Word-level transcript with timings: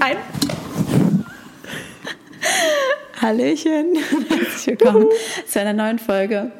Ein. 0.00 0.16
Hallöchen, 3.20 3.96
herzlich 4.30 4.66
willkommen 4.66 5.08
zu 5.46 5.60
einer 5.60 5.74
neuen 5.74 5.98
Folge 5.98 6.52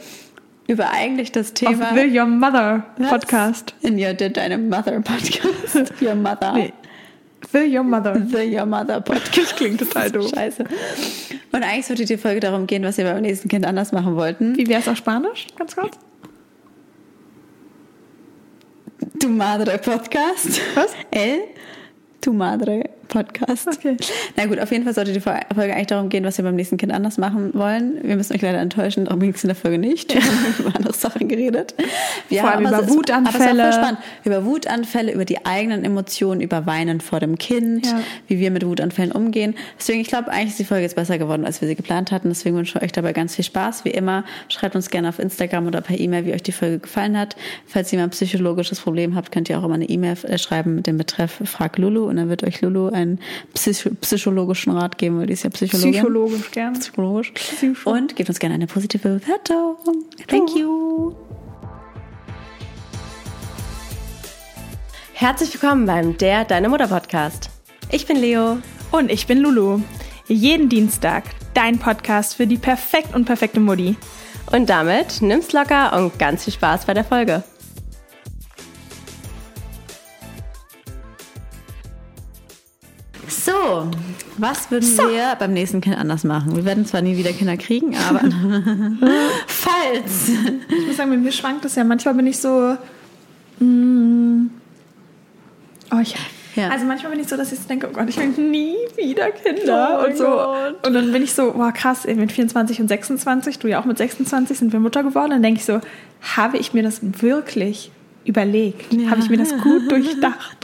über 0.67 0.91
eigentlich 0.91 1.33
das 1.33 1.55
Thema. 1.55 1.89
Auf 1.89 1.95
Will 1.95 2.15
Your 2.15 2.27
Mother 2.27 2.85
Podcast. 3.09 3.75
In 3.81 3.99
Your 3.99 4.13
Did 4.13 4.37
Deine 4.37 4.59
Mother 4.59 5.01
Podcast. 5.01 5.91
Your 6.03 6.17
Mother. 6.17 6.53
Nee. 6.53 6.75
Will 7.53 7.75
Your 7.75 7.83
Mother. 7.83 8.21
The 8.29 8.59
Your 8.59 8.67
Mother 8.67 9.01
Podcast. 9.01 9.57
Klingt 9.57 9.79
total 9.81 10.11
doof. 10.11 10.31
Scheiße. 10.35 10.65
Und 11.53 11.63
eigentlich 11.63 11.87
sollte 11.87 12.05
die 12.05 12.19
Folge 12.19 12.41
darum 12.41 12.67
gehen, 12.67 12.85
was 12.85 12.99
wir 12.99 13.07
beim 13.07 13.23
nächsten 13.23 13.49
Kind 13.49 13.65
anders 13.65 13.91
machen 13.93 14.17
wollten. 14.17 14.55
Wie 14.59 14.69
wäre 14.69 14.81
es 14.81 14.89
auf 14.89 14.99
Spanisch? 14.99 15.47
Ganz 15.57 15.75
kurz. 15.75 15.97
Tu 19.19 19.31
Madre 19.31 19.79
Podcast. 19.79 20.61
Was? 20.75 20.93
El 21.11 21.41
Tu 22.21 22.35
Madre 22.35 23.00
Podcast. 23.11 23.69
Okay. 23.69 23.97
Na 24.37 24.47
gut, 24.47 24.59
auf 24.59 24.71
jeden 24.73 24.85
Fall 24.85 24.95
sollte 24.95 25.13
die 25.13 25.21
Folge 25.21 25.45
eigentlich 25.75 25.89
darum 25.89 26.09
gehen, 26.09 26.25
was 26.25 26.39
wir 26.39 26.45
beim 26.45 26.57
nächsten 26.57 26.77
Kind 26.79 26.93
anders 26.93 27.19
machen 27.19 27.53
wollen. 27.55 27.99
Wir 28.03 28.17
müssen 28.17 28.35
euch 28.35 28.41
leider 28.43 28.59
enttäuschen, 28.59 29.05
darum 29.05 29.21
ging 29.21 29.35
es 29.35 29.45
in 29.45 29.49
der 29.49 29.57
Folge 29.57 29.79
nicht. 29.79 30.15
Wir 30.15 30.23
haben 30.23 30.55
über 30.59 30.77
andere 30.77 30.95
Sachen 30.95 31.29
geredet. 31.29 31.75
Wir 32.29 32.41
Vor 32.41 32.51
allem 32.51 32.67
haben, 32.67 32.75
über 32.75 32.83
also 32.85 32.95
Wutanfälle. 32.95 33.63
Aber 33.63 33.69
es 33.69 33.75
spannend. 33.75 33.99
Über 34.25 34.45
Wutanfälle, 34.45 35.13
über 35.13 35.25
die 35.25 35.45
eigenen 35.45 35.85
Emotionen, 35.85 36.41
über 36.41 36.67
Weinen 36.67 37.01
vor 37.01 37.21
dem 37.21 37.37
Kind, 37.37 37.87
Ja. 37.87 38.01
wie 38.29 38.39
wir 38.39 38.51
mit 38.51 38.65
Wutanfällen 38.65 39.13
umgehen. 39.13 39.55
Deswegen, 39.79 40.01
ich 40.01 40.09
glaube, 40.09 40.31
eigentlich 40.31 40.51
ist 40.51 40.59
die 40.59 40.65
Folge 40.65 40.85
jetzt 40.85 40.97
besser 40.97 41.19
geworden, 41.19 41.45
als 41.45 41.61
wir 41.61 41.69
sie 41.69 41.75
geplant 41.75 42.13
hatten. 42.13 42.29
Deswegen 42.29 42.57
wünsche 42.57 42.79
ich 42.79 42.85
euch 42.85 42.93
dabei 42.93 43.13
ganz 43.13 43.35
viel 43.35 43.45
Spaß. 43.45 43.85
Wie 43.85 43.91
immer, 43.91 44.25
schreibt 44.49 44.77
uns 44.77 44.91
gerne 44.91 45.09
auf 45.09 45.19
Instagram 45.19 45.67
oder 45.67 45.81
per 45.81 45.99
E-Mail, 45.99 46.25
wie 46.27 46.33
euch 46.33 46.43
die 46.43 46.53
Folge 46.53 46.79
gefallen 46.79 47.19
hat. 47.19 47.37
Falls 47.67 47.93
ihr 47.93 47.99
mal 47.99 48.05
ein 48.05 48.11
psychologisches 48.11 48.81
Problem 48.81 49.15
habt, 49.17 49.33
könnt 49.33 49.49
ihr 49.49 49.59
auch 49.59 49.65
immer 49.65 49.75
eine 49.75 49.89
E-Mail 49.89 50.17
äh, 50.25 50.39
schreiben 50.39 50.77
mit 50.77 50.87
dem 50.87 50.97
Betreff 50.97 51.41
Frag 51.45 51.79
Lulu 51.79 52.09
und 52.09 52.17
dann 52.17 52.29
wird 52.29 52.45
euch 52.45 52.61
Lulu 52.61 52.89
einen 53.01 53.21
psych 53.55 53.91
psychologischen 54.01 54.73
Rat 54.73 54.99
geben, 54.99 55.19
weil 55.19 55.27
die 55.27 55.33
ist 55.33 55.45
ja 55.45 55.51
Psychologin. 55.51 55.93
Psychologisch 55.93 56.51
gern. 56.51 56.75
Psychologisch. 56.75 57.33
Psycho. 57.33 57.91
Und 57.91 58.17
gebt 58.17 58.29
uns 58.29 58.39
gerne 58.39 58.55
eine 58.55 58.67
positive 58.67 59.21
Bewertung. 59.21 59.77
Thank 60.27 60.55
you. 60.57 61.15
Herzlich 65.13 65.53
willkommen 65.53 65.87
beim 65.87 66.17
Der 66.17 66.45
Deine 66.45 66.69
Mutter 66.69 66.89
Podcast. 66.89 67.51
Ich 67.91 68.07
bin 68.07 68.17
Leo. 68.17 68.59
Und 68.91 69.11
ich 69.11 69.27
bin 69.27 69.39
Lulu. 69.39 69.81
Jeden 70.27 70.69
Dienstag 70.69 71.25
dein 71.55 71.79
Podcast 71.79 72.37
für 72.37 72.47
die 72.47 72.57
perfekt 72.57 73.15
und 73.15 73.25
perfekte 73.25 73.61
Mutti. 73.61 73.97
Und 74.51 74.71
damit 74.71 75.23
nimm's 75.23 75.53
locker 75.53 75.97
und 75.97 76.19
ganz 76.19 76.45
viel 76.45 76.53
Spaß 76.53 76.87
bei 76.87 76.95
der 76.95 77.05
Folge. 77.05 77.45
So, 83.71 83.89
was 84.39 84.71
würden 84.71 84.89
wir 84.99 85.37
beim 85.39 85.53
nächsten 85.53 85.81
Kind 85.81 85.97
anders 85.97 86.25
machen? 86.25 86.57
Wir 86.57 86.65
werden 86.65 86.87
zwar 86.87 87.03
nie 87.03 87.17
wieder 87.17 87.33
Kinder 87.33 87.57
kriegen, 87.57 87.95
aber 87.97 88.21
falls. 89.47 90.29
Ich 90.69 90.87
muss 90.89 90.97
sagen, 90.97 91.11
bei 91.11 91.17
mir 91.17 91.31
schwankt 91.31 91.65
es 91.65 91.77
ja. 91.77 91.85
Manchmal 91.85 92.15
bin 92.15 92.27
ich 92.27 92.39
so. 92.39 92.77
Mm, 93.61 94.51
oh, 95.93 95.99
ich, 96.01 96.17
Ja. 96.57 96.71
Also 96.71 96.85
manchmal 96.85 97.13
bin 97.13 97.21
ich 97.21 97.29
so, 97.29 97.37
dass 97.37 97.53
ich 97.53 97.61
so 97.61 97.69
denke, 97.69 97.89
oh 97.89 97.93
Gott, 97.93 98.09
ich 98.09 98.17
will 98.17 98.29
nie 98.29 98.75
wieder 98.97 99.31
Kinder 99.31 100.01
Oh 100.03 100.07
und 100.07 100.17
so. 100.17 100.25
Gott. 100.25 100.87
Und 100.87 100.95
dann 100.95 101.13
bin 101.13 101.23
ich 101.23 101.33
so, 101.33 101.55
wow, 101.55 101.73
krass, 101.73 102.05
ey, 102.07 102.17
mit 102.17 102.33
24 102.33 102.81
und 102.81 102.89
26, 102.89 103.59
du 103.61 103.69
ja 103.69 103.81
auch 103.81 103.85
mit 103.85 103.99
26 103.99 104.59
sind 104.59 104.73
wir 104.73 104.81
Mutter 104.81 105.05
geworden. 105.05 105.31
Dann 105.31 105.43
denke 105.43 105.61
ich 105.61 105.65
so, 105.65 105.81
habe 106.37 106.59
ich 106.59 106.75
mir 106.75 106.83
das 106.83 107.01
wirklich 107.03 107.93
überlegt? 108.25 108.93
Ja. 108.93 109.11
Habe 109.11 109.21
ich 109.21 109.31
mir 109.31 109.39
das 109.39 109.57
gut 109.63 109.91
durchdacht? 109.91 110.60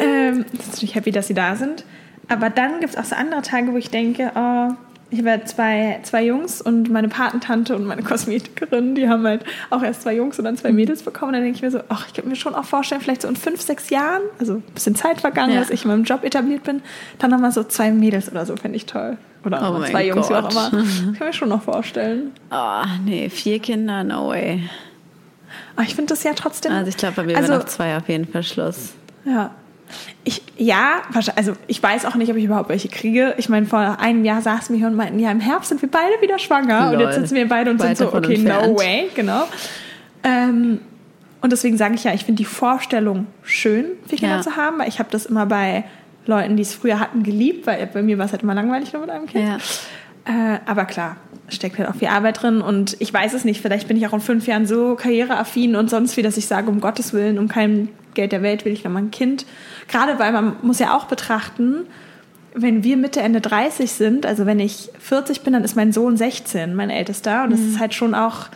Ähm, 0.00 0.44
das 0.52 0.66
ist 0.66 0.72
natürlich 0.72 0.94
happy, 0.94 1.10
dass 1.10 1.26
sie 1.28 1.34
da 1.34 1.56
sind. 1.56 1.84
Aber 2.28 2.50
dann 2.50 2.80
gibt 2.80 2.94
es 2.94 2.98
auch 2.98 3.04
so 3.04 3.14
andere 3.16 3.42
Tage, 3.42 3.72
wo 3.72 3.76
ich 3.76 3.90
denke, 3.90 4.32
oh, 4.34 4.72
ich 5.10 5.18
habe 5.18 5.28
ja 5.28 5.44
zwei, 5.44 6.00
zwei 6.02 6.24
Jungs 6.24 6.60
und 6.62 6.90
meine 6.90 7.08
Patentante 7.08 7.76
und 7.76 7.84
meine 7.84 8.02
Kosmetikerin, 8.02 8.94
die 8.94 9.08
haben 9.08 9.24
halt 9.26 9.44
auch 9.70 9.82
erst 9.82 10.02
zwei 10.02 10.16
Jungs 10.16 10.38
und 10.38 10.44
dann 10.46 10.56
zwei 10.56 10.72
Mädels 10.72 11.02
bekommen. 11.02 11.34
Dann 11.34 11.42
denke 11.42 11.56
ich 11.56 11.62
mir 11.62 11.70
so, 11.70 11.80
ach, 11.88 12.06
ich 12.08 12.14
könnte 12.14 12.30
mir 12.30 12.36
schon 12.36 12.54
auch 12.54 12.64
vorstellen, 12.64 13.00
vielleicht 13.02 13.22
so 13.22 13.28
in 13.28 13.36
fünf, 13.36 13.60
sechs 13.60 13.90
Jahren, 13.90 14.22
also 14.40 14.54
ein 14.54 14.62
bisschen 14.74 14.96
Zeit 14.96 15.20
vergangen, 15.20 15.52
Ja. 15.52 15.60
dass 15.60 15.70
ich 15.70 15.84
in 15.84 15.90
meinem 15.90 16.04
Job 16.04 16.24
etabliert 16.24 16.64
bin, 16.64 16.82
dann 17.18 17.30
nochmal 17.30 17.52
so 17.52 17.62
zwei 17.62 17.92
Mädels 17.92 18.30
oder 18.30 18.44
so, 18.46 18.56
fände 18.56 18.76
ich 18.76 18.86
toll. 18.86 19.18
Oder 19.44 19.70
Oh 19.78 19.84
zwei 19.84 20.06
Jungs, 20.06 20.30
wie 20.30 20.34
auch 20.34 20.42
Gott. 20.48 20.52
immer. 20.52 20.70
Das 20.82 21.02
kann 21.04 21.12
ich 21.14 21.20
mir 21.20 21.32
schon 21.34 21.48
noch 21.50 21.62
vorstellen. 21.62 22.32
Oh, 22.50 22.82
nee, 23.04 23.28
vier 23.28 23.58
Kinder, 23.60 24.02
no 24.02 24.28
way. 24.30 24.62
Aber 25.76 25.84
ich 25.86 25.94
finde 25.94 26.14
das 26.14 26.24
ja 26.24 26.32
trotzdem. 26.34 26.72
Also 26.72 26.88
ich 26.88 26.96
glaube, 26.96 27.14
bei 27.16 27.24
mir 27.24 27.36
Also- 27.36 27.52
noch 27.52 27.64
zwei 27.66 27.96
auf 27.98 28.08
jeden 28.08 28.26
Fall 28.26 28.42
Schluss. 28.42 28.94
Ja. 29.24 29.50
Ich, 30.24 30.42
ja, 30.56 31.02
wahrscheinlich- 31.12 31.38
also 31.38 31.52
ich 31.66 31.82
weiß 31.82 32.06
auch 32.06 32.14
nicht, 32.14 32.30
ob 32.30 32.36
ich 32.36 32.44
überhaupt 32.44 32.68
welche 32.68 32.88
kriege. 32.88 33.34
Ich 33.36 33.48
meine, 33.48 33.66
vor 33.66 33.78
einem 34.00 34.24
Jahr 34.24 34.40
saßen 34.40 34.74
wir 34.74 34.78
hier 34.80 34.88
und 34.88 34.96
meinten, 34.96 35.18
ja, 35.18 35.30
im 35.30 35.40
Herbst 35.40 35.68
sind 35.68 35.82
wir 35.82 35.90
beide 35.90 36.20
wieder 36.22 36.38
schwanger. 36.38 36.88
Und 36.88 36.94
Lol. 36.94 37.02
jetzt 37.02 37.14
sitzen 37.16 37.34
wir 37.34 37.48
beide 37.48 37.70
und 37.70 37.80
Weit 37.80 37.96
sind 37.98 38.10
so, 38.10 38.16
okay, 38.16 38.38
no 38.38 38.50
entfernt. 38.50 38.78
way, 38.78 39.10
genau. 39.14 39.44
Ähm, 40.22 40.80
und 41.42 41.52
deswegen 41.52 41.76
sage 41.76 41.94
ich 41.94 42.04
ja, 42.04 42.14
ich 42.14 42.24
finde 42.24 42.38
die 42.38 42.46
Vorstellung 42.46 43.26
schön, 43.42 43.86
vier 44.08 44.18
Kinder 44.18 44.36
Ja. 44.36 44.42
zu 44.42 44.56
haben, 44.56 44.78
weil 44.78 44.88
ich 44.88 44.98
habe 44.98 45.10
das 45.10 45.26
immer 45.26 45.44
bei 45.46 45.84
Leuten, 46.26 46.56
die 46.56 46.62
es 46.62 46.72
früher 46.74 46.98
hatten, 46.98 47.22
geliebt, 47.22 47.66
weil 47.66 47.86
bei 47.86 48.02
mir 48.02 48.16
war 48.16 48.24
es 48.24 48.32
halt 48.32 48.42
immer 48.42 48.54
langweilig 48.54 48.92
nur 48.94 49.02
mit 49.02 49.10
einem 49.10 49.26
Kind. 49.26 49.46
Ja. 49.46 49.56
Äh, 50.26 50.58
aber 50.64 50.86
klar, 50.86 51.16
steckt 51.48 51.78
halt 51.78 51.86
auch 51.90 51.94
viel 51.96 52.08
Arbeit 52.08 52.40
drin 52.42 52.62
und 52.62 52.96
ich 52.98 53.12
weiß 53.12 53.34
es 53.34 53.44
nicht, 53.44 53.60
vielleicht 53.60 53.86
bin 53.88 53.98
ich 53.98 54.06
auch 54.06 54.14
in 54.14 54.20
fünf 54.20 54.46
Jahren 54.46 54.64
so 54.66 54.94
karriereaffin 54.94 55.76
und 55.76 55.90
sonst 55.90 56.16
wie, 56.16 56.22
dass 56.22 56.38
ich 56.38 56.46
sage, 56.46 56.70
um 56.70 56.80
Gottes 56.80 57.12
Willen, 57.12 57.38
um 57.38 57.46
kein 57.48 57.90
Geld 58.14 58.32
der 58.32 58.42
Welt 58.42 58.64
will 58.64 58.72
ich 58.72 58.84
noch 58.84 58.92
mal 58.92 59.00
ein 59.00 59.10
Kind. 59.10 59.46
Gerade 59.88 60.18
weil 60.18 60.32
man 60.32 60.56
muss 60.62 60.78
ja 60.78 60.96
auch 60.96 61.04
betrachten, 61.04 61.86
wenn 62.54 62.84
wir 62.84 62.96
Mitte, 62.96 63.20
Ende 63.20 63.40
30 63.40 63.90
sind, 63.90 64.26
also 64.26 64.46
wenn 64.46 64.60
ich 64.60 64.90
40 65.00 65.42
bin, 65.42 65.52
dann 65.52 65.64
ist 65.64 65.74
mein 65.74 65.92
Sohn 65.92 66.16
16, 66.16 66.74
mein 66.74 66.88
Ältester 66.88 67.44
und 67.44 67.50
das 67.50 67.60
ist 67.60 67.80
halt 67.80 67.94
schon 67.94 68.14
auch 68.14 68.46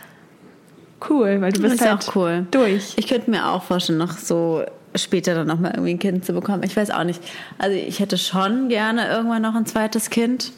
cool, 1.09 1.41
weil 1.41 1.51
du 1.51 1.61
bist 1.61 1.75
ist 1.75 1.81
halt 1.81 2.07
auch 2.07 2.15
cool. 2.15 2.47
durch. 2.51 2.93
Ich 2.95 3.07
könnte 3.07 3.29
mir 3.29 3.47
auch 3.47 3.63
vorstellen, 3.63 3.99
noch 3.99 4.17
so 4.17 4.63
später 4.95 5.35
dann 5.35 5.47
nochmal 5.47 5.71
irgendwie 5.71 5.91
ein 5.91 5.99
Kind 5.99 6.25
zu 6.25 6.33
bekommen. 6.33 6.63
Ich 6.63 6.75
weiß 6.75 6.91
auch 6.91 7.03
nicht. 7.03 7.21
Also 7.57 7.75
ich 7.75 7.99
hätte 7.99 8.17
schon 8.17 8.69
gerne 8.69 9.07
irgendwann 9.09 9.41
noch 9.41 9.55
ein 9.55 9.65
zweites 9.65 10.09
Kind. 10.09 10.51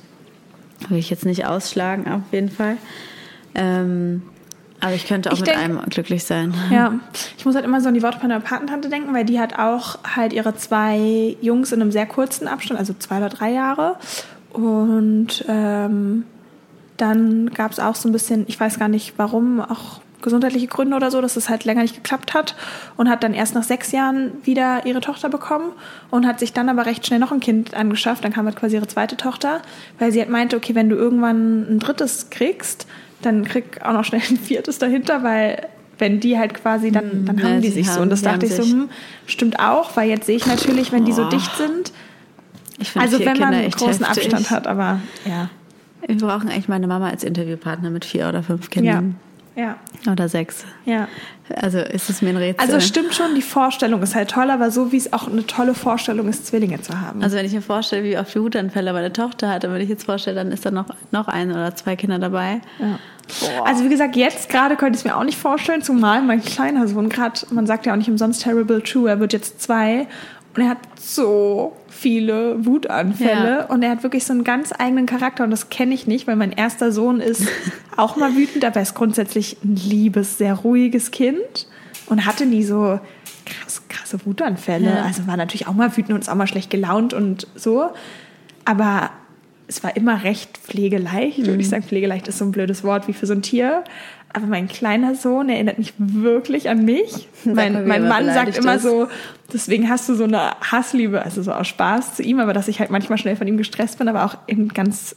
Will 0.89 0.97
ich 0.97 1.09
jetzt 1.09 1.25
nicht 1.25 1.45
ausschlagen, 1.45 2.11
auf 2.11 2.21
jeden 2.31 2.49
Fall. 2.49 2.77
Ähm, 3.55 4.23
aber 4.81 4.93
ich 4.93 5.07
könnte 5.07 5.29
auch 5.29 5.33
Ich 5.35 5.39
mit 5.41 5.47
denk- 5.49 5.59
einem 5.59 5.79
glücklich 5.89 6.23
sein. 6.25 6.53
Ja, 6.71 6.93
ich 7.37 7.45
muss 7.45 7.55
halt 7.55 7.65
immer 7.65 7.79
so 7.81 7.87
an 7.87 7.93
die 7.93 8.01
Worte 8.03 8.17
meiner 8.21 8.39
Patentante 8.39 8.89
denken, 8.89 9.13
weil 9.13 9.25
die 9.25 9.39
hat 9.39 9.57
auch 9.57 9.99
halt 10.15 10.33
ihre 10.33 10.55
zwei 10.55 11.37
Jungs 11.41 11.71
in 11.71 11.81
einem 11.81 11.91
sehr 11.91 12.05
kurzen 12.05 12.47
Abstand, 12.47 12.79
also 12.79 12.93
zwei 12.97 13.17
oder 13.17 13.29
drei 13.29 13.51
Jahre. 13.51 13.95
Und 14.53 15.45
ähm, 15.47 16.25
dann 16.97 17.49
gab 17.53 17.71
es 17.71 17.79
auch 17.79 17.95
so 17.95 18.09
ein 18.09 18.11
bisschen, 18.11 18.45
ich 18.47 18.59
weiß 18.59 18.77
gar 18.79 18.87
nicht 18.89 19.13
warum, 19.17 19.61
auch 19.61 20.01
gesundheitliche 20.21 20.67
Gründe 20.67 20.95
oder 20.95 21.09
so, 21.09 21.19
dass 21.19 21.35
es 21.35 21.49
halt 21.49 21.65
länger 21.65 21.81
nicht 21.81 21.95
geklappt 21.95 22.35
hat 22.35 22.55
und 22.95 23.09
hat 23.09 23.23
dann 23.23 23.33
erst 23.33 23.55
nach 23.55 23.63
sechs 23.63 23.91
Jahren 23.91 24.31
wieder 24.43 24.85
ihre 24.85 25.01
Tochter 25.01 25.29
bekommen 25.29 25.71
und 26.11 26.27
hat 26.27 26.39
sich 26.39 26.53
dann 26.53 26.69
aber 26.69 26.85
recht 26.85 27.07
schnell 27.07 27.17
noch 27.19 27.31
ein 27.31 27.39
Kind 27.39 27.73
angeschafft. 27.73 28.23
Dann 28.23 28.31
kam 28.31 28.45
halt 28.45 28.55
quasi 28.55 28.75
ihre 28.75 28.87
zweite 28.87 29.17
Tochter, 29.17 29.61
weil 29.97 30.11
sie 30.11 30.19
halt 30.19 30.29
meinte, 30.29 30.57
okay, 30.57 30.75
wenn 30.75 30.89
du 30.89 30.95
irgendwann 30.95 31.61
ein 31.71 31.79
drittes 31.79 32.29
kriegst, 32.29 32.85
dann 33.21 33.43
krieg 33.45 33.79
auch 33.83 33.93
noch 33.93 34.05
schnell 34.05 34.21
ein 34.29 34.37
viertes 34.37 34.77
dahinter, 34.79 35.23
weil 35.23 35.67
wenn 35.97 36.19
die 36.19 36.37
halt 36.37 36.53
quasi, 36.55 36.91
dann, 36.91 37.25
dann 37.25 37.37
ja, 37.37 37.43
haben 37.43 37.61
die 37.61 37.67
sie 37.67 37.73
sich 37.75 37.87
so. 37.87 37.93
haben- 37.93 38.01
Und 38.03 38.09
das 38.09 38.21
dachte 38.21 38.45
ich 38.47 38.55
so, 38.55 38.63
hm, 38.63 38.89
stimmt 39.27 39.59
auch, 39.59 39.95
weil 39.95 40.09
jetzt 40.09 40.25
sehe 40.25 40.35
ich 40.35 40.45
natürlich, 40.47 40.91
wenn 40.91 41.05
die 41.05 41.11
so 41.13 41.29
dicht 41.29 41.55
sind, 41.57 41.91
Ich 42.79 42.95
also 42.99 43.19
wenn 43.19 43.25
man 43.25 43.33
Kinder 43.35 43.47
einen 43.49 43.65
echt 43.67 43.77
großen 43.77 44.05
heftig. 44.05 44.25
Abstand 44.33 44.49
hat, 44.51 44.67
aber 44.67 44.99
ja. 45.25 45.49
Wir 46.07 46.17
brauchen 46.17 46.49
eigentlich 46.49 46.67
meine 46.67 46.87
Mama 46.87 47.09
als 47.09 47.23
Interviewpartner 47.23 47.91
mit 47.91 48.05
vier 48.05 48.27
oder 48.27 48.41
fünf 48.41 48.71
Kindern. 48.71 49.15
Ja, 49.21 49.30
Oder 50.09 50.29
sechs. 50.29 50.65
ja. 50.85 51.07
Also 51.57 51.79
ist 51.79 52.09
es 52.09 52.21
mir 52.21 52.29
ein 52.29 52.37
Rätsel. 52.37 52.65
Also 52.65 52.79
stimmt 52.79 53.13
schon, 53.13 53.35
die 53.35 53.41
Vorstellung 53.41 54.01
ist 54.01 54.15
halt 54.15 54.31
toll, 54.31 54.49
aber 54.49 54.71
so 54.71 54.91
wie 54.91 54.97
es 54.97 55.11
auch 55.11 55.27
eine 55.27 55.45
tolle 55.45 55.73
Vorstellung 55.73 56.29
ist, 56.29 56.47
Zwillinge 56.47 56.79
zu 56.81 56.99
haben. 56.99 57.21
Also 57.21 57.35
wenn 57.35 57.45
ich 57.45 57.51
mir 57.51 57.61
vorstelle, 57.61 58.03
wie 58.03 58.17
oft 58.17 58.33
Wutanfälle 58.35 58.93
meine 58.93 59.11
Tochter 59.11 59.49
hatte, 59.49 59.71
wenn 59.71 59.81
ich 59.81 59.89
jetzt 59.89 60.05
vorstelle, 60.05 60.37
dann 60.37 60.51
ist 60.51 60.65
da 60.65 60.71
noch, 60.71 60.85
noch 61.11 61.27
ein 61.27 61.51
oder 61.51 61.75
zwei 61.75 61.95
Kinder 61.95 62.19
dabei. 62.19 62.61
Ja. 62.79 62.99
Also 63.65 63.83
wie 63.83 63.89
gesagt, 63.89 64.15
jetzt 64.15 64.49
gerade 64.49 64.75
könnte 64.75 64.97
ich 64.97 65.01
es 65.01 65.05
mir 65.05 65.15
auch 65.15 65.23
nicht 65.23 65.37
vorstellen, 65.37 65.81
zumal 65.81 66.21
mein 66.21 66.41
kleiner 66.41 66.87
Sohn 66.87 67.09
gerade, 67.09 67.41
man 67.51 67.67
sagt 67.67 67.85
ja 67.85 67.93
auch 67.93 67.97
nicht 67.97 68.09
umsonst 68.09 68.43
terrible 68.43 68.81
two, 68.81 69.05
er 69.05 69.19
wird 69.19 69.33
jetzt 69.33 69.61
zwei 69.61 70.07
und 70.55 70.61
er 70.63 70.69
hat 70.69 70.79
so 70.99 71.77
viele 71.87 72.65
Wutanfälle 72.65 73.59
Ja. 73.59 73.65
und 73.65 73.83
er 73.83 73.91
hat 73.91 74.03
wirklich 74.03 74.25
so 74.25 74.33
einen 74.33 74.43
ganz 74.43 74.73
eigenen 74.77 75.05
Charakter 75.05 75.43
und 75.43 75.51
das 75.51 75.69
kenne 75.69 75.93
ich 75.93 76.07
nicht, 76.07 76.27
weil 76.27 76.35
mein 76.35 76.51
erster 76.51 76.91
Sohn 76.91 77.19
ist 77.21 77.47
auch 77.97 78.15
mal 78.17 78.35
wütend, 78.35 78.65
aber 78.65 78.77
er 78.77 78.81
ist 78.81 78.95
grundsätzlich 78.95 79.57
ein 79.63 79.75
liebes, 79.75 80.37
sehr 80.37 80.55
ruhiges 80.55 81.11
Kind 81.11 81.67
und 82.07 82.25
hatte 82.25 82.45
nie 82.45 82.63
so 82.63 82.99
krass, 83.45 83.81
krasse 83.87 84.25
Wutanfälle. 84.25 84.87
Ja. 84.95 85.03
Also 85.03 85.25
war 85.27 85.37
natürlich 85.37 85.67
auch 85.67 85.73
mal 85.73 85.95
wütend 85.95 86.11
und 86.13 86.19
ist 86.21 86.29
auch 86.29 86.35
mal 86.35 86.47
schlecht 86.47 86.69
gelaunt 86.69 87.13
und 87.13 87.47
so, 87.55 87.89
aber 88.65 89.11
es 89.67 89.83
war 89.85 89.95
immer 89.95 90.23
recht 90.25 90.57
pflegeleicht, 90.57 91.45
würde 91.47 91.61
ich 91.61 91.69
sagen. 91.69 91.83
Pflegeleicht 91.83 92.27
ist 92.27 92.39
so 92.39 92.43
ein 92.45 92.51
blödes 92.51 92.83
Wort 92.83 93.07
wie 93.07 93.13
für 93.13 93.25
so 93.25 93.31
ein 93.31 93.41
Tier. 93.41 93.85
Aber 94.33 94.45
mein 94.45 94.67
kleiner 94.67 95.15
Sohn 95.15 95.49
erinnert 95.49 95.77
mich 95.77 95.93
wirklich 95.97 96.69
an 96.69 96.85
mich. 96.85 97.27
Mein, 97.43 97.87
mein 97.87 98.07
Mann 98.07 98.25
sagt 98.25 98.57
immer 98.57 98.75
ist. 98.75 98.83
so, 98.83 99.07
deswegen 99.51 99.89
hast 99.89 100.07
du 100.07 100.13
so 100.13 100.25
eine 100.25 100.51
Hassliebe, 100.61 101.23
also 101.23 101.41
so 101.41 101.51
aus 101.51 101.67
Spaß 101.67 102.15
zu 102.15 102.23
ihm, 102.23 102.39
aber 102.39 102.53
dass 102.53 102.67
ich 102.67 102.79
halt 102.79 102.91
manchmal 102.91 103.17
schnell 103.17 103.35
von 103.35 103.47
ihm 103.47 103.57
gestresst 103.57 103.97
bin, 103.97 104.07
aber 104.07 104.25
auch 104.25 104.37
in 104.45 104.69
ganz 104.69 105.15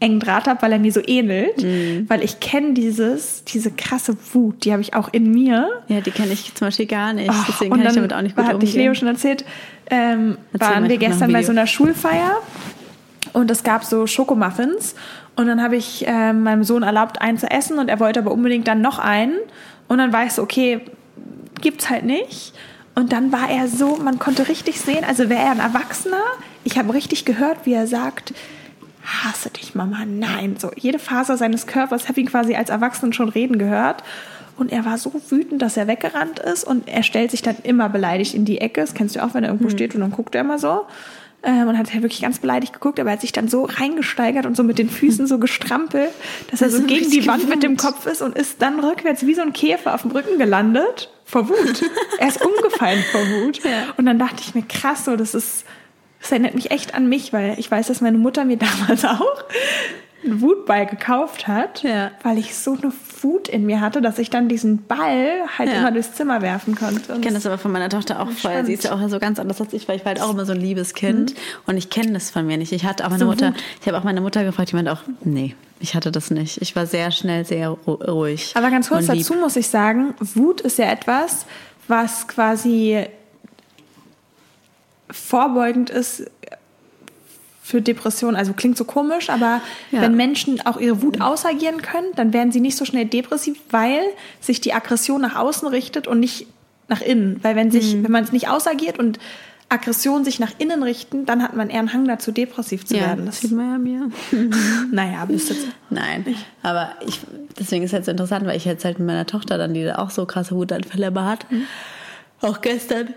engen 0.00 0.20
Draht 0.20 0.46
habe, 0.46 0.62
weil 0.62 0.72
er 0.72 0.78
mir 0.78 0.92
so 0.92 1.00
ähnelt. 1.04 1.62
Mhm. 1.62 2.06
Weil 2.08 2.22
ich 2.22 2.40
kenne 2.40 2.72
dieses, 2.72 3.44
diese 3.44 3.70
krasse 3.70 4.16
Wut, 4.32 4.64
die 4.64 4.72
habe 4.72 4.80
ich 4.80 4.94
auch 4.94 5.08
in 5.12 5.30
mir. 5.30 5.68
Ja, 5.88 6.00
die 6.00 6.10
kenne 6.10 6.32
ich 6.32 6.54
zum 6.54 6.68
Beispiel 6.68 6.86
gar 6.86 7.12
nicht. 7.12 7.30
Oh, 7.30 7.34
Deswegen 7.48 7.70
kann 7.70 7.86
ich 7.86 7.94
damit 7.94 8.12
auch 8.12 8.22
nicht 8.22 8.36
gut 8.36 8.44
hatte 8.44 8.64
ich 8.64 8.74
Leo 8.74 8.82
umgehen. 8.82 8.94
schon 8.94 9.08
erzählt, 9.08 9.44
ähm, 9.90 10.38
Erzähl 10.52 10.68
waren 10.68 10.88
wir 10.88 10.98
gestern 10.98 11.32
bei 11.32 11.42
so 11.42 11.52
einer 11.52 11.66
Schulfeier 11.66 12.38
und 13.32 13.50
es 13.50 13.62
gab 13.62 13.84
so 13.84 14.06
Schokomuffins 14.06 14.94
und 15.38 15.46
dann 15.46 15.62
habe 15.62 15.76
ich 15.76 16.04
ähm, 16.04 16.42
meinem 16.42 16.64
Sohn 16.64 16.82
erlaubt, 16.82 17.20
einen 17.20 17.38
zu 17.38 17.48
essen 17.48 17.78
und 17.78 17.88
er 17.88 18.00
wollte 18.00 18.18
aber 18.18 18.32
unbedingt 18.32 18.66
dann 18.66 18.80
noch 18.80 18.98
einen 18.98 19.36
und 19.86 19.98
dann 19.98 20.12
war 20.12 20.26
ich 20.26 20.32
so, 20.32 20.42
okay, 20.42 20.80
gibt's 21.60 21.88
halt 21.88 22.04
nicht. 22.04 22.54
Und 22.96 23.12
dann 23.12 23.30
war 23.30 23.48
er 23.48 23.68
so, 23.68 23.98
man 24.02 24.18
konnte 24.18 24.48
richtig 24.48 24.80
sehen, 24.80 25.04
also 25.06 25.28
wäre 25.28 25.42
er 25.42 25.52
ein 25.52 25.60
Erwachsener, 25.60 26.24
ich 26.64 26.76
habe 26.76 26.92
richtig 26.92 27.24
gehört, 27.24 27.66
wie 27.66 27.72
er 27.72 27.86
sagt, 27.86 28.34
hasse 29.04 29.50
dich, 29.50 29.76
Mama, 29.76 29.98
nein. 30.04 30.56
So 30.58 30.72
jede 30.74 30.98
Faser 30.98 31.36
seines 31.36 31.68
Körpers 31.68 32.08
habe 32.08 32.20
ihn 32.20 32.26
quasi 32.26 32.56
als 32.56 32.68
Erwachsenen 32.68 33.12
schon 33.12 33.28
reden 33.28 33.60
gehört. 33.60 34.02
Und 34.56 34.72
er 34.72 34.84
war 34.84 34.98
so 34.98 35.12
wütend, 35.28 35.62
dass 35.62 35.76
er 35.76 35.86
weggerannt 35.86 36.40
ist 36.40 36.64
und 36.64 36.88
er 36.88 37.04
stellt 37.04 37.30
sich 37.30 37.42
dann 37.42 37.58
immer 37.62 37.88
beleidigt 37.88 38.34
in 38.34 38.44
die 38.44 38.60
Ecke. 38.60 38.80
Das 38.80 38.92
kennst 38.92 39.14
du 39.14 39.22
auch, 39.22 39.34
wenn 39.34 39.44
er 39.44 39.50
irgendwo 39.50 39.70
steht 39.70 39.94
und 39.94 40.00
dann 40.00 40.10
guckt 40.10 40.34
er 40.34 40.40
immer 40.40 40.58
so. 40.58 40.84
Ähm, 41.44 41.68
und 41.68 41.78
hat 41.78 41.92
halt 41.92 42.02
wirklich 42.02 42.22
ganz 42.22 42.40
beleidigt 42.40 42.72
geguckt, 42.72 42.98
aber 42.98 43.10
er 43.10 43.12
hat 43.12 43.20
sich 43.20 43.30
dann 43.30 43.46
so 43.46 43.64
reingesteigert 43.64 44.44
und 44.44 44.56
so 44.56 44.64
mit 44.64 44.76
den 44.76 44.90
Füßen 44.90 45.28
so 45.28 45.38
gestrampelt, 45.38 46.10
dass 46.50 46.62
er 46.62 46.70
so 46.70 46.82
gegen 46.82 47.10
die 47.10 47.26
Wand 47.28 47.48
mit 47.48 47.62
dem. 47.62 47.76
Kopf 47.76 48.06
ist 48.06 48.22
und 48.22 48.36
ist 48.36 48.60
dann 48.60 48.80
rückwärts 48.80 49.24
wie 49.24 49.34
so 49.34 49.42
ein 49.42 49.52
Käfer 49.52 49.94
auf 49.94 50.02
dem 50.02 50.10
Rücken 50.10 50.38
gelandet. 50.38 51.10
Vor 51.24 51.48
Wut. 51.48 51.82
er 52.18 52.28
ist 52.28 52.44
umgefallen 52.44 53.04
vor 53.12 53.20
Wut. 53.20 53.62
Ja. 53.62 53.94
Und 53.96 54.06
dann 54.06 54.18
dachte 54.18 54.40
ich 54.40 54.54
mir, 54.56 54.62
krass, 54.62 55.04
so, 55.04 55.14
das 55.14 55.34
ist, 55.34 55.64
das 56.20 56.32
erinnert 56.32 56.54
mich 56.56 56.72
echt 56.72 56.94
an 56.94 57.08
mich, 57.08 57.32
weil 57.32 57.54
ich 57.58 57.70
weiß, 57.70 57.86
dass 57.86 58.00
meine 58.00 58.18
Mutter 58.18 58.44
mir 58.44 58.56
damals 58.88 59.04
auch 59.04 59.44
einen 60.30 60.40
Wutball 60.40 60.86
gekauft 60.86 61.46
hat, 61.48 61.82
Ja. 61.82 62.10
weil 62.22 62.38
ich 62.38 62.54
so 62.56 62.72
eine 62.72 62.92
Wut 63.22 63.48
in 63.48 63.66
mir 63.66 63.80
hatte, 63.80 64.00
dass 64.00 64.18
ich 64.18 64.30
dann 64.30 64.48
diesen 64.48 64.84
Ball 64.86 65.42
halt 65.58 65.68
Ja. 65.70 65.78
immer 65.80 65.90
durchs 65.92 66.12
Zimmer 66.14 66.42
werfen 66.42 66.74
konnte. 66.74 67.12
Und 67.12 67.18
Ich 67.18 67.22
kenne 67.22 67.34
das 67.34 67.46
aber 67.46 67.58
von 67.58 67.72
meiner 67.72 67.88
Tochter 67.88 68.20
auch 68.20 68.30
voll. 68.30 68.64
Sie 68.64 68.72
ist 68.74 68.84
ja 68.84 68.92
auch 68.94 69.08
so 69.08 69.18
ganz 69.18 69.38
anders 69.38 69.60
als 69.60 69.72
ich, 69.72 69.88
weil 69.88 69.96
ich 69.96 70.04
war 70.04 70.10
halt 70.12 70.22
auch 70.22 70.30
immer 70.30 70.44
so 70.46 70.52
ein 70.52 70.60
liebes 70.60 70.94
Kind 70.94 71.34
und 71.66 71.76
ich 71.76 71.90
kenne 71.90 72.12
das 72.12 72.30
von 72.30 72.46
mir 72.46 72.56
nicht. 72.58 72.72
Ich 72.72 72.84
hatte 72.84 73.04
auch 73.04 73.10
meine 73.10 73.20
So 73.20 73.26
Mutter, 73.26 73.48
Wut. 73.48 73.62
ich 73.80 73.86
habe 73.88 73.98
auch 73.98 74.04
meine 74.04 74.20
Mutter 74.20 74.44
gefragt, 74.44 74.70
die 74.70 74.76
meinte 74.76 74.92
auch, 74.92 75.02
nee, 75.24 75.54
ich 75.80 75.94
hatte 75.94 76.10
das 76.12 76.30
nicht. 76.30 76.60
Ich 76.62 76.74
war 76.76 76.86
sehr 76.86 77.10
schnell, 77.10 77.44
sehr 77.44 77.70
ru- 77.70 78.04
ruhig. 78.04 78.52
Aber 78.56 78.70
ganz 78.70 78.88
kurz 78.88 79.06
dazu 79.06 79.34
muss 79.34 79.56
ich 79.56 79.68
sagen, 79.68 80.14
Wut 80.20 80.60
ist 80.60 80.78
ja 80.78 80.86
etwas, 80.90 81.46
was 81.88 82.28
quasi 82.28 83.06
vorbeugend 85.10 85.90
ist 85.90 86.24
für 87.68 87.82
Depressionen. 87.82 88.34
Also 88.34 88.54
klingt 88.54 88.78
so 88.78 88.84
komisch, 88.84 89.28
aber 89.28 89.60
Ja. 89.90 90.00
wenn 90.00 90.16
Menschen 90.16 90.64
auch 90.64 90.80
ihre 90.80 91.02
Wut 91.02 91.20
ausagieren 91.20 91.82
können, 91.82 92.06
dann 92.16 92.32
werden 92.32 92.50
sie 92.50 92.60
nicht 92.60 92.78
so 92.78 92.86
schnell 92.86 93.04
depressiv, 93.04 93.58
weil 93.68 94.00
sich 94.40 94.62
die 94.62 94.72
Aggression 94.72 95.20
nach 95.20 95.36
außen 95.36 95.68
richtet 95.68 96.06
und 96.06 96.18
nicht 96.18 96.46
nach 96.88 97.02
innen. 97.02 97.40
Weil 97.42 97.56
wenn 97.56 97.70
sich, 97.70 98.02
wenn 98.02 98.10
man 98.10 98.24
es 98.24 98.32
nicht 98.32 98.48
ausagiert 98.48 98.98
und 98.98 99.18
Aggression 99.68 100.24
sich 100.24 100.40
nach 100.40 100.52
innen 100.56 100.82
richten, 100.82 101.26
dann 101.26 101.42
hat 101.42 101.54
man 101.54 101.68
eher 101.68 101.80
einen 101.80 101.92
Hang 101.92 102.08
dazu, 102.08 102.32
depressiv 102.32 102.86
zu 102.86 102.96
ja, 102.96 103.08
werden. 103.08 103.26
das 103.26 103.40
sieht 103.42 103.52
man 103.52 103.70
ja 103.72 103.78
mir. 103.78 104.10
naja, 104.90 105.26
bist 105.26 105.50
jetzt. 105.50 105.66
Nein, 105.90 106.24
aber 106.62 106.92
ich, 107.06 107.20
deswegen 107.58 107.84
ist 107.84 107.90
es 107.90 107.92
halt 107.92 108.06
so 108.06 108.10
interessant, 108.12 108.46
weil 108.46 108.56
ich 108.56 108.64
jetzt 108.64 108.86
halt 108.86 108.98
mit 108.98 109.06
meiner 109.06 109.26
Tochter 109.26 109.58
dann, 109.58 109.74
die 109.74 109.84
da 109.84 109.96
auch 109.96 110.08
so 110.08 110.24
krasse 110.24 110.54
Wutanfälle 110.56 111.12
hat, 111.22 111.44
auch 112.40 112.62
gestern, 112.62 113.12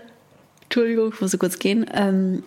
Entschuldigung, 0.64 1.12
ich 1.14 1.20
musste 1.22 1.38
kurz 1.38 1.58
gehen, 1.58 1.86
ähm, 1.94 2.42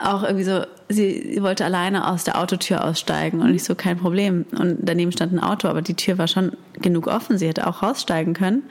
auch 0.00 0.22
irgendwie 0.22 0.44
so, 0.44 0.64
sie, 0.88 1.32
sie 1.34 1.42
wollte 1.42 1.64
alleine 1.64 2.08
aus 2.08 2.24
der 2.24 2.40
Autotür 2.40 2.84
aussteigen 2.84 3.40
und 3.40 3.54
ich 3.54 3.64
so, 3.64 3.74
kein 3.74 3.98
Problem. 3.98 4.46
Und 4.58 4.78
daneben 4.80 5.12
stand 5.12 5.32
ein 5.32 5.40
Auto, 5.40 5.68
aber 5.68 5.82
die 5.82 5.94
Tür 5.94 6.18
war 6.18 6.26
schon 6.28 6.52
genug 6.80 7.06
offen, 7.06 7.38
sie 7.38 7.46
hätte 7.48 7.66
auch 7.66 7.82
raussteigen 7.82 8.34
können. 8.34 8.62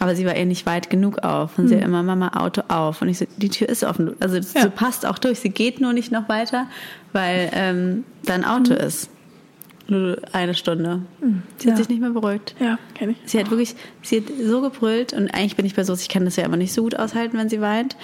Aber 0.00 0.16
sie 0.16 0.26
war 0.26 0.36
ihr 0.36 0.44
nicht 0.44 0.66
weit 0.66 0.90
genug 0.90 1.18
auf. 1.18 1.56
Und 1.56 1.68
sie 1.68 1.76
hat 1.76 1.84
immer, 1.84 2.02
Mama, 2.02 2.32
Auto 2.34 2.62
auf. 2.68 3.00
Und 3.00 3.08
ich 3.08 3.18
so, 3.18 3.26
die 3.36 3.48
Tür 3.48 3.68
ist 3.68 3.84
offen. 3.84 4.14
Also 4.20 4.36
Ja. 4.36 4.62
so 4.62 4.70
passt 4.70 5.06
auch 5.06 5.18
durch. 5.18 5.38
Sie 5.38 5.50
geht 5.50 5.80
nur 5.80 5.92
nicht 5.92 6.10
noch 6.10 6.28
weiter, 6.28 6.66
weil 7.12 7.48
ähm, 7.54 8.04
da 8.24 8.34
ein 8.34 8.44
Auto 8.44 8.74
ist. 8.74 9.08
Nur 9.86 10.16
eine 10.32 10.54
Stunde. 10.54 11.02
Sie 11.58 11.66
Ja. 11.66 11.72
hat 11.72 11.78
sich 11.78 11.88
nicht 11.90 12.00
mehr 12.00 12.10
beruhigt. 12.10 12.54
Ja, 12.58 12.78
kenne 12.94 13.12
ich. 13.12 13.18
Sie 13.30 13.38
hat 13.38 13.50
wirklich, 13.50 13.76
sie 14.02 14.16
hat 14.16 14.24
so 14.42 14.62
gebrüllt 14.62 15.12
und 15.12 15.28
eigentlich 15.32 15.56
bin 15.56 15.64
ich 15.66 15.74
bei 15.76 15.84
so, 15.84 15.92
ich 15.94 16.08
kann 16.08 16.24
das 16.24 16.36
ja 16.36 16.44
immer 16.44 16.56
nicht 16.56 16.72
so 16.72 16.82
gut 16.82 16.98
aushalten, 16.98 17.36
wenn 17.38 17.48
sie 17.50 17.60
weint. 17.60 17.94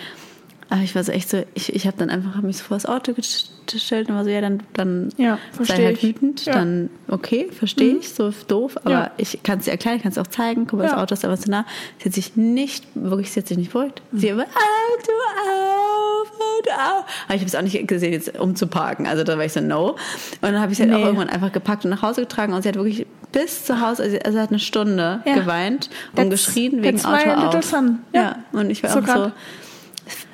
Aber 0.72 0.82
ich 0.82 0.94
war 0.94 1.02
so 1.02 1.11
echt 1.11 1.28
so, 1.28 1.43
ich, 1.55 1.75
ich 1.75 1.87
habe 1.88 1.96
dann 1.99 2.11
einfach 2.11 2.37
hab 2.37 2.44
mich 2.44 2.58
so 2.58 2.64
vor 2.64 2.76
das 2.76 2.87
Auto 2.87 3.12
gestellt 3.12 4.08
und 4.08 4.14
war 4.14 4.22
so, 4.22 4.31
ja, 4.31 4.40
dann, 4.40 4.62
dann 4.72 5.08
Ja, 5.17 5.37
sei 5.61 5.75
halt 5.84 5.96
ich. 5.96 6.02
wütend, 6.05 6.44
Ja. 6.46 6.52
dann 6.55 6.90
okay, 7.08 7.49
verstehe 7.50 7.96
ich, 7.96 8.11
so 8.11 8.32
doof, 8.46 8.76
aber 8.84 8.90
Ja. 8.90 9.11
ich 9.17 9.40
kann 9.43 9.58
es 9.58 9.64
dir 9.64 9.72
erklären, 9.72 9.96
ich 9.96 10.02
kann 10.05 10.12
es 10.12 10.19
auch 10.19 10.28
zeigen, 10.28 10.69
guck 10.69 10.78
mal, 10.78 10.87
das. 10.87 10.96
Auto 10.96 11.14
ist 11.14 11.25
aber 11.25 11.37
zu 11.37 11.50
nah. 11.50 11.67
Sie 11.99 12.05
hat 12.05 12.14
sich 12.14 12.37
nicht, 12.37 12.84
wirklich, 12.94 13.32
sie 13.32 13.40
hat 13.40 13.49
sich 13.49 13.58
nicht 13.58 13.72
beruhigt. 13.72 14.00
Sie 14.12 14.28
immer, 14.28 14.44
Auto 14.44 15.12
auf, 15.50 16.31
Auto 16.31 16.70
auf. 16.70 17.05
Aber 17.26 17.34
ich 17.34 17.40
habe 17.40 17.46
es 17.46 17.55
auch 17.56 17.62
nicht 17.62 17.88
gesehen, 17.88 18.12
jetzt 18.12 18.38
umzuparken, 18.38 19.06
also 19.08 19.25
da 19.25 19.37
war 19.37 19.44
ich 19.44 19.52
so, 19.52 19.61
no. 19.61 19.90
Und 19.90 19.99
dann 20.43 20.61
habe 20.61 20.70
ich 20.70 20.78
sie 20.78 20.84
halt 20.84 20.93
Nee. 20.93 20.99
auch 21.02 21.06
irgendwann 21.06 21.31
einfach 21.31 21.50
gepackt 21.50 21.84
und 21.84 21.90
nach 21.90 22.02
Hause 22.02 22.20
getragen 22.20 22.52
und 22.52 22.62
sie 22.62 22.69
hat 22.69 22.76
wirklich 22.76 23.06
bis 23.32 23.64
zu 23.64 23.81
Hause, 23.81 24.05
also 24.05 24.17
sie 24.37 24.40
hat 24.40 24.50
eine 24.50 24.58
Stunde 24.61 25.20
geweint 25.25 25.90
und 26.12 26.19
That's- 26.19 26.31
geschrien 26.31 26.82
wegen 26.82 27.05
Auto 27.05 27.31
auf. 27.58 27.72
Ja. 27.72 27.94
Ja. 28.12 28.37
und 28.52 28.70
ich 28.70 28.84
war 28.84 28.90
So 28.90 29.00
auch 29.00 29.06
so. 29.26 29.32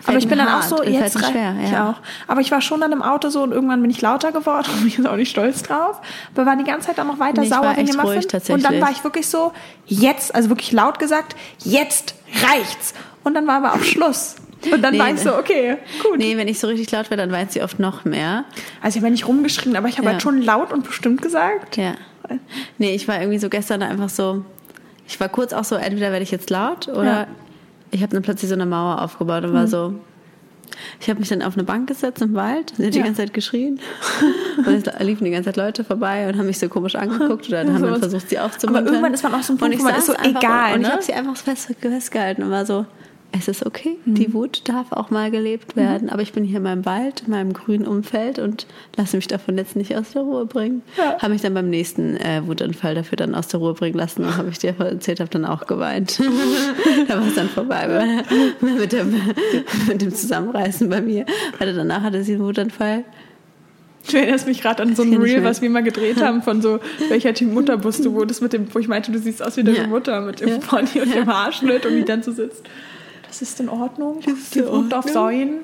Aber 0.07 0.17
ich 0.19 0.29
bin 0.29 0.39
dann 0.39 0.49
auch 0.49 0.53
hart, 0.53 0.69
so, 0.69 0.77
es 0.77 0.85
fällt 0.85 0.95
jetzt 1.01 1.15
mir 1.19 1.25
rei- 1.27 1.31
schwer. 1.33 1.57
Ich 1.65 1.71
ja. 1.73 1.91
auch. 1.91 1.95
Aber 2.29 2.41
ich 2.41 2.51
war 2.51 2.61
schon 2.61 2.81
dann 2.81 2.93
im 2.93 3.03
Auto 3.03 3.29
so 3.29 3.43
und 3.43 3.53
irgendwann 3.53 3.81
bin 3.83 3.91
ich 3.91 4.01
lauter 4.01 4.33
geworden 4.33 4.67
und 4.73 4.81
bin 4.83 4.91
jetzt 4.91 5.07
auch 5.07 5.17
nicht 5.17 5.31
stolz 5.31 5.63
drauf. 5.63 6.01
Aber 6.35 6.47
war 6.47 6.57
die 6.57 6.65
ganze 6.65 6.89
Zeit 6.89 7.01
auch 7.01 7.05
noch 7.05 7.19
weiter 7.19 7.41
Nee, 7.41 7.49
ich 7.49 7.53
sauer 7.55 7.77
wegen 7.77 7.87
dem 7.89 7.97
Muffin. 7.97 8.25
Und 8.55 8.65
dann 8.65 8.81
war 8.81 8.91
ich 8.91 9.03
wirklich 9.05 9.27
so, 9.27 9.53
jetzt, 9.87 10.35
also 10.35 10.49
wirklich 10.49 10.73
laut 10.73 10.99
gesagt, 10.99 11.35
jetzt 11.65 12.15
reicht's. 12.47 12.95
Und 13.25 13.35
dann 13.35 13.47
war 13.47 13.57
aber 13.57 13.75
auch 13.75 13.83
Schluss. 13.83 14.37
Und 14.73 14.83
dann 14.83 14.95
Nee, 14.95 14.99
war 14.99 15.11
ich 15.11 15.21
so, 15.21 15.35
okay, 15.37 15.77
gut. 16.03 16.19
Nee, 16.19 16.37
wenn 16.37 16.49
ich 16.49 16.59
so 16.59 16.67
richtig 16.67 16.91
laut 16.91 17.11
werde, 17.11 17.23
dann 17.25 17.33
weint 17.33 17.53
sie 17.53 17.63
oft 17.63 17.79
noch 17.79 18.05
mehr. 18.05 18.45
Also 18.83 18.97
ich 18.97 19.03
habe 19.03 19.07
ja 19.09 19.11
nicht 19.13 19.29
rumgeschrien, 19.29 19.77
aber 19.77 19.89
ich 19.89 19.97
habe 19.99 20.07
Ja. 20.07 20.13
halt 20.13 20.23
schon 20.23 20.41
laut 20.43 20.73
und 20.73 20.85
bestimmt 20.85 21.23
gesagt. 21.23 21.77
Ja. 21.77 21.95
Nee, 22.79 22.95
ich 22.95 23.07
war 23.07 23.21
irgendwie 23.21 23.39
so 23.39 23.49
gestern 23.49 23.83
einfach 23.83 24.09
so, 24.09 24.45
ich 25.07 25.21
war 25.21 25.29
kurz 25.29 25.53
auch 25.53 25.63
so, 25.63 25.77
entweder 25.77 26.11
werde 26.11 26.23
ich 26.25 26.31
jetzt 26.33 26.51
laut 26.51 26.89
oder 26.89 27.05
Ja. 27.05 27.27
Ich 27.91 28.03
habe 28.03 28.13
dann 28.13 28.23
plötzlich 28.23 28.49
so 28.49 28.55
eine 28.55 28.67
Mauer 28.67 29.03
aufgebaut 29.03 29.45
und 29.45 29.53
war 29.53 29.67
so, 29.67 29.95
ich 31.01 31.09
habe 31.09 31.21
mich 31.21 31.29
dann 31.29 31.43
auf 31.43 31.55
eine 31.55 31.65
Bank 31.65 31.89
gesetzt 31.89 32.21
im 32.23 32.35
Wald, 32.35 32.73
sie 32.77 32.87
hat 32.87 32.95
die 32.95 32.99
Ja. 32.99 33.05
ganze 33.05 33.23
Zeit 33.23 33.33
geschrien 33.33 33.81
und 34.67 34.87
es 34.87 35.01
liefen 35.01 35.25
die 35.25 35.31
ganze 35.31 35.47
Zeit 35.51 35.57
Leute 35.57 35.85
vorbei 35.85 36.29
und 36.29 36.37
haben 36.39 36.47
mich 36.47 36.59
so 36.59 36.69
komisch 36.69 36.97
angeguckt 36.97 37.49
oder 37.49 37.61
haben 37.61 37.83
dann 37.83 37.99
versucht, 37.99 38.29
sie 38.29 38.39
Aber 38.39 38.47
aufzumuntern. 38.49 38.87
irgendwann 38.87 39.15
ist 39.15 39.23
man 39.23 39.35
auch 39.35 39.43
so 39.43 39.53
ein 39.53 39.55
Und 39.55 39.61
Punkt, 39.61 39.75
ich 39.75 39.81
wo 39.81 39.85
man 39.85 39.95
ist 39.97 40.07
so 40.07 40.15
egal, 40.23 40.75
Und 40.75 40.81
ich 40.83 40.87
ne? 40.89 40.93
habe 40.93 41.03
sie 41.03 41.13
einfach 41.15 41.37
fest, 41.37 41.71
festgehalten 41.81 42.43
und 42.43 42.51
war 42.51 42.67
so, 42.67 42.85
es 43.39 43.49
ist 43.49 43.65
okay, 43.67 43.97
die 44.05 44.33
Wut 44.35 44.69
darf 44.69 44.93
auch 44.93 45.11
mal 45.11 45.31
gelebt 45.31 45.77
werden, 45.77 46.09
aber 46.11 46.23
ich 46.23 46.33
bin 46.33 46.45
hier 46.45 46.59
in 46.59 46.63
meinem 46.63 46.85
Wald, 46.85 47.23
in 47.27 47.31
meinem 47.31 47.53
grünen 47.53 47.87
Umfeld 47.87 48.39
und 48.39 48.67
lasse 48.97 49.17
mich 49.17 49.27
davon 49.27 49.57
jetzt 49.59 49.77
nicht 49.77 49.97
aus 49.97 50.13
der 50.13 50.23
Ruhe 50.23 50.47
bringen. 50.47 50.83
Ja. 50.97 51.19
Habe 51.19 51.33
mich 51.33 51.43
dann 51.43 51.55
beim 51.55 51.69
nächsten 51.71 52.17
äh, 52.17 52.43
Wutanfall 52.47 52.95
dafür 52.95 53.17
dann 53.17 53.35
aus 53.35 53.49
der 53.49 53.61
Ruhe 53.61 53.75
bringen 53.75 53.97
lassen 53.97 54.25
und 54.25 54.37
habe 54.37 54.49
ich 54.51 54.59
dir 54.59 54.75
erzählt, 54.79 55.21
habe 55.21 55.31
dann 55.31 55.45
auch 55.45 55.67
geweint. 55.67 56.19
da 57.09 57.19
war 57.19 57.27
es 57.27 57.35
dann 57.35 57.49
vorbei 57.49 58.23
mit 58.61 58.93
dem, 58.93 59.15
mit 59.89 60.03
dem 60.03 60.15
Zusammenreißen 60.15 60.89
bei 60.89 61.01
mir. 61.01 61.27
Hatte 61.59 61.75
danach 61.75 62.03
hatte 62.03 62.23
sie 62.23 62.35
einen 62.35 62.43
Wutanfall. 62.45 63.05
Du 64.11 64.17
erinnerst 64.19 64.47
mich 64.47 64.63
gerade 64.63 64.85
an 64.85 64.95
so 64.95 65.03
ein 65.03 65.13
Reel, 65.21 65.43
was 65.43 65.63
wir 65.63 65.69
mal 65.71 65.83
gedreht 65.83 66.23
haben, 66.23 66.41
von 66.43 66.63
so, 66.63 66.79
welcher 67.09 67.35
Team 67.35 67.53
Mutter 67.53 67.77
bist 67.77 68.05
du, 68.05 68.15
wo 68.15 68.25
das 68.25 68.41
mit 68.41 68.53
dem, 68.53 68.73
wo 68.73 68.79
ich 68.79 68.87
meinte, 68.87 69.11
du 69.11 69.19
siehst 69.19 69.43
aus 69.43 69.57
wie 69.57 69.65
deine 69.65 69.79
Ja. 69.79 69.87
Mutter 69.89 70.21
mit 70.21 70.41
dem 70.41 70.49
Ja. 70.49 70.59
Pony 70.59 71.01
und 71.03 71.09
Ja. 71.09 71.23
dem 71.23 71.27
Haarschnitt 71.27 71.85
und 71.85 71.97
die 71.97 72.05
dann 72.05 72.23
so 72.23 72.31
sitzt. 72.31 72.63
Das 73.29 73.43
ist 73.43 73.61
in 73.61 73.69
Ordnung. 73.69 74.21
Die 74.55 74.59
in 74.61 74.67
Wut 74.69 74.93
darf 74.93 75.09
sein. 75.09 75.59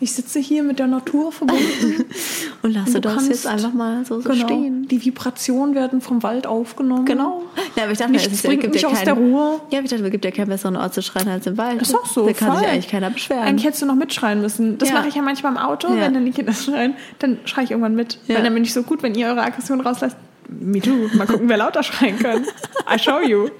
Ich 0.00 0.14
sitze 0.14 0.40
hier 0.40 0.64
mit 0.64 0.80
der 0.80 0.88
Natur 0.88 1.30
verbunden. 1.30 2.04
Und 2.62 2.72
lasse 2.74 2.94
Du 2.94 3.00
das 3.02 3.14
kannst- 3.14 3.28
jetzt 3.28 3.46
einfach 3.46 3.72
mal 3.72 4.04
so, 4.04 4.20
so 4.20 4.30
genau. 4.30 4.46
stehen. 4.46 4.88
Die 4.88 5.04
Vibrationen 5.04 5.76
werden 5.76 6.00
vom 6.00 6.24
Wald 6.24 6.44
aufgenommen. 6.44 7.04
Genau. 7.04 7.44
Ja, 7.76 7.84
aber 7.84 7.92
ich 7.92 7.98
dachte, 7.98 8.10
Nichts 8.10 8.26
es 8.26 8.32
ist, 8.34 8.42
bringt 8.44 8.62
gibt 8.62 8.72
mich 8.74 8.82
ja 8.82 8.88
aus 8.88 8.94
keinen, 8.96 9.04
der 9.04 9.14
Ruhe. 9.14 9.60
Ja, 9.70 9.78
ich 9.80 9.88
dachte, 9.90 10.04
es 10.04 10.10
gibt 10.10 10.24
ja 10.24 10.32
keinen 10.32 10.48
besseren 10.48 10.76
Ort 10.76 10.92
zu 10.92 11.02
schreien 11.02 11.28
als 11.28 11.46
im 11.46 11.56
Wald. 11.56 11.80
Ist 11.80 11.94
auch 11.94 12.04
so. 12.06 12.26
Da 12.26 12.32
kann 12.32 12.56
sich 12.58 12.66
eigentlich 12.66 12.88
keiner 12.88 13.10
beschweren. 13.10 13.44
Eigentlich 13.44 13.64
hättest 13.64 13.82
du 13.82 13.86
noch 13.86 13.94
mitschreien 13.94 14.40
müssen. 14.40 14.76
Das 14.78 14.88
Ja. 14.88 14.96
mache 14.96 15.06
ich 15.08 15.14
ja 15.14 15.22
manchmal 15.22 15.52
im 15.52 15.58
Auto, 15.58 15.86
Ja. 15.94 16.00
wenn 16.00 16.14
dann 16.14 16.24
die 16.24 16.32
Kinder 16.32 16.52
schreien, 16.52 16.94
dann 17.20 17.38
schreie 17.44 17.62
ich 17.64 17.70
irgendwann 17.70 17.94
mit. 17.94 18.18
Ja. 18.26 18.34
Weil 18.36 18.42
dann 18.42 18.54
bin 18.54 18.64
ich 18.64 18.72
so 18.72 18.82
gut, 18.82 19.04
wenn 19.04 19.14
ihr 19.14 19.28
eure 19.28 19.42
Aggression 19.42 19.80
rauslasst. 19.80 20.16
Me 20.48 20.80
too. 20.80 21.08
Mal 21.14 21.28
gucken, 21.28 21.48
wer 21.48 21.58
lauter 21.58 21.84
schreien 21.84 22.18
kann. 22.18 22.44
I 22.92 22.98
show 22.98 23.20
you. 23.20 23.50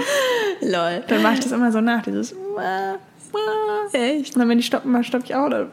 Lol. 0.60 1.04
Dann 1.08 1.22
mache 1.22 1.34
ich 1.34 1.40
das 1.40 1.52
immer 1.52 1.72
so 1.72 1.80
nach, 1.80 2.02
dieses. 2.02 2.34
Echt? 3.92 4.34
Und 4.34 4.40
dann, 4.40 4.48
wenn 4.48 4.58
die 4.58 4.64
stoppen, 4.64 4.90
mal 4.92 5.04
stopp 5.04 5.22
ich 5.24 5.34
auch. 5.34 5.46
Oder, 5.46 5.68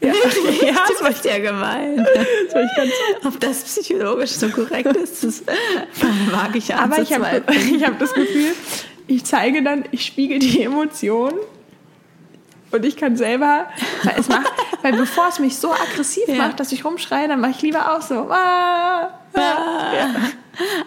Ja, 0.00 0.08
ja 0.66 0.74
das 0.88 1.16
ist 1.16 1.24
ja 1.24 1.38
gemein. 1.38 2.06
so 2.52 2.58
ich 2.58 2.76
ganz 2.76 2.92
Ob 3.24 3.40
das 3.40 3.62
psychologisch 3.64 4.32
so 4.32 4.48
korrekt 4.48 4.96
ist, 4.96 5.24
das 5.24 5.42
wage 6.30 6.58
ich 6.58 6.74
Aber 6.74 7.00
ich 7.00 7.12
habe 7.12 7.26
hab 7.26 7.98
das 7.98 8.14
Gefühl, 8.14 8.52
ich 9.06 9.24
zeige 9.24 9.62
dann, 9.62 9.84
ich 9.90 10.04
spiegel 10.04 10.38
die 10.38 10.62
Emotionen 10.62 11.38
und 12.72 12.84
ich 12.84 12.96
kann 12.96 13.16
selber, 13.16 13.66
weil, 14.02 14.14
es 14.18 14.28
macht, 14.28 14.52
weil 14.82 14.92
bevor 14.92 15.28
es 15.28 15.38
mich 15.38 15.56
so 15.56 15.72
aggressiv 15.72 16.24
Ja. 16.28 16.34
macht, 16.36 16.60
dass 16.60 16.72
ich 16.72 16.84
rumschreie, 16.84 17.28
dann 17.28 17.40
mache 17.40 17.52
ich 17.52 17.62
lieber 17.62 17.94
auch 17.96 18.02
so. 18.02 18.28
Ah, 18.30 19.08
ah. 19.34 19.40
Ja. 19.94 20.10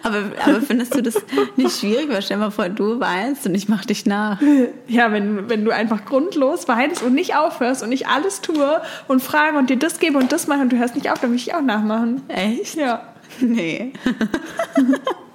Aber, 0.02 0.22
aber 0.44 0.60
findest 0.62 0.96
du 0.96 1.00
das 1.02 1.14
nicht 1.54 1.78
schwierig? 1.78 2.08
Weil 2.08 2.22
stell 2.22 2.38
dir 2.38 2.44
mal 2.44 2.50
vor, 2.50 2.68
du 2.68 2.98
weinst 2.98 3.46
und 3.46 3.54
ich 3.54 3.68
mach 3.68 3.84
dich 3.84 4.04
nach. 4.04 4.40
Ja, 4.88 5.12
wenn, 5.12 5.48
wenn 5.48 5.64
du 5.64 5.70
einfach 5.70 6.04
grundlos 6.06 6.66
weinst 6.66 7.04
und 7.04 7.14
nicht 7.14 7.36
aufhörst 7.36 7.84
und 7.84 7.92
ich 7.92 8.08
alles 8.08 8.40
tue 8.40 8.82
und 9.06 9.22
frage 9.22 9.56
und 9.58 9.70
dir 9.70 9.76
das 9.78 10.00
gebe 10.00 10.18
und 10.18 10.32
das 10.32 10.48
mache 10.48 10.60
und 10.62 10.72
du 10.72 10.76
hörst 10.78 10.96
nicht 10.96 11.08
auf, 11.10 11.20
dann 11.20 11.30
will 11.30 11.36
ich 11.36 11.54
auch 11.54 11.60
nachmachen. 11.62 12.22
Echt? 12.28 12.74
Ja. 12.74 13.02
Nee. 13.40 13.92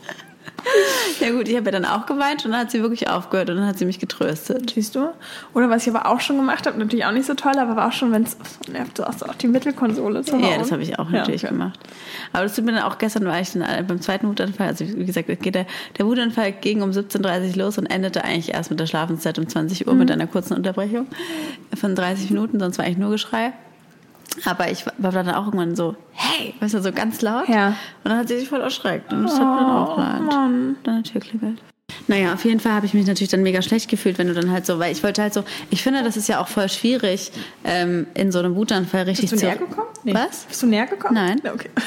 ja 1.19 1.31
gut, 1.31 1.47
ich 1.47 1.55
habe 1.55 1.65
ja 1.65 1.71
dann 1.71 1.85
auch 1.85 2.05
geweint 2.05 2.45
und 2.45 2.51
dann 2.51 2.61
hat 2.61 2.71
sie 2.71 2.81
wirklich 2.81 3.09
aufgehört 3.09 3.49
und 3.49 3.57
dann 3.57 3.65
hat 3.67 3.77
sie 3.77 3.85
mich 3.85 3.99
getröstet. 3.99 4.71
Siehst 4.73 4.95
du? 4.95 5.09
Oder 5.53 5.69
was 5.69 5.85
ich 5.87 5.93
aber 5.95 6.07
auch 6.09 6.19
schon 6.19 6.37
gemacht 6.37 6.65
habe, 6.67 6.77
natürlich 6.79 7.05
auch 7.05 7.11
nicht 7.11 7.25
so 7.25 7.33
toll, 7.33 7.53
aber 7.57 7.75
war 7.75 7.87
auch 7.87 7.91
schon, 7.93 8.11
wenn 8.11 8.23
es 8.23 8.37
nervt, 8.71 8.97
so 8.97 9.05
hast 9.05 9.21
du 9.21 9.25
auch 9.27 9.35
die 9.35 9.47
Mittelkonsole 9.47 10.23
zu 10.23 10.37
Ja, 10.37 10.57
das 10.57 10.71
habe 10.71 10.81
ich 10.81 10.97
auch 10.99 11.09
Ja, 11.09 11.19
natürlich 11.19 11.43
okay. 11.43 11.53
gemacht. 11.53 11.79
Aber 12.33 12.43
das 12.43 12.55
tut 12.55 12.65
mir 12.65 12.73
dann 12.73 12.83
auch 12.83 12.97
gestern, 12.97 13.25
war 13.25 13.39
ich 13.39 13.51
dann 13.53 13.61
äh, 13.61 13.83
beim 13.87 14.01
zweiten 14.01 14.27
Wutanfall, 14.27 14.67
also 14.67 14.85
wie 14.87 15.05
gesagt, 15.05 15.27
geht 15.27 15.55
der, 15.55 15.65
der 15.97 16.05
Wutanfall 16.05 16.51
ging 16.51 16.81
um 16.81 16.91
17.30 16.91 17.51
Uhr 17.51 17.63
los 17.65 17.77
und 17.77 17.85
endete 17.85 18.23
eigentlich 18.23 18.53
erst 18.53 18.69
mit 18.71 18.79
der 18.79 18.87
Schlafenszeit 18.87 19.37
um 19.39 19.47
20 19.47 19.87
Uhr 19.87 19.93
Mhm. 19.93 19.99
mit 19.99 20.11
einer 20.11 20.27
kurzen 20.27 20.53
Unterbrechung 20.55 21.07
von 21.75 21.95
30 21.95 22.31
Minuten, 22.31 22.59
sonst 22.59 22.77
war 22.77 22.85
eigentlich 22.85 22.97
nur 22.97 23.11
Geschrei. 23.11 23.53
Aber 24.43 24.69
ich 24.69 24.85
war 24.97 25.11
dann 25.11 25.29
auch 25.29 25.45
irgendwann 25.45 25.75
so, 25.75 25.95
hey, 26.11 26.53
weißt 26.59 26.73
du, 26.73 26.81
so 26.81 26.91
ganz 26.91 27.21
laut. 27.21 27.47
Ja. 27.47 27.69
Und 27.69 27.75
dann 28.11 28.17
hat 28.17 28.27
sie 28.27 28.37
sich 28.39 28.49
voll 28.49 28.61
erschreckt. 28.61 29.11
Und 29.13 29.23
das 29.23 29.33
hat 29.33 29.41
mir 29.41 29.55
dann 29.59 29.69
auch 29.71 29.97
leid. 29.97 30.21
Mann. 30.21 30.75
Dann 30.83 30.97
hat 30.97 31.05
Tür 31.11 31.21
klingelt. 31.21 31.59
Naja, 32.07 32.33
auf 32.33 32.43
jeden 32.45 32.59
Fall 32.59 32.73
habe 32.73 32.85
ich 32.85 32.93
mich 32.93 33.05
natürlich 33.07 33.29
dann 33.29 33.43
mega 33.43 33.61
schlecht 33.61 33.89
gefühlt, 33.89 34.17
wenn 34.17 34.27
du 34.27 34.33
dann 34.33 34.51
halt 34.51 34.65
so, 34.65 34.79
weil 34.79 34.91
ich 34.91 35.03
wollte 35.03 35.21
halt 35.21 35.33
so, 35.33 35.43
ich 35.69 35.83
finde, 35.83 36.03
das 36.03 36.17
ist 36.17 36.27
ja 36.27 36.39
auch 36.41 36.47
voll 36.47 36.67
schwierig, 36.67 37.31
ähm, 37.63 38.07
in 38.15 38.31
so 38.31 38.39
einem 38.39 38.55
Wutanfall 38.55 39.03
richtig 39.03 39.29
Bist 39.29 39.33
du 39.33 39.37
zu. 39.37 39.45
näher 39.45 39.55
gekommen? 39.57 39.87
Was? 40.03 40.45
Bist 40.45 40.63
du 40.63 40.67
näher 40.67 40.87
gekommen? 40.87 41.13
Nein. 41.13 41.41
Ja, 41.43 41.53
Okay. 41.53 41.69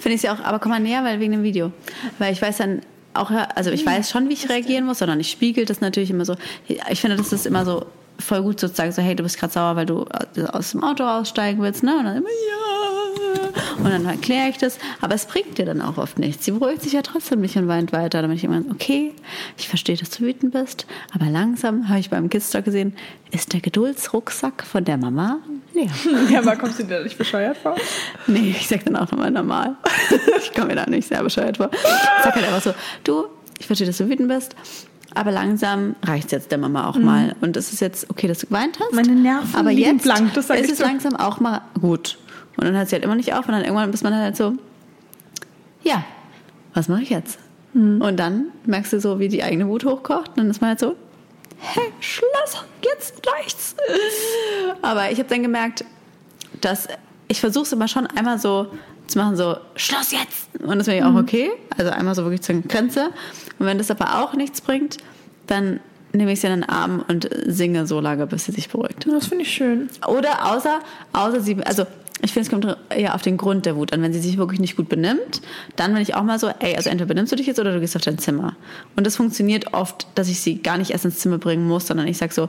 Finde 0.00 0.16
ich 0.16 0.22
ja 0.22 0.34
auch, 0.34 0.40
aber 0.40 0.58
komm 0.58 0.70
mal 0.70 0.80
näher, 0.80 1.04
weil 1.04 1.20
wegen 1.20 1.32
dem 1.32 1.42
Video. 1.42 1.72
Weil 2.18 2.32
ich 2.32 2.42
weiß 2.42 2.58
dann 2.58 2.80
auch, 3.14 3.30
also 3.30 3.70
ich 3.70 3.86
weiß 3.86 4.10
schon, 4.10 4.28
wie 4.28 4.32
ich 4.34 4.48
reagieren 4.48 4.84
muss, 4.84 4.98
sondern 4.98 5.20
ich 5.20 5.30
spiegel 5.30 5.64
das 5.64 5.80
natürlich 5.80 6.10
immer 6.10 6.24
so. 6.24 6.34
Ich 6.90 7.00
finde, 7.00 7.16
das 7.16 7.32
ist 7.32 7.46
immer 7.46 7.64
so 7.64 7.86
voll 8.18 8.42
gut 8.42 8.60
sozusagen 8.60 8.92
so, 8.92 9.02
hey, 9.02 9.16
du 9.16 9.22
bist 9.22 9.38
gerade 9.38 9.52
sauer, 9.52 9.76
weil 9.76 9.86
du 9.86 10.06
aus 10.52 10.72
dem 10.72 10.82
Auto 10.82 11.04
aussteigen 11.04 11.60
willst, 11.62 11.82
ne? 11.82 11.96
Und 11.96 12.04
dann 12.04 12.16
immer, 12.18 12.28
ja. 12.28 12.74
Und 13.78 13.90
dann 13.90 14.06
erkläre 14.06 14.48
ich 14.48 14.58
das. 14.58 14.78
Aber 15.00 15.14
es 15.14 15.26
bringt 15.26 15.58
dir 15.58 15.66
dann 15.66 15.80
auch 15.80 15.98
oft 15.98 16.18
nichts. 16.18 16.44
Sie 16.44 16.52
beruhigt 16.52 16.82
sich 16.82 16.92
ja 16.92 17.02
trotzdem 17.02 17.40
nicht 17.40 17.56
und 17.56 17.68
weint 17.68 17.92
weiter. 17.92 18.20
Dann 18.20 18.30
bin 18.30 18.36
ich 18.36 18.44
immer, 18.44 18.62
okay, 18.70 19.12
ich 19.58 19.68
verstehe, 19.68 19.96
dass 19.96 20.10
du 20.10 20.24
wütend 20.24 20.52
bist, 20.52 20.86
aber 21.12 21.26
langsam, 21.26 21.88
habe 21.88 22.00
ich 22.00 22.10
beim 22.10 22.30
Kidstalk 22.30 22.64
gesehen, 22.64 22.94
ist 23.30 23.52
der 23.52 23.60
Geduldsrucksack 23.60 24.64
von 24.64 24.84
der 24.84 24.96
Mama 24.96 25.38
leer. 25.74 25.90
ja, 26.30 26.38
aber 26.38 26.56
kommst 26.56 26.78
du 26.78 26.84
dir 26.84 26.98
da 26.98 27.02
nicht 27.02 27.18
bescheuert 27.18 27.56
vor? 27.56 27.76
Nee, 28.26 28.54
ich 28.58 28.68
sag 28.68 28.84
dann 28.84 28.96
auch 28.96 29.10
nochmal 29.10 29.30
normal. 29.30 29.76
ich 30.38 30.52
komme 30.52 30.68
mir 30.68 30.76
da 30.76 30.86
nicht 30.86 31.08
sehr 31.08 31.22
bescheuert 31.22 31.56
vor. 31.56 31.70
Ich 31.72 32.24
sag 32.24 32.34
halt 32.34 32.46
einfach 32.46 32.62
so, 32.62 32.74
du, 33.02 33.26
ich 33.58 33.66
verstehe, 33.66 33.86
dass 33.86 33.98
du 33.98 34.08
wütend 34.08 34.28
bist, 34.28 34.54
aber 35.14 35.30
langsam 35.30 35.96
reicht 36.02 36.32
jetzt 36.32 36.50
der 36.50 36.58
Mama 36.58 36.88
auch 36.88 36.96
mal. 36.96 37.34
Und 37.40 37.56
es 37.56 37.72
ist 37.72 37.80
jetzt 37.80 38.10
okay, 38.10 38.26
dass 38.28 38.38
du 38.38 38.46
geweint 38.46 38.78
hast. 38.80 38.92
Mhm. 38.92 38.96
Meine 38.96 39.12
Nerven 39.14 39.54
aber 39.54 39.70
liegen 39.72 39.96
jetzt 39.96 40.02
blank, 40.04 40.34
das 40.34 40.48
sag 40.48 40.58
ist 40.58 40.66
ich 40.66 40.72
es 40.72 40.78
dir. 40.78 40.84
langsam 40.84 41.16
auch 41.16 41.40
mal 41.40 41.62
gut. 41.80 42.18
Und 42.56 42.64
dann 42.64 42.74
hört 42.76 42.88
sie 42.88 42.94
halt 42.94 43.04
immer 43.04 43.14
nicht 43.14 43.32
auf 43.34 43.46
und 43.46 43.52
dann 43.52 43.62
irgendwann 43.62 43.92
ist 43.92 44.04
man 44.04 44.14
halt 44.14 44.36
so, 44.36 44.54
ja, 45.82 46.04
was 46.72 46.88
mache 46.88 47.02
ich 47.02 47.10
jetzt? 47.10 47.38
Mhm. 47.72 48.00
Und 48.00 48.16
dann 48.18 48.46
merkst 48.66 48.92
du 48.92 49.00
so, 49.00 49.18
wie 49.18 49.28
die 49.28 49.42
eigene 49.42 49.68
Wut 49.68 49.84
hochkocht 49.84 50.30
und 50.30 50.38
dann 50.38 50.50
ist 50.50 50.60
man 50.60 50.70
halt 50.70 50.80
so, 50.80 50.96
hey, 51.58 51.92
Schloss, 52.00 52.64
jetzt 52.82 53.14
reicht's. 53.26 53.74
Aber 54.82 55.10
ich 55.10 55.18
habe 55.18 55.28
dann 55.28 55.42
gemerkt, 55.42 55.84
dass 56.60 56.88
ich 57.28 57.40
versuche 57.40 57.64
es 57.64 57.72
immer 57.72 57.88
schon 57.88 58.06
einmal 58.06 58.38
so 58.38 58.68
zu 59.06 59.18
machen, 59.18 59.36
so 59.36 59.56
Schluss 59.76 60.12
jetzt. 60.12 60.48
Und 60.62 60.78
das 60.78 60.86
wäre 60.86 60.98
ja 60.98 61.10
auch 61.10 61.14
okay. 61.14 61.50
Also 61.76 61.90
einmal 61.90 62.14
so 62.14 62.22
wirklich 62.22 62.42
zur 62.42 62.60
Grenze. 62.62 63.10
Und 63.58 63.66
wenn 63.66 63.78
das 63.78 63.90
aber 63.90 64.22
auch 64.22 64.34
nichts 64.34 64.60
bringt, 64.60 64.98
dann 65.46 65.80
nehme 66.12 66.32
ich 66.32 66.40
sie 66.40 66.46
in 66.46 66.60
den 66.60 66.68
Arm 66.68 67.04
und 67.08 67.28
singe 67.46 67.86
so 67.86 68.00
lange, 68.00 68.26
bis 68.26 68.44
sie 68.44 68.52
sich 68.52 68.68
beruhigt. 68.68 69.06
Das 69.06 69.26
finde 69.26 69.42
ich 69.42 69.52
schön. 69.52 69.88
Oder 70.06 70.52
außer, 70.52 70.80
außer 71.12 71.40
sie, 71.40 71.62
also 71.64 71.84
ich 72.22 72.32
finde, 72.32 72.46
es 72.46 72.50
kommt 72.50 72.76
eher 72.90 73.14
auf 73.14 73.22
den 73.22 73.36
Grund 73.36 73.66
der 73.66 73.76
Wut 73.76 73.92
an. 73.92 74.00
Wenn 74.00 74.12
sie 74.12 74.20
sich 74.20 74.38
wirklich 74.38 74.60
nicht 74.60 74.76
gut 74.76 74.88
benimmt, 74.88 75.42
dann 75.76 75.92
bin 75.92 76.02
ich 76.02 76.14
auch 76.14 76.22
mal 76.22 76.38
so, 76.38 76.48
ey, 76.60 76.76
also 76.76 76.88
entweder 76.88 77.08
benimmst 77.08 77.32
du 77.32 77.36
dich 77.36 77.46
jetzt 77.46 77.58
oder 77.58 77.72
du 77.72 77.80
gehst 77.80 77.96
auf 77.96 78.02
dein 78.02 78.18
Zimmer. 78.18 78.56
Und 78.96 79.06
das 79.06 79.16
funktioniert 79.16 79.74
oft, 79.74 80.06
dass 80.14 80.28
ich 80.28 80.40
sie 80.40 80.62
gar 80.62 80.78
nicht 80.78 80.92
erst 80.92 81.04
ins 81.04 81.18
Zimmer 81.18 81.38
bringen 81.38 81.66
muss, 81.66 81.86
sondern 81.86 82.06
ich 82.06 82.16
sag 82.16 82.32
so, 82.32 82.48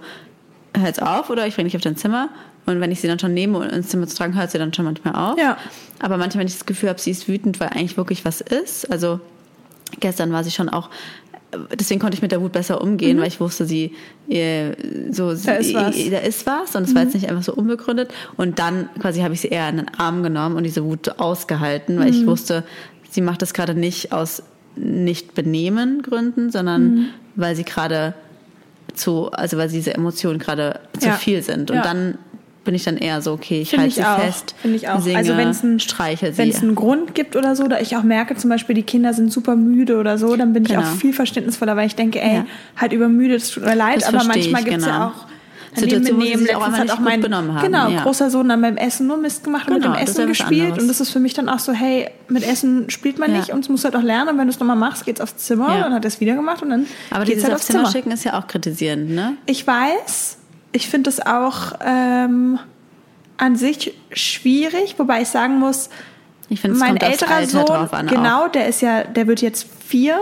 hör 0.78 0.88
jetzt 0.88 1.02
auf 1.02 1.30
oder 1.30 1.48
ich 1.48 1.56
bringe 1.56 1.68
dich 1.68 1.76
auf 1.76 1.82
dein 1.82 1.98
Zimmer. 1.98 2.30
Und 2.66 2.80
wenn 2.82 2.92
ich 2.92 3.00
sie 3.02 3.08
dann 3.08 3.20
schon 3.20 3.34
nehme, 3.34 3.58
um 3.60 3.64
ins 3.64 3.90
Zimmer 3.90 4.08
zu 4.08 4.16
tragen, 4.18 4.36
hört 4.36 4.50
sie 4.52 4.58
dann 4.58 4.74
schon 4.74 4.86
manchmal 4.86 5.16
auf. 5.16 5.38
Ja. 5.40 5.58
Aber 6.00 6.18
manchmal, 6.18 6.42
wenn 6.42 6.48
ich 6.48 6.54
das 6.58 6.66
Gefühl 6.66 6.90
habe, 6.90 7.00
sie 7.00 7.12
ist 7.12 7.28
wütend, 7.28 7.60
weil 7.60 7.70
eigentlich 7.70 7.96
wirklich 7.98 8.26
was 8.26 8.42
ist. 8.42 8.92
Also 8.92 9.20
gestern 10.00 10.32
war 10.32 10.44
sie 10.44 10.52
schon 10.52 10.70
auch, 10.70 10.90
deswegen 11.80 12.00
konnte 12.00 12.16
ich 12.16 12.22
mit 12.22 12.32
der 12.32 12.42
Wut 12.42 12.52
besser 12.52 12.82
umgehen, 12.82 13.20
weil 13.20 13.28
ich 13.28 13.40
wusste, 13.40 13.66
sie 13.66 13.94
so, 15.12 15.26
Mhm. 15.26 15.40
Da 15.46 15.54
ist 15.54 15.74
was. 15.74 15.96
Mhm. 15.96 16.12
da 16.12 16.18
ist 16.18 16.46
was 16.48 16.76
und 16.76 16.84
es 16.84 16.96
war 16.96 17.04
jetzt 17.04 17.14
nicht 17.14 17.30
einfach 17.30 17.44
so 17.44 17.54
unbegründet. 17.54 18.12
Und 18.36 18.58
dann 18.60 18.90
quasi 19.00 19.22
habe 19.22 19.34
ich 19.36 19.42
sie 19.42 19.50
eher 19.50 19.70
in 19.70 19.78
den 19.78 19.90
Arm 19.98 20.24
genommen 20.24 20.56
und 20.58 20.64
diese 20.64 20.84
Wut 20.84 21.20
ausgehalten, 21.20 22.00
weil 22.00 22.12
Mhm. 22.12 22.22
ich 22.22 22.26
wusste, 22.28 22.64
sie 23.12 23.22
macht 23.22 23.42
das 23.44 23.54
gerade 23.54 23.76
nicht 23.76 24.12
aus 24.12 24.42
nicht 24.76 25.36
benehmen 25.36 26.02
Gründen, 26.02 26.52
sondern 26.52 26.84
Mhm. 26.96 27.06
weil 27.36 27.56
sie 27.56 27.64
gerade 27.64 28.14
zu, 28.94 29.32
also 29.32 29.58
weil 29.58 29.70
diese 29.70 29.94
Emotionen 29.94 30.40
gerade 30.40 30.80
zu 31.00 31.08
Ja. 31.08 31.14
viel 31.14 31.42
sind. 31.42 31.70
Und 31.72 31.78
Ja. 31.78 31.84
dann 31.84 32.18
bin 32.66 32.76
ich 32.76 32.84
dann 32.84 32.98
eher 32.98 33.22
so, 33.22 33.32
okay, 33.32 33.62
ich 33.62 33.72
halte 33.72 33.88
ich 33.88 33.96
sie 33.96 34.04
auch. 34.04 34.20
fest, 34.20 34.54
Finde 34.62 34.76
ich 34.76 34.90
auch. 34.90 35.00
singe, 35.00 35.18
also 35.18 35.38
wenn 35.38 35.48
es 35.50 35.64
ein, 35.64 35.80
streichel 35.80 36.38
wenn 36.38 36.50
es 36.50 36.58
sie. 36.58 36.64
einen 36.64 36.76
Grund 36.76 37.16
gibt 37.16 37.36
oder 37.38 37.56
so, 37.56 37.64
oder 37.64 37.80
ich 37.82 37.96
auch 37.96 38.04
merke 38.04 38.36
zum 38.36 38.50
Beispiel, 38.50 38.76
die 38.76 38.84
Kinder 38.84 39.14
sind 39.14 39.32
super 39.32 39.56
müde 39.56 39.98
oder 39.98 40.18
so, 40.18 40.36
dann 40.36 40.52
bin 40.52 40.64
ich 40.66 40.70
Genau. 40.72 40.82
auch 40.82 40.96
viel 40.96 41.14
verständnisvoller, 41.14 41.78
weil 41.78 41.88
ich 41.88 41.96
denke, 41.96 42.20
ey, 42.22 42.36
Ja. 42.38 42.46
halt 42.76 42.92
übermüdet, 42.92 43.42
es 43.42 43.52
tut 43.52 43.64
mir 43.64 43.76
leid, 43.76 43.98
Das 44.02 44.10
aber 44.10 44.24
manchmal 44.26 44.38
ich, 44.62 44.66
gibt 44.66 44.78
es 44.80 44.84
genau. 44.84 44.88
ja 44.98 45.08
auch 45.08 45.26
Situationen, 45.78 46.22
wo 46.22 46.38
sie 46.46 46.56
auch 46.56 46.62
einfach 46.68 46.84
nicht 46.84 46.94
auch 46.94 47.00
mein 47.00 47.20
benommen 47.20 47.54
haben, 47.54 47.66
genau, 47.66 47.90
ja. 47.90 48.02
großer 48.04 48.30
Sohn 48.30 48.48
dann 48.48 48.62
beim 48.62 48.78
Essen 48.78 49.08
nur 49.08 49.18
Mist 49.18 49.44
gemacht 49.44 49.68
und 49.68 49.74
mit 49.74 49.84
Genau, 49.84 49.96
dem 49.96 50.02
Essen 50.04 50.26
gespielt 50.26 50.80
und 50.80 50.88
das 50.88 51.02
ist 51.02 51.10
für 51.10 51.20
mich 51.20 51.34
dann 51.34 51.50
auch 51.50 51.60
so, 51.60 51.74
hey, 51.74 52.10
mit 52.30 52.48
Essen 52.48 52.90
spielt 52.90 53.20
man 53.20 53.32
Ja. 53.32 53.40
nicht 53.40 53.50
und 53.50 53.60
es 53.60 53.68
muss 53.68 53.84
halt 53.84 53.94
auch 53.98 54.02
lernen 54.02 54.30
und 54.30 54.38
wenn 54.38 54.48
du 54.48 54.54
es 54.54 54.60
nochmal 54.62 54.78
machst, 54.78 55.06
geht's 55.06 55.20
aufs 55.20 55.36
Zimmer 55.36 55.78
Ja. 55.78 55.86
und 55.88 55.94
hat 55.94 56.06
er 56.06 56.08
es 56.08 56.22
wieder 56.22 56.36
gemacht 56.36 56.62
und 56.62 56.70
dann 56.70 56.86
Aber 57.12 57.26
geht's 57.26 57.36
dieses 57.40 57.44
halt 57.46 57.56
aufs 57.56 57.66
Zimmer 57.66 57.80
Zimmer. 57.80 57.92
schicken 57.92 58.12
ist 58.12 58.24
ja 58.24 58.40
auch 58.40 58.48
kritisierend, 58.48 59.10
ne? 59.10 59.34
Ich 59.48 59.68
weiß, 59.68 60.38
ich 60.76 60.90
finde 60.90 61.10
es 61.10 61.26
auch 61.26 61.74
ähm, 61.84 62.60
an 63.38 63.56
sich 63.56 63.94
schwierig, 64.12 64.96
wobei 64.98 65.22
ich 65.22 65.30
sagen 65.30 65.60
muss, 65.60 65.90
Ich 66.50 66.62
finde, 66.62 66.76
es 66.76 66.82
mein 66.82 66.98
älterer 66.98 67.46
Sohn, 67.46 67.88
genau, 68.08 68.46
Auch. 68.46 68.52
der 68.52 68.68
ist 68.68 68.82
ja, 68.82 69.04
der 69.04 69.28
wird 69.28 69.42
jetzt 69.42 69.68
vier 69.88 70.18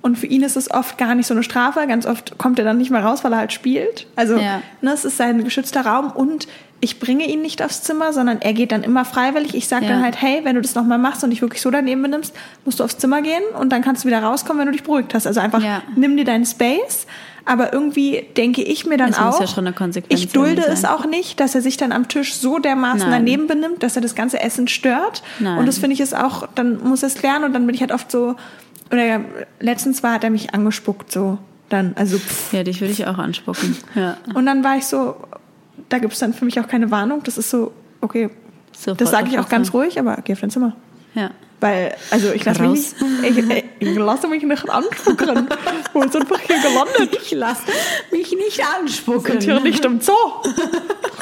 und 0.00 0.18
für 0.18 0.26
ihn 0.26 0.42
ist 0.42 0.56
es 0.56 0.70
oft 0.70 0.98
gar 0.98 1.14
nicht 1.14 1.26
so 1.26 1.34
eine 1.34 1.42
Strafe. 1.44 1.86
Ganz 1.86 2.06
oft 2.06 2.36
kommt 2.38 2.58
er 2.58 2.64
dann 2.64 2.78
nicht 2.78 2.90
mehr 2.90 3.04
raus, 3.04 3.22
weil 3.24 3.32
er 3.32 3.38
halt 3.38 3.52
spielt. 3.52 4.06
Also 4.16 4.36
Ja. 4.36 4.60
ne, 4.80 4.92
es 4.92 5.04
ist 5.04 5.16
sein 5.16 5.44
geschützter 5.44 5.86
Raum 5.86 6.10
und 6.10 6.48
ich 6.80 6.98
bringe 6.98 7.24
ihn 7.28 7.42
nicht 7.42 7.62
aufs 7.62 7.84
Zimmer, 7.84 8.12
sondern 8.12 8.40
er 8.42 8.52
geht 8.54 8.72
dann 8.72 8.82
immer 8.82 9.04
freiwillig. 9.04 9.54
Ich 9.54 9.68
sage 9.68 9.84
Ja. 9.86 9.92
dann 9.92 10.02
halt, 10.02 10.20
hey, 10.20 10.40
wenn 10.42 10.56
du 10.56 10.60
das 10.62 10.74
nochmal 10.74 10.98
machst 10.98 11.22
und 11.22 11.30
dich 11.30 11.40
wirklich 11.40 11.62
so 11.62 11.70
daneben 11.70 12.02
benimmst, 12.02 12.34
musst 12.64 12.80
du 12.80 12.84
aufs 12.84 12.98
Zimmer 12.98 13.22
gehen 13.22 13.42
und 13.60 13.70
dann 13.70 13.82
kannst 13.82 14.02
du 14.02 14.08
wieder 14.08 14.20
rauskommen, 14.22 14.58
wenn 14.58 14.66
du 14.66 14.72
dich 14.72 14.82
beruhigt 14.82 15.14
hast. 15.14 15.28
Also 15.28 15.38
einfach 15.38 15.62
Ja. 15.62 15.82
nimm 15.94 16.16
dir 16.16 16.24
deinen 16.24 16.44
Space. 16.44 17.06
Aber 17.44 17.72
irgendwie 17.72 18.24
denke 18.36 18.62
ich 18.62 18.86
mir 18.86 18.96
dann 18.96 19.10
Es 19.10 19.18
auch, 19.18 19.40
muss 19.40 19.54
ja 19.56 19.62
ich 20.08 20.28
dulde 20.28 20.62
es 20.62 20.84
auch 20.84 21.06
nicht, 21.06 21.40
dass 21.40 21.54
er 21.54 21.60
sich 21.60 21.76
dann 21.76 21.92
am 21.92 22.08
Tisch 22.08 22.34
so 22.34 22.58
dermaßen 22.58 23.00
Nein. 23.00 23.10
daneben 23.10 23.46
benimmt, 23.46 23.82
dass 23.82 23.96
er 23.96 24.02
das 24.02 24.14
ganze 24.14 24.40
Essen 24.40 24.68
stört. 24.68 25.22
Nein. 25.40 25.58
Und 25.58 25.66
das 25.66 25.78
finde 25.78 25.94
ich 25.94 26.00
ist 26.00 26.16
auch, 26.16 26.48
dann 26.54 26.82
muss 26.82 27.02
er 27.02 27.08
es 27.08 27.20
lernen 27.22 27.44
und 27.44 27.52
dann 27.52 27.66
bin 27.66 27.74
ich 27.74 27.80
halt 27.80 27.92
oft 27.92 28.10
so, 28.10 28.36
oder 28.92 29.20
letztens 29.58 30.02
war, 30.02 30.14
hat 30.14 30.24
er 30.24 30.30
mich 30.30 30.54
angespuckt 30.54 31.10
so, 31.10 31.38
dann, 31.68 31.92
also 31.96 32.18
pff. 32.18 32.52
Ja, 32.52 32.62
dich 32.62 32.80
würde 32.80 32.92
ich 32.92 33.06
auch 33.06 33.18
anspucken. 33.18 33.76
Ja. 33.94 34.16
Und 34.34 34.46
dann 34.46 34.62
war 34.62 34.76
ich 34.76 34.86
so, 34.86 35.16
da 35.88 35.98
gibt 35.98 36.12
es 36.12 36.20
dann 36.20 36.34
für 36.34 36.44
mich 36.44 36.60
auch 36.60 36.68
keine 36.68 36.90
Warnung, 36.90 37.22
das 37.24 37.38
ist 37.38 37.50
so, 37.50 37.72
okay, 38.00 38.30
Sofort 38.72 39.00
das 39.00 39.10
sage 39.10 39.28
ich 39.28 39.38
auch 39.38 39.48
ganz 39.48 39.74
ruhig, 39.74 39.98
aber 39.98 40.18
geh 40.24 40.32
auf 40.32 40.40
dein 40.40 40.50
Zimmer. 40.50 40.74
Ja. 41.14 41.30
Weil, 41.62 41.94
also 42.10 42.32
ich 42.32 42.44
lasse 42.44 42.60
mich 42.62 42.92
nicht, 43.22 43.38
ich, 43.38 43.64
ich, 43.78 43.96
lasse 43.96 44.26
mich 44.26 44.42
nicht 44.42 44.68
anspucken. 44.68 45.46
Wo 45.92 46.02
ist 46.02 46.16
einfach 46.16 46.40
hier 46.40 46.58
gelandet? 46.58 47.16
Ich 47.22 47.30
lasse 47.30 47.62
mich 48.10 48.32
nicht 48.32 48.60
anspucken. 48.76 49.40
sind 49.40 49.44
hier 49.44 49.60
nicht 49.60 49.84
im 49.84 50.00
Zoo. 50.00 50.12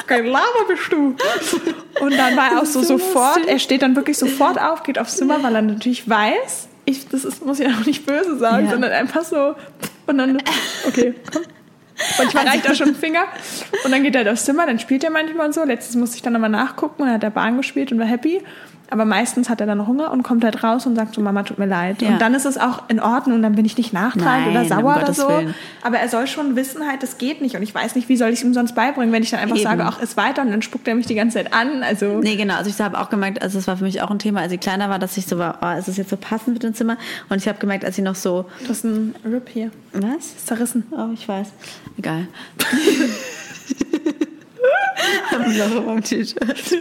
Kein 0.07 0.25
Lama 0.25 0.63
bist 0.67 0.91
du. 0.91 1.15
Und 2.03 2.17
dann 2.17 2.35
war 2.35 2.53
er 2.53 2.61
auch 2.61 2.65
so 2.65 2.81
So 2.81 2.97
sofort, 2.97 3.45
er 3.45 3.59
steht 3.59 3.83
dann 3.83 3.95
wirklich 3.95 4.17
sofort 4.17 4.59
auf, 4.59 4.81
geht 4.81 4.97
aufs 4.97 5.17
Zimmer, 5.17 5.43
weil 5.43 5.53
er 5.53 5.61
natürlich 5.61 6.09
weiß, 6.09 6.69
ich, 6.85 7.07
das 7.07 7.23
ist, 7.23 7.45
muss 7.45 7.59
ich 7.59 7.67
auch 7.67 7.85
nicht 7.85 8.07
böse 8.07 8.39
sagen, 8.39 8.65
Ja. 8.65 8.71
sondern 8.71 8.91
einfach 8.93 9.23
so, 9.23 9.53
und 10.07 10.17
dann, 10.17 10.41
okay, 10.87 11.13
komm. 11.31 11.43
Manchmal 12.17 12.47
reicht 12.47 12.67
auch 12.67 12.73
schon 12.73 12.89
ein 12.89 12.95
Finger. 12.95 13.25
Und 13.85 13.91
dann 13.91 14.01
geht 14.01 14.15
er 14.15 14.31
aufs 14.31 14.45
Zimmer, 14.45 14.65
dann 14.65 14.79
spielt 14.79 15.03
er 15.03 15.11
manchmal 15.11 15.45
und 15.45 15.53
so. 15.53 15.63
Letztens 15.63 15.97
musste 15.97 16.15
ich 16.15 16.23
dann 16.23 16.33
nochmal 16.33 16.49
nachgucken 16.49 17.03
und 17.03 17.07
dann 17.09 17.15
hat 17.15 17.23
er 17.23 17.29
Bahn 17.29 17.57
gespielt 17.57 17.91
und 17.91 17.99
war 17.99 18.07
happy. 18.07 18.41
Aber 18.91 19.05
meistens 19.05 19.49
hat 19.49 19.61
er 19.61 19.67
dann 19.67 19.87
Hunger 19.87 20.11
und 20.11 20.21
kommt 20.21 20.43
halt 20.43 20.63
raus 20.63 20.85
und 20.85 20.97
sagt 20.97 21.15
so, 21.15 21.21
Mama, 21.21 21.43
tut 21.43 21.57
mir 21.57 21.65
leid. 21.65 22.01
Ja. 22.01 22.09
Und 22.09 22.21
dann 22.21 22.33
ist 22.33 22.45
es 22.45 22.57
auch 22.57 22.83
in 22.89 22.99
Ordnung 22.99 23.37
und 23.37 23.41
dann 23.41 23.55
bin 23.55 23.63
ich 23.63 23.77
nicht 23.77 23.93
nachtragend 23.93 24.49
oder 24.49 24.65
sauer 24.65 24.97
oder 25.01 25.13
so. 25.13 25.29
Willen. 25.29 25.55
Aber 25.81 25.97
er 25.97 26.09
soll 26.09 26.27
schon 26.27 26.57
wissen 26.57 26.85
halt, 26.85 27.01
das 27.01 27.17
geht 27.17 27.41
nicht. 27.41 27.55
Und 27.55 27.63
ich 27.63 27.73
weiß 27.73 27.95
nicht, 27.95 28.09
wie 28.09 28.17
soll 28.17 28.31
ich 28.31 28.39
es 28.39 28.43
ihm 28.43 28.53
sonst 28.53 28.75
beibringen, 28.75 29.13
wenn 29.13 29.23
ich 29.23 29.29
dann 29.29 29.39
einfach 29.39 29.55
Eben. 29.55 29.63
sage, 29.63 29.85
ach, 29.85 30.01
ist 30.01 30.17
weiter 30.17 30.41
und 30.41 30.51
dann 30.51 30.61
spuckt 30.61 30.89
er 30.89 30.95
mich 30.95 31.05
die 31.05 31.15
ganze 31.15 31.37
Zeit 31.37 31.53
an. 31.53 31.83
Also 31.83 32.19
Nee, 32.19 32.35
genau. 32.35 32.55
Also 32.55 32.69
ich 32.69 32.81
habe 32.81 32.99
auch 32.99 33.09
gemerkt, 33.09 33.41
also 33.41 33.57
das 33.57 33.65
war 33.67 33.77
für 33.77 33.85
mich 33.85 34.01
auch 34.01 34.11
ein 34.11 34.19
Thema, 34.19 34.41
als 34.41 34.51
sie 34.51 34.57
kleiner 34.57 34.89
war, 34.89 34.99
dass 34.99 35.15
ich 35.15 35.25
so 35.25 35.37
war, 35.37 35.59
oh, 35.61 35.79
ist 35.79 35.87
es 35.87 35.95
jetzt 35.95 36.09
so 36.09 36.17
passend 36.17 36.55
mit 36.55 36.63
dem 36.63 36.73
Zimmer? 36.73 36.97
Und 37.29 37.37
ich 37.37 37.47
habe 37.47 37.59
gemerkt, 37.59 37.85
als 37.85 37.95
sie 37.95 38.01
noch 38.01 38.15
so, 38.15 38.45
du 38.63 38.69
hast 38.69 38.83
einen 38.83 39.15
Rip 39.23 39.47
hier. 39.47 39.71
was? 39.93 40.25
Ist 40.25 40.47
zerrissen. 40.47 40.83
Oh, 40.91 41.07
ich 41.13 41.25
weiß. 41.29 41.47
Egal. 41.97 42.27
Ein 45.31 45.57
Loch 45.57 45.83
beim 45.83 46.03
T-Shirt. 46.03 46.79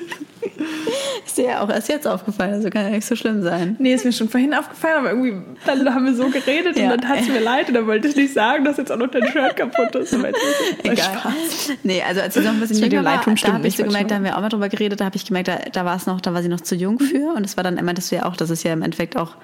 Ist 1.27 1.37
dir 1.39 1.45
ja 1.45 1.61
auch 1.63 1.69
erst 1.69 1.89
jetzt 1.89 2.07
aufgefallen, 2.07 2.55
also 2.55 2.71
kann 2.71 2.85
ja 2.85 2.91
nicht 2.91 3.07
so 3.07 3.15
schlimm 3.15 3.43
sein. 3.43 3.77
Nee, 3.79 3.95
ist 3.95 4.05
mir 4.05 4.13
schon 4.13 4.29
vorhin 4.29 4.55
aufgefallen, 4.55 4.99
aber 4.99 5.11
irgendwie 5.11 5.35
dann 5.67 5.95
haben 5.95 6.07
wir 6.07 6.15
so 6.15 6.29
geredet 6.29 6.77
Ja. 6.77 6.85
und 6.85 6.91
dann 6.91 7.01
tat 7.01 7.21
es 7.21 7.29
mir 7.29 7.41
leid 7.41 7.69
und 7.69 7.75
dann 7.75 7.87
wollte 7.87 8.09
ich 8.09 8.17
nicht 8.17 8.33
sagen, 8.33 8.65
dass 8.65 8.77
jetzt 8.79 8.91
auch 8.91 8.97
noch 8.97 9.11
dein 9.11 9.27
Shirt 9.29 9.57
kaputt 9.57 9.95
ist. 9.97 10.13
Egal. 10.13 10.97
Spaß. 10.97 11.73
Nee, 11.83 12.03
also 12.07 12.21
als 12.23 12.35
sie 12.35 12.41
noch 12.41 12.51
ein 12.51 12.61
bisschen 12.61 12.77
Das 12.77 12.81
mit 12.81 12.93
dem 12.93 12.97
jünger 12.99 13.05
war, 13.11 13.21
da 13.21 13.53
habe 13.53 13.67
ich 13.67 13.77
so 13.77 13.83
ich 13.83 13.89
gemerkt, 13.89 14.11
da 14.11 14.17
haben 14.17 14.25
wir 14.25 14.37
auch 14.37 14.41
mal 14.41 14.49
drüber 14.49 14.69
geredet, 14.69 15.01
da 15.01 15.05
habe 15.07 15.17
ich 15.17 15.25
gemerkt, 15.27 15.49
da, 15.49 15.59
da 15.73 15.85
war 15.85 15.97
es 15.97 16.07
noch, 16.07 16.21
da 16.21 16.35
war 16.35 16.43
sie 16.43 16.49
noch 16.49 16.61
zu 16.61 16.75
jung 16.75 16.99
für 16.99 17.35
und 17.35 17.45
es 17.45 17.57
war 17.57 17.65
dann 17.65 17.77
immer, 17.79 17.95
dass 17.95 18.11
wir 18.11 18.27
auch, 18.27 18.37
das 18.37 18.51
ist 18.51 18.63
ja 18.65 18.73
im 18.73 18.83
Endeffekt 18.83 19.17
auch 19.17 19.37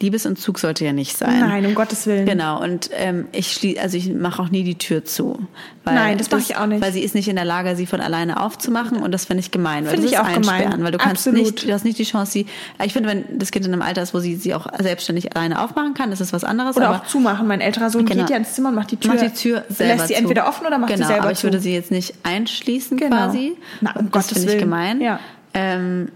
Liebesentzug 0.00 0.58
sollte 0.58 0.84
ja 0.84 0.92
nicht 0.92 1.16
sein. 1.16 1.40
Nein, 1.40 1.66
um 1.66 1.74
Gottes 1.74 2.06
Willen. 2.06 2.26
Genau, 2.26 2.62
und 2.62 2.90
ähm, 2.94 3.26
ich 3.32 3.52
schließe, 3.52 3.80
also 3.80 3.96
ich 3.96 4.12
mache 4.14 4.40
auch 4.42 4.50
nie 4.50 4.62
die 4.64 4.76
Tür 4.76 5.04
zu. 5.04 5.46
Nein, 5.84 6.18
das 6.18 6.30
mach 6.30 6.38
ich 6.38 6.54
auch 6.56 6.66
nicht. 6.66 6.82
Weil 6.82 6.92
sie 6.92 7.00
ist 7.02 7.14
nicht 7.14 7.28
in 7.28 7.36
der 7.36 7.46
Lage, 7.46 7.74
sie 7.74 7.86
von 7.86 8.00
alleine 8.02 8.42
aufzumachen 8.42 8.98
und 8.98 9.10
das 9.12 9.24
finde 9.24 9.40
ich 9.40 9.50
gemein. 9.50 9.84
Weil 9.86 9.92
Finde 9.92 10.02
das 10.06 10.12
ich 10.12 10.18
auch 10.18 10.28
gemein. 10.32 10.56
einsperren, 10.62 10.84
Weil 10.84 10.92
du 10.92 10.98
kannst 10.98 11.26
Absolut. 11.26 11.38
nicht, 11.54 11.66
du 11.66 11.72
hast 11.72 11.84
nicht 11.86 11.98
die 11.98 12.04
Chance, 12.04 12.30
sie, 12.32 12.46
ich 12.84 12.92
finde, 12.92 13.08
wenn 13.08 13.38
das 13.38 13.50
Kind 13.50 13.64
in 13.66 13.72
einem 13.72 13.80
Alter 13.82 14.02
ist, 14.02 14.12
wo 14.12 14.18
sie 14.20 14.36
sie 14.36 14.52
auch 14.54 14.66
selbstständig 14.78 15.34
alleine 15.34 15.62
aufmachen 15.62 15.94
kann, 15.94 16.10
das 16.10 16.20
ist 16.20 16.32
was 16.34 16.44
anderes. 16.44 16.76
Oder 16.76 16.88
aber 16.90 16.96
auch 16.98 17.06
zumachen. 17.06 17.46
Mein 17.46 17.60
älterer 17.62 17.88
Sohn 17.90 18.04
Genau. 18.04 18.20
geht 18.22 18.30
ja 18.30 18.36
ins 18.36 18.52
Zimmer 18.52 18.68
und 18.68 18.74
macht 18.74 18.90
die 18.90 18.96
Tür, 18.98 19.14
macht 19.14 19.24
die 19.24 19.30
Tür 19.30 19.64
selber 19.70 19.94
lässt 19.94 20.08
sie 20.08 20.14
zu. 20.14 20.20
entweder 20.20 20.46
offen 20.48 20.66
oder 20.66 20.76
macht 20.78 20.92
genau, 20.92 21.06
sie 21.06 21.08
selber 21.08 21.22
aber 21.24 21.32
ich 21.32 21.38
zu. 21.38 21.44
würde 21.44 21.58
sie 21.60 21.72
jetzt 21.72 21.90
nicht 21.90 22.12
einschließen 22.22 22.98
Genau. 22.98 23.16
quasi. 23.16 23.56
Na, 23.80 23.92
um 23.96 24.10
das 24.10 24.12
Gottes 24.12 24.28
finde 24.28 24.42
ich 24.42 24.48
Willen. 24.48 24.60
gemein. 24.60 25.00
Ja. 25.00 25.20
Ähm, 25.54 26.08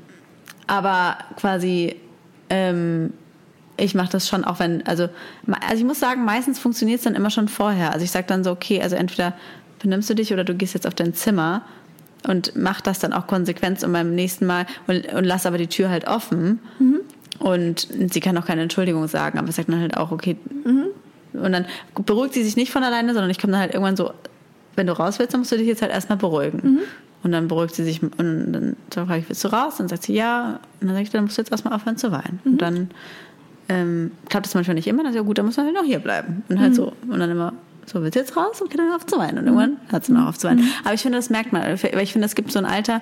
aber 0.66 1.16
quasi, 1.36 1.96
ähm, 2.50 3.12
ich 3.82 3.94
mache 3.94 4.10
das 4.12 4.28
schon 4.28 4.44
auch 4.44 4.58
wenn, 4.60 4.86
also, 4.86 5.08
also 5.60 5.76
ich 5.76 5.84
muss 5.84 6.00
sagen, 6.00 6.24
meistens 6.24 6.58
funktioniert 6.58 6.98
es 6.98 7.04
dann 7.04 7.14
immer 7.14 7.30
schon 7.30 7.48
vorher. 7.48 7.92
Also 7.92 8.04
ich 8.04 8.10
sage 8.10 8.26
dann 8.26 8.44
so, 8.44 8.50
okay, 8.50 8.80
also 8.80 8.96
entweder 8.96 9.34
benimmst 9.80 10.08
du 10.08 10.14
dich 10.14 10.32
oder 10.32 10.44
du 10.44 10.54
gehst 10.54 10.74
jetzt 10.74 10.86
auf 10.86 10.94
dein 10.94 11.14
Zimmer 11.14 11.62
und 12.26 12.54
mach 12.54 12.80
das 12.80 13.00
dann 13.00 13.12
auch 13.12 13.26
konsequent 13.26 13.82
und 13.82 13.92
beim 13.92 14.14
nächsten 14.14 14.46
Mal 14.46 14.66
und, 14.86 15.12
und 15.12 15.24
lass 15.24 15.46
aber 15.46 15.58
die 15.58 15.66
Tür 15.66 15.90
halt 15.90 16.06
offen. 16.06 16.60
Mhm. 16.78 17.00
Und 17.40 17.88
sie 18.12 18.20
kann 18.20 18.38
auch 18.38 18.46
keine 18.46 18.62
Entschuldigung 18.62 19.08
sagen, 19.08 19.38
aber 19.38 19.50
sagt 19.50 19.68
dann 19.68 19.80
halt 19.80 19.96
auch, 19.96 20.12
okay, 20.12 20.36
Mhm. 20.64 20.86
und 21.32 21.52
dann 21.52 21.66
beruhigt 21.94 22.34
sie 22.34 22.44
sich 22.44 22.56
nicht 22.56 22.70
von 22.70 22.84
alleine, 22.84 23.14
sondern 23.14 23.30
ich 23.30 23.40
komme 23.40 23.52
dann 23.52 23.60
halt 23.62 23.74
irgendwann 23.74 23.96
so, 23.96 24.12
wenn 24.76 24.86
du 24.86 24.92
raus 24.96 25.18
willst, 25.18 25.34
dann 25.34 25.40
musst 25.40 25.50
du 25.50 25.56
dich 25.56 25.66
jetzt 25.66 25.82
halt 25.82 25.90
erstmal 25.92 26.18
beruhigen. 26.18 26.60
Mhm. 26.62 26.78
Und 27.24 27.32
dann 27.32 27.46
beruhigt 27.48 27.74
sie 27.74 27.84
sich 27.84 28.02
und 28.02 28.52
dann 28.52 28.76
frage 28.90 29.20
ich, 29.20 29.28
willst 29.28 29.44
du 29.44 29.48
raus? 29.48 29.76
Dann 29.78 29.88
sagt 29.88 30.04
sie 30.04 30.14
ja. 30.14 30.58
Und 30.80 30.88
dann 30.88 30.90
sage 30.90 31.02
ich, 31.02 31.10
dann 31.10 31.24
musst 31.24 31.38
du 31.38 31.42
jetzt 31.42 31.52
erstmal 31.52 31.74
aufhören 31.74 31.96
zu 31.96 32.10
weinen. 32.10 32.40
Mhm. 32.44 32.52
Und 32.52 32.62
dann 32.62 32.90
ähm, 33.68 34.12
klappt 34.28 34.46
es 34.46 34.54
manchmal 34.54 34.74
nicht 34.74 34.86
immer, 34.86 35.02
dann 35.02 35.12
ist 35.12 35.16
ja 35.16 35.22
gut, 35.22 35.38
dann 35.38 35.46
muss 35.46 35.56
man 35.56 35.66
halt 35.66 35.74
noch 35.74 35.84
hier 35.84 35.98
bleiben. 36.00 36.42
Und 36.48 36.56
Mhm. 36.56 36.60
halt 36.60 36.74
so. 36.74 36.92
Und 37.08 37.18
dann 37.20 37.30
immer, 37.30 37.52
so 37.86 38.02
willst 38.02 38.16
du 38.16 38.20
jetzt 38.20 38.36
raus? 38.36 38.60
Okay, 38.62 38.76
dann 38.76 38.92
auf 38.92 39.06
zu 39.06 39.18
weinen. 39.18 39.38
Und 39.38 39.44
irgendwann 39.46 39.76
hört 39.88 40.04
sie 40.04 40.12
noch 40.12 40.28
auf 40.28 40.38
zu 40.38 40.48
weinen. 40.48 40.60
Mhm. 40.60 40.68
Aber 40.84 40.94
ich 40.94 41.02
finde, 41.02 41.18
das 41.18 41.30
merkt 41.30 41.52
man, 41.52 41.62
weil 41.62 42.02
ich 42.02 42.12
finde, 42.12 42.26
es 42.26 42.34
gibt 42.34 42.52
so 42.52 42.58
ein 42.58 42.64
Alter, 42.66 43.00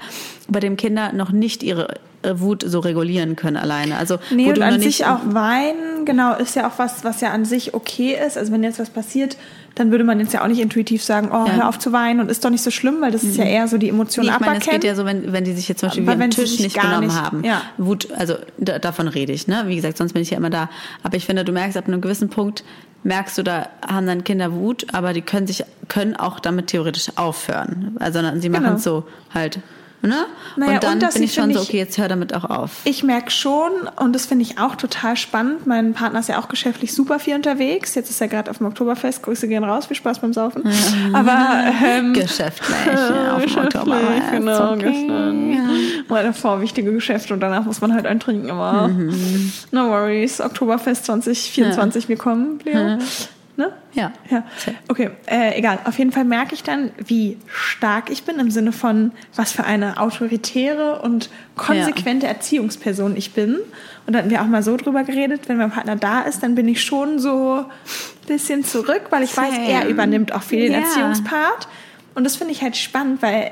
bei 0.48 0.60
dem 0.60 0.76
Kinder 0.76 1.12
noch 1.12 1.32
nicht 1.32 1.62
ihre 1.62 1.94
Wut 2.34 2.62
so 2.66 2.80
regulieren 2.80 3.34
können 3.34 3.56
alleine. 3.56 3.96
Also 3.96 4.18
Nee, 4.30 4.44
wo 4.46 4.50
und 4.50 4.62
an 4.62 4.78
sich 4.80 5.06
auch 5.06 5.20
weinen, 5.24 6.04
genau, 6.04 6.34
ist 6.36 6.54
ja 6.54 6.68
auch 6.68 6.78
was, 6.78 7.02
was 7.02 7.22
ja 7.22 7.30
an 7.30 7.46
sich 7.46 7.72
okay 7.72 8.14
ist. 8.26 8.36
Also 8.36 8.52
wenn 8.52 8.62
jetzt 8.62 8.78
was 8.78 8.90
passiert, 8.90 9.38
dann 9.76 9.90
würde 9.90 10.04
man 10.04 10.18
jetzt 10.20 10.32
ja 10.34 10.42
auch 10.42 10.48
nicht 10.48 10.60
intuitiv 10.60 11.02
sagen, 11.02 11.28
oh, 11.32 11.46
Ja. 11.46 11.52
hör 11.52 11.68
auf 11.68 11.78
zu 11.78 11.92
weinen 11.92 12.20
und 12.20 12.30
ist 12.30 12.44
doch 12.44 12.50
nicht 12.50 12.62
so 12.62 12.70
schlimm, 12.70 13.00
weil 13.00 13.12
das 13.12 13.22
ist 13.22 13.36
ja 13.36 13.44
eher 13.44 13.68
so 13.68 13.78
die 13.78 13.88
Emotion 13.88 14.26
Nee, 14.26 14.32
ich 14.32 14.40
meine, 14.40 14.58
es 14.58 14.66
geht 14.66 14.84
ja 14.84 14.94
so, 14.94 15.04
wenn, 15.04 15.32
wenn 15.32 15.44
die 15.44 15.52
sich 15.52 15.68
jetzt 15.68 15.80
zum 15.80 15.88
Beispiel 15.88 16.06
wie 16.06 16.10
am 16.10 16.30
Tisch 16.30 16.58
nicht 16.58 16.78
genommen 16.80 17.06
nicht- 17.06 17.16
haben. 17.20 17.44
ja. 17.44 17.62
Wut, 17.78 18.08
also 18.16 18.34
da, 18.58 18.78
davon 18.78 19.08
rede 19.08 19.32
ich, 19.32 19.46
ne? 19.46 19.64
Wie 19.66 19.76
gesagt, 19.76 19.96
sonst 19.96 20.12
bin 20.12 20.22
ich 20.22 20.30
ja 20.30 20.36
immer 20.36 20.50
da. 20.50 20.68
Aber 21.02 21.16
ich 21.16 21.24
finde, 21.26 21.44
du 21.44 21.52
merkst 21.52 21.76
ab 21.76 21.86
einem 21.88 22.00
gewissen 22.00 22.28
Punkt, 22.28 22.64
merkst 23.04 23.38
du, 23.38 23.42
da 23.42 23.68
haben 23.86 24.06
dann 24.06 24.24
Kinder 24.24 24.52
Wut, 24.52 24.86
aber 24.92 25.12
die 25.12 25.22
können 25.22 25.46
sich, 25.46 25.64
können 25.88 26.16
auch 26.16 26.40
damit 26.40 26.66
theoretisch 26.66 27.08
aufhören. 27.16 27.96
Also 28.00 28.20
sie 28.38 28.48
machen 28.50 28.64
Genau. 28.64 28.76
es 28.76 28.84
so 28.84 29.04
halt. 29.32 29.60
Ne? 30.02 30.14
Naja, 30.56 30.74
und 30.76 30.84
dann 30.84 30.92
und 31.02 31.12
bin 31.12 31.22
ich 31.22 31.34
schon 31.34 31.42
finde 31.44 31.58
so, 31.58 31.62
ich- 31.62 31.68
okay, 31.68 31.76
jetzt 31.78 31.98
hör 31.98 32.08
damit 32.08 32.34
auch 32.34 32.44
auf. 32.44 32.70
Ich 32.84 33.02
merke 33.04 33.30
schon, 33.30 33.70
und 33.96 34.14
das 34.14 34.24
finde 34.24 34.44
ich 34.44 34.58
auch 34.58 34.74
total 34.74 35.14
spannend. 35.16 35.66
Mein 35.66 35.92
Partner 35.92 36.20
ist 36.20 36.28
ja 36.30 36.38
auch 36.40 36.48
geschäftlich 36.48 36.94
super 36.94 37.18
viel 37.18 37.34
unterwegs. 37.34 37.94
Jetzt 37.94 38.08
ist 38.08 38.18
er 38.20 38.28
gerade 38.28 38.50
auf 38.50 38.58
dem 38.58 38.66
Oktoberfest. 38.66 39.22
Grüße 39.22 39.46
gehen 39.46 39.62
raus. 39.62 39.86
Viel 39.86 39.96
Spaß 39.96 40.20
beim 40.20 40.32
Saufen. 40.32 40.62
Aber 41.12 41.64
ähm, 41.84 42.12
Geschäftlich, 42.14 42.76
ja, 42.86 43.34
auf. 43.36 43.42
Geschäftlich, 43.44 43.84
genau, 44.30 44.72
Okay, 44.72 45.06
ja. 45.54 45.68
Meine 46.08 46.32
Frau 46.32 46.60
wichtige 46.62 46.92
Geschäfte 46.92 47.34
und 47.34 47.40
danach 47.40 47.64
muss 47.66 47.80
man 47.82 47.92
halt 47.92 48.06
eintrinken 48.06 48.48
immer. 48.48 48.88
Mhm. 48.88 49.52
No 49.70 49.88
worries. 49.90 50.40
Oktoberfest 50.40 51.04
2024, 51.04 52.08
wir 52.08 52.16
kommen, 52.16 52.58
Leo. 52.64 52.98
Ne? 53.60 53.72
Ja. 53.92 54.12
Ja, 54.30 54.44
okay, 54.88 55.10
äh, 55.26 55.58
egal. 55.58 55.80
Auf 55.84 55.98
jeden 55.98 56.12
Fall 56.12 56.24
merke 56.24 56.54
ich 56.54 56.62
dann, 56.62 56.92
wie 56.96 57.36
stark 57.46 58.08
ich 58.08 58.22
bin 58.22 58.38
im 58.38 58.50
Sinne 58.50 58.72
von, 58.72 59.12
was 59.36 59.52
für 59.52 59.64
eine 59.64 60.00
autoritäre 60.00 61.02
und 61.02 61.28
konsequente 61.56 62.26
Erziehungsperson 62.26 63.16
ich 63.16 63.34
bin. 63.34 63.58
Und 64.06 64.14
da 64.14 64.20
hatten 64.20 64.30
wir 64.30 64.40
auch 64.40 64.46
mal 64.46 64.62
so 64.62 64.78
drüber 64.78 65.04
geredet, 65.04 65.42
wenn 65.48 65.58
mein 65.58 65.70
Partner 65.70 65.96
da 65.96 66.22
ist, 66.22 66.42
dann 66.42 66.54
bin 66.54 66.68
ich 66.68 66.82
schon 66.82 67.18
so 67.18 67.66
ein 67.66 68.26
bisschen 68.26 68.64
zurück, 68.64 69.02
weil 69.10 69.24
ich 69.24 69.36
weiß, 69.36 69.54
Same. 69.54 69.68
er 69.68 69.88
übernimmt 69.88 70.32
auch 70.32 70.42
viel 70.42 70.60
den 70.60 70.72
Ja. 70.72 70.78
Erziehungspart. 70.78 71.68
Und 72.14 72.24
das 72.24 72.36
finde 72.36 72.54
ich 72.54 72.62
halt 72.62 72.78
spannend, 72.78 73.20
weil 73.20 73.50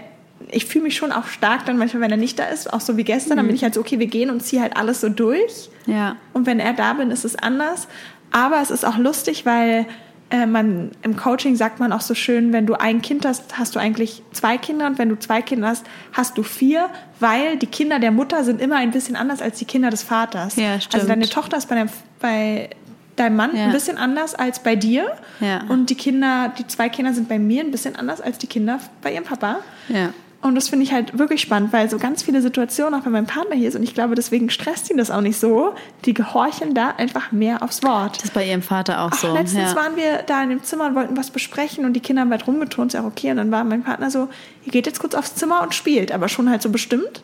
ich 0.51 0.65
fühle 0.65 0.85
mich 0.85 0.97
schon 0.97 1.13
auch 1.13 1.27
stark 1.27 1.67
dann 1.67 1.77
manchmal, 1.77 2.01
wenn 2.03 2.11
er 2.11 2.17
nicht 2.17 2.39
da 2.39 2.45
ist, 2.45 2.73
auch 2.73 2.81
so 2.81 2.97
wie 2.97 3.05
gestern, 3.05 3.37
dann 3.37 3.47
bin 3.47 3.55
ich 3.55 3.63
halt 3.63 3.75
so, 3.75 3.81
okay, 3.81 3.99
wir 3.99 4.07
gehen 4.07 4.31
und 4.31 4.41
ziehen 4.41 4.63
halt 4.63 4.75
alles 4.77 5.03
so 5.03 5.11
durch. 5.11 5.69
Ja. 5.87 6.17
Und 6.33 6.47
wenn 6.47 6.61
er 6.61 6.73
da 6.73 6.95
bin, 6.95 7.11
ist 7.11 7.27
es 7.27 7.37
anders. 7.37 7.89
Aber 8.31 8.61
es 8.61 8.71
ist 8.71 8.85
auch 8.85 8.99
lustig, 8.99 9.47
weil 9.47 9.87
äh, 10.31 10.45
man 10.47 10.91
im 11.03 11.17
Coaching 11.17 11.57
sagt 11.57 11.81
man 11.81 11.93
auch 11.93 12.03
so 12.03 12.15
schön, 12.15 12.53
wenn 12.53 12.67
du 12.67 12.75
ein 12.75 13.01
Kind 13.01 13.25
hast, 13.25 13.59
hast 13.59 13.75
du 13.75 13.79
eigentlich 13.81 14.23
zwei 14.33 14.59
Kinder 14.59 14.87
und 14.87 14.99
wenn 14.99 15.09
du 15.09 15.19
zwei 15.19 15.41
Kinder 15.41 15.69
hast, 15.69 15.87
hast 16.13 16.37
du 16.37 16.43
vier, 16.43 16.91
weil 17.21 17.57
die 17.57 17.67
Kinder 17.67 17.99
der 17.99 18.11
Mutter 18.11 18.45
sind 18.45 18.61
immer 18.61 18.77
ein 18.77 18.91
bisschen 18.91 19.17
anders 19.17 19.41
als 19.41 19.59
die 19.59 19.65
Kinder 19.65 19.89
des 19.91 20.03
Vaters. 20.03 20.57
Ja, 20.57 20.79
stimmt. 20.81 20.95
Also 20.97 21.07
deine 21.09 21.29
Tochter 21.29 21.57
ist 21.57 21.69
bei 21.69 21.77
deinem, 21.77 21.89
bei 22.21 22.71
deinem 23.17 23.37
Mann 23.37 23.57
Ja. 23.57 23.65
ein 23.65 23.73
bisschen 23.73 23.97
anders 23.97 24.35
als 24.35 24.63
bei 24.63 24.77
dir 24.77 25.11
Ja. 25.41 25.63
und 25.69 25.89
die 25.89 25.95
Kinder, 25.95 26.53
die 26.59 26.67
zwei 26.67 26.89
Kinder 26.91 27.15
sind 27.15 27.29
bei 27.29 27.39
mir 27.39 27.63
ein 27.65 27.71
bisschen 27.71 27.97
anders 27.97 28.21
als 28.21 28.37
die 28.39 28.47
Kinder 28.47 28.79
bei 29.03 29.15
ihrem 29.15 29.25
Papa. 29.25 29.61
Ja. 29.89 30.11
Und 30.41 30.55
das 30.55 30.69
finde 30.69 30.85
ich 30.85 30.93
halt 30.93 31.19
wirklich 31.19 31.41
spannend, 31.41 31.73
weil 31.73 31.91
so 31.91 31.99
ganz 31.99 32.23
viele 32.23 32.41
Situationen 32.41 32.95
auch 32.99 33.05
wenn 33.05 33.11
mein 33.11 33.27
Partner 33.27 33.57
hier 33.57 33.69
ist 33.69 33.75
und 33.75 33.83
ich 33.83 33.93
glaube, 33.93 34.15
deswegen 34.15 34.51
stresst 34.51 34.89
ihn 34.89 34.97
das 34.97 35.11
auch 35.11 35.21
nicht 35.21 35.37
so. 35.37 35.75
Die 36.05 36.15
gehorchen 36.15 36.75
da 36.75 36.91
einfach 36.97 37.33
mehr 37.33 37.61
aufs 37.63 37.83
Wort. 37.83 38.19
Das 38.19 38.25
ist 38.27 38.35
bei 38.35 38.47
ihrem 38.47 38.63
Vater 38.63 39.03
auch 39.03 39.11
Ach, 39.13 39.19
so. 39.19 39.35
letztens 39.35 39.73
ja. 39.73 39.77
waren 39.77 39.97
wir 39.97 40.23
da 40.27 40.41
in 40.45 40.51
dem 40.51 40.63
Zimmer 40.63 40.87
und 40.87 40.95
wollten 40.95 41.17
was 41.17 41.31
besprechen 41.31 41.85
und 41.85 41.93
die 41.95 42.01
Kinder 42.01 42.23
haben 42.23 42.31
halt 42.31 42.47
rumgetont, 42.47 42.95
ist 42.95 43.01
ja 43.01 43.05
okay. 43.05 43.33
Und 43.33 43.39
dann 43.39 43.51
war 43.51 43.65
mein 43.65 43.83
Partner 43.83 44.13
so, 44.13 44.29
ihr 44.65 44.71
geht 44.71 44.87
jetzt 44.87 45.01
kurz 45.01 45.17
aufs 45.17 45.35
Zimmer 45.35 45.61
und 45.63 45.75
spielt, 45.75 46.13
aber 46.13 46.29
schon 46.29 46.49
halt 46.49 46.63
so 46.63 46.71
bestimmt. 46.71 47.23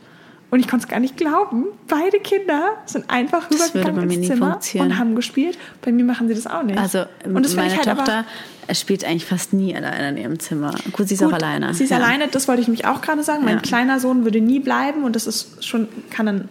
Und 0.50 0.60
ich 0.60 0.68
konnte 0.68 0.84
es 0.86 0.88
gar 0.90 1.00
nicht 1.00 1.16
glauben. 1.16 1.66
Beide 1.88 2.18
Kinder 2.20 2.74
sind 2.86 3.10
einfach 3.10 3.48
rübergegangen 3.50 4.10
ins 4.10 4.26
Zimmer 4.26 4.58
und 4.74 4.98
haben 4.98 5.14
gespielt. 5.16 5.56
Bei 5.82 5.90
mir 5.92 6.04
machen 6.04 6.28
sie 6.28 6.34
das 6.34 6.46
auch 6.46 6.62
nicht. 6.62 6.78
Also 6.78 7.04
und 7.24 7.44
das 7.44 7.54
meine 7.54 7.68
ich 7.68 7.76
halt 7.76 7.88
aber- 7.88 7.98
Tochter 8.04 8.24
er 8.66 8.74
spielt 8.74 9.04
eigentlich 9.04 9.24
fast 9.26 9.52
nie 9.52 9.74
alleine 9.76 10.10
in 10.10 10.16
ihrem 10.16 10.38
Zimmer. 10.38 10.74
Gut, 10.92 11.08
sie 11.08 11.14
ist 11.14 11.22
auch 11.22 11.26
Gut, 11.26 11.34
alleine. 11.42 11.74
Sie 11.74 11.84
ist 11.84 11.90
ja. 11.90 11.96
alleine, 11.98 12.28
das 12.28 12.48
wollte 12.48 12.62
ich 12.62 12.68
mich 12.68 12.86
auch 12.86 13.00
gerade 13.00 13.22
sagen. 13.22 13.44
Mein 13.44 13.56
Ja. 13.56 13.60
kleiner 13.62 14.00
Sohn 14.00 14.24
würde 14.24 14.40
nie 14.40 14.60
bleiben 14.60 15.04
und 15.04 15.14
das 15.16 15.26
ist 15.26 15.64
schon, 15.64 15.88
kann 16.10 16.26
dann, 16.26 16.48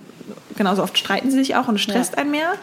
genauso 0.58 0.84
oft 0.84 0.98
streiten 0.98 1.32
sie 1.32 1.38
sich 1.38 1.56
auch 1.56 1.68
und 1.68 1.76
es 1.76 1.82
stresst 1.82 2.14
Ja. 2.14 2.20
einen 2.20 2.32
mehr. 2.32 2.54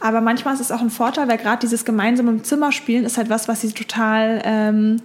Aber 0.00 0.20
manchmal 0.20 0.54
ist 0.54 0.60
es 0.60 0.70
auch 0.70 0.80
ein 0.80 0.90
Vorteil, 0.90 1.26
weil 1.28 1.38
gerade 1.38 1.58
dieses 1.60 1.84
gemeinsame 1.84 2.30
im 2.30 2.44
Zimmer 2.44 2.70
spielen 2.70 3.04
ist 3.04 3.16
halt 3.18 3.30
was, 3.30 3.48
was 3.48 3.60
sie 3.62 3.72
total, 3.72 4.40
ähm, 4.44 5.02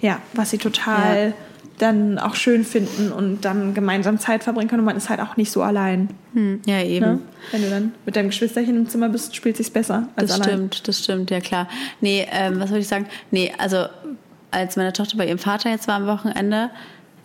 ja, 0.00 0.18
was 0.32 0.50
sie 0.50 0.58
total 0.58 1.28
Ja. 1.28 1.34
Dann 1.78 2.18
auch 2.18 2.34
schön 2.34 2.64
finden 2.64 3.10
und 3.10 3.44
dann 3.44 3.74
gemeinsam 3.74 4.18
Zeit 4.18 4.44
verbringen 4.44 4.68
können 4.68 4.80
und 4.80 4.86
man 4.86 4.96
ist 4.96 5.08
halt 5.08 5.20
auch 5.20 5.36
nicht 5.36 5.50
so 5.50 5.62
allein. 5.62 6.08
Hm, 6.32 6.60
ja, 6.66 6.80
eben. 6.82 7.04
Ne? 7.04 7.18
Wenn 7.50 7.62
du 7.62 7.70
dann 7.70 7.92
mit 8.06 8.16
deinem 8.16 8.28
Geschwisterchen 8.28 8.76
im 8.76 8.88
Zimmer 8.88 9.08
bist, 9.08 9.34
spielt 9.34 9.56
sich's 9.56 9.70
besser 9.70 10.08
als 10.16 10.30
Das 10.30 10.40
allein. 10.40 10.54
stimmt, 10.54 10.88
das 10.88 10.98
stimmt, 11.00 11.30
ja 11.30 11.40
klar. 11.40 11.68
Nee, 12.00 12.26
ähm, 12.30 12.60
was 12.60 12.70
wollte 12.70 12.82
ich 12.82 12.88
sagen? 12.88 13.06
Nee, 13.30 13.52
also 13.58 13.86
als 14.50 14.76
meine 14.76 14.92
Tochter 14.92 15.16
bei 15.16 15.26
ihrem 15.26 15.38
Vater 15.38 15.70
jetzt 15.70 15.88
war 15.88 15.96
am 15.96 16.06
Wochenende, 16.06 16.70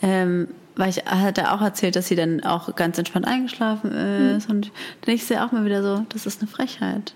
ähm, 0.01 0.47
weil 0.75 0.89
ich 0.89 1.05
hat 1.05 1.37
er 1.37 1.53
auch 1.53 1.61
erzählt, 1.61 1.95
dass 1.95 2.07
sie 2.07 2.15
dann 2.15 2.43
auch 2.43 2.75
ganz 2.75 2.97
entspannt 2.97 3.27
eingeschlafen 3.27 3.91
ist 3.91 4.49
und 4.49 4.71
dann 5.01 5.15
ich 5.15 5.25
sehe 5.25 5.43
auch 5.45 5.51
mal 5.51 5.65
wieder 5.65 5.83
so, 5.83 6.05
das 6.09 6.25
ist 6.25 6.41
eine 6.41 6.49
Frechheit. 6.49 7.13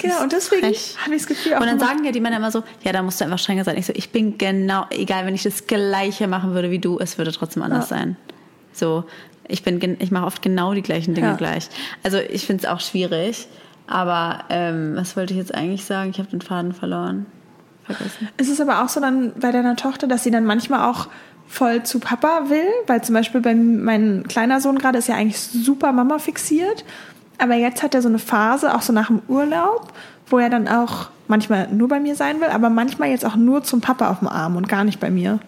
Genau, 0.00 0.22
und 0.22 0.32
deswegen 0.32 0.62
habe 0.64 0.74
ich 0.74 0.96
das 1.22 1.26
Gefühl 1.26 1.54
auch 1.54 1.60
Und 1.60 1.66
dann 1.66 1.76
immer- 1.78 1.86
sagen 1.86 2.04
ja 2.04 2.12
die 2.12 2.20
Männer 2.20 2.36
immer 2.36 2.50
so, 2.50 2.62
ja, 2.82 2.92
da 2.92 3.02
musst 3.02 3.20
du 3.20 3.24
einfach 3.24 3.38
strenger 3.38 3.64
sein. 3.64 3.76
Ich 3.76 3.86
so, 3.86 3.92
ich 3.94 4.10
bin 4.10 4.38
genau, 4.38 4.86
egal, 4.90 5.26
wenn 5.26 5.34
ich 5.34 5.42
das 5.42 5.66
Gleiche 5.66 6.26
machen 6.28 6.54
würde 6.54 6.70
wie 6.70 6.78
du, 6.78 6.98
es 6.98 7.18
würde 7.18 7.32
trotzdem 7.32 7.62
anders 7.62 7.90
Ja. 7.90 7.96
sein. 7.98 8.16
So, 8.72 9.04
ich 9.46 9.62
bin, 9.62 9.96
ich 10.00 10.10
mache 10.10 10.26
oft 10.26 10.42
genau 10.42 10.74
die 10.74 10.82
gleichen 10.82 11.14
Dinge 11.14 11.28
Ja. 11.28 11.36
gleich. 11.36 11.68
Also 12.02 12.18
ich 12.18 12.46
finde 12.46 12.64
es 12.64 12.70
auch 12.70 12.80
schwierig. 12.80 13.46
Aber 13.86 14.44
ähm, 14.48 14.92
was 14.96 15.14
wollte 15.16 15.34
ich 15.34 15.38
jetzt 15.38 15.54
eigentlich 15.54 15.84
sagen? 15.84 16.08
Ich 16.10 16.18
habe 16.18 16.30
den 16.30 16.40
Faden 16.40 16.72
verloren. 16.72 17.26
Vergessen. 17.84 18.28
Es 18.38 18.48
ist 18.48 18.58
aber 18.62 18.82
auch 18.82 18.88
so 18.88 18.98
dann 18.98 19.34
bei 19.38 19.52
deiner 19.52 19.76
Tochter, 19.76 20.06
dass 20.06 20.24
sie 20.24 20.30
dann 20.30 20.46
manchmal 20.46 20.88
auch 20.90 21.08
voll 21.46 21.82
zu 21.82 22.00
Papa 22.00 22.44
will, 22.48 22.66
weil 22.86 23.04
zum 23.04 23.14
Beispiel 23.14 23.42
bei 23.42 23.54
mein 23.54 24.24
kleiner 24.26 24.62
Sohn 24.62 24.78
gerade 24.78 24.96
ist 24.98 25.08
ja 25.08 25.16
eigentlich 25.16 25.38
super 25.38 25.92
Mama 25.92 26.18
fixiert, 26.18 26.82
aber 27.38 27.54
jetzt 27.54 27.82
hat 27.82 27.94
er 27.94 28.02
so 28.02 28.08
eine 28.08 28.18
Phase, 28.18 28.74
auch 28.74 28.82
so 28.82 28.92
nach 28.92 29.08
dem 29.08 29.22
Urlaub, 29.28 29.92
wo 30.28 30.38
er 30.38 30.50
dann 30.50 30.68
auch 30.68 31.08
manchmal 31.28 31.68
nur 31.68 31.88
bei 31.88 32.00
mir 32.00 32.16
sein 32.16 32.40
will, 32.40 32.48
aber 32.48 32.70
manchmal 32.70 33.10
jetzt 33.10 33.24
auch 33.24 33.36
nur 33.36 33.62
zum 33.62 33.80
Papa 33.80 34.10
auf 34.10 34.18
dem 34.20 34.28
Arm 34.28 34.56
und 34.56 34.68
gar 34.68 34.84
nicht 34.84 35.00
bei 35.00 35.10
mir. 35.10 35.38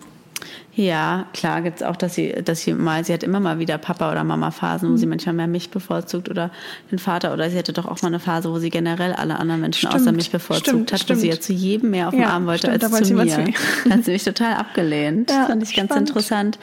Ja, 0.78 1.24
klar 1.32 1.62
gibt's 1.62 1.82
auch, 1.82 1.96
dass 1.96 2.14
sie, 2.14 2.34
dass 2.44 2.60
sie 2.60 2.74
mal, 2.74 3.02
sie 3.02 3.14
hat 3.14 3.22
immer 3.22 3.40
mal 3.40 3.58
wieder 3.58 3.78
Papa- 3.78 4.12
oder 4.12 4.24
Mama-Phasen, 4.24 4.90
Mhm. 4.90 4.92
wo 4.92 4.96
sie 4.98 5.06
manchmal 5.06 5.34
mehr 5.34 5.46
mich 5.46 5.70
bevorzugt 5.70 6.28
oder 6.28 6.50
den 6.90 6.98
Vater. 6.98 7.32
Oder 7.32 7.48
sie 7.48 7.56
hatte 7.56 7.72
doch 7.72 7.86
auch 7.86 8.02
mal 8.02 8.08
eine 8.08 8.20
Phase, 8.20 8.50
wo 8.50 8.58
sie 8.58 8.68
generell 8.68 9.14
alle 9.14 9.38
anderen 9.38 9.62
Menschen 9.62 9.88
Stimmt, 9.88 9.94
außer 9.94 10.12
mich 10.12 10.30
bevorzugt 10.30 10.66
stimmt, 10.68 10.92
hat, 10.92 11.00
wo 11.08 11.14
sie 11.14 11.20
stimmt. 11.20 11.34
ja 11.34 11.40
zu 11.40 11.52
jedem 11.54 11.90
mehr 11.92 12.08
auf 12.08 12.10
den 12.14 12.20
Ja, 12.20 12.28
Arm 12.28 12.44
wollte 12.44 12.66
stimmt, 12.68 12.84
als 12.84 12.92
wollte 12.92 13.06
zu 13.06 13.14
mir. 13.14 13.26
zu 13.26 13.40
mir. 13.40 13.54
Da 13.86 13.90
hat 13.94 14.04
sie 14.04 14.10
mich 14.10 14.24
total 14.24 14.52
abgelehnt. 14.52 15.30
Ja, 15.30 15.38
das 15.38 15.46
fand 15.48 15.62
ich 15.62 15.74
ganz 15.74 15.88
spannend. 15.90 16.08
interessant. 16.10 16.58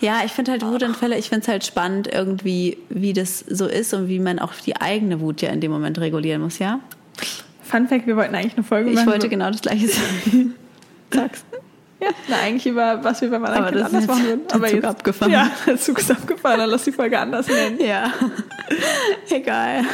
Ja, 0.00 0.20
ich 0.24 0.32
finde 0.32 0.52
halt 0.52 0.64
Wutanfälle, 0.64 1.18
ich 1.18 1.28
finde 1.28 1.42
es 1.42 1.48
halt 1.48 1.62
spannend 1.66 2.08
irgendwie, 2.10 2.78
wie 2.88 3.12
das 3.12 3.40
so 3.40 3.66
ist 3.66 3.92
und 3.92 4.08
wie 4.08 4.20
man 4.20 4.38
auch 4.38 4.54
die 4.54 4.76
eigene 4.80 5.20
Wut 5.20 5.42
ja 5.42 5.50
in 5.50 5.60
dem 5.60 5.70
Moment 5.70 5.98
regulieren 6.00 6.40
muss, 6.40 6.58
ja? 6.60 6.80
Fun 7.62 7.88
Fact, 7.88 8.06
wir 8.06 8.16
wollten 8.16 8.34
eigentlich 8.34 8.54
eine 8.54 8.64
Folge 8.64 8.88
Ich 8.88 8.94
machen. 8.96 9.08
wollte 9.08 9.28
genau 9.28 9.50
das 9.50 9.60
Gleiche 9.60 9.86
sagen. 9.88 10.54
Sag's. 11.12 11.44
Ja, 12.00 12.08
na, 12.28 12.36
eigentlich 12.38 12.66
über 12.66 13.02
was 13.04 13.20
wir 13.20 13.28
beim 13.30 13.44
anderen 13.44 13.64
Aber 13.64 13.72
Kind 13.72 13.84
anders 13.84 14.06
machen 14.06 14.20
jetzt 14.20 14.28
würden. 14.28 14.46
der 14.48 14.56
Aber 14.56 14.66
Zug 14.66 14.76
jetzt, 14.76 14.84
abgefahren. 14.86 15.32
Ja, 15.32 15.50
der 15.66 15.76
Zug 15.78 15.98
ist 15.98 16.10
abgefahren, 16.10 16.58
dann 16.60 16.70
lass 16.70 16.84
die 16.84 16.92
Folge 16.92 17.18
anders 17.18 17.46
nennen. 17.46 17.78
Ja, 17.80 18.12
egal. 19.30 19.84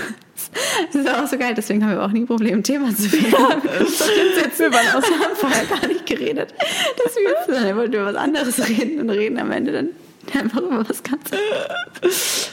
Das 0.92 1.02
ist 1.02 1.10
auch 1.12 1.26
so 1.26 1.36
geil, 1.38 1.54
deswegen 1.56 1.84
haben 1.84 1.92
wir 1.92 2.04
auch 2.04 2.10
nie 2.10 2.20
ein 2.20 2.26
Problem, 2.26 2.58
ein 2.58 2.62
Thema 2.62 2.94
zu 2.94 3.08
finden. 3.08 3.32
Wir 3.32 3.38
waren 3.38 4.96
aus 4.96 5.04
Wir 5.08 5.18
haben 5.24 5.34
vorher 5.36 5.64
gar 5.64 5.86
nicht 5.88 6.06
geredet. 6.06 6.54
Das 7.02 7.12
ist 7.12 7.18
dann 7.48 7.76
wollten 7.76 7.92
wir 7.92 8.00
über 8.00 8.10
was 8.12 8.16
anderes 8.16 8.68
reden 8.68 9.00
und 9.00 9.10
reden 9.10 9.38
am 9.38 9.50
Ende 9.50 9.72
dann 9.72 9.88
einfach 10.38 10.60
über 10.60 10.88
was 10.88 11.02
ganz 11.02 11.30
anderes. 11.32 12.50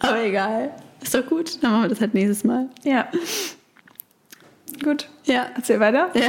Aber 0.00 0.20
egal. 0.22 0.70
Ist 1.02 1.14
doch 1.14 1.26
gut, 1.26 1.62
dann 1.62 1.72
machen 1.72 1.82
wir 1.82 1.88
das 1.90 2.00
halt 2.00 2.14
nächstes 2.14 2.44
Mal. 2.44 2.68
Ja. 2.82 3.06
Gut. 4.82 5.08
Ja. 5.24 5.46
Erzähl 5.54 5.80
weiter. 5.80 6.10
Ja, 6.14 6.22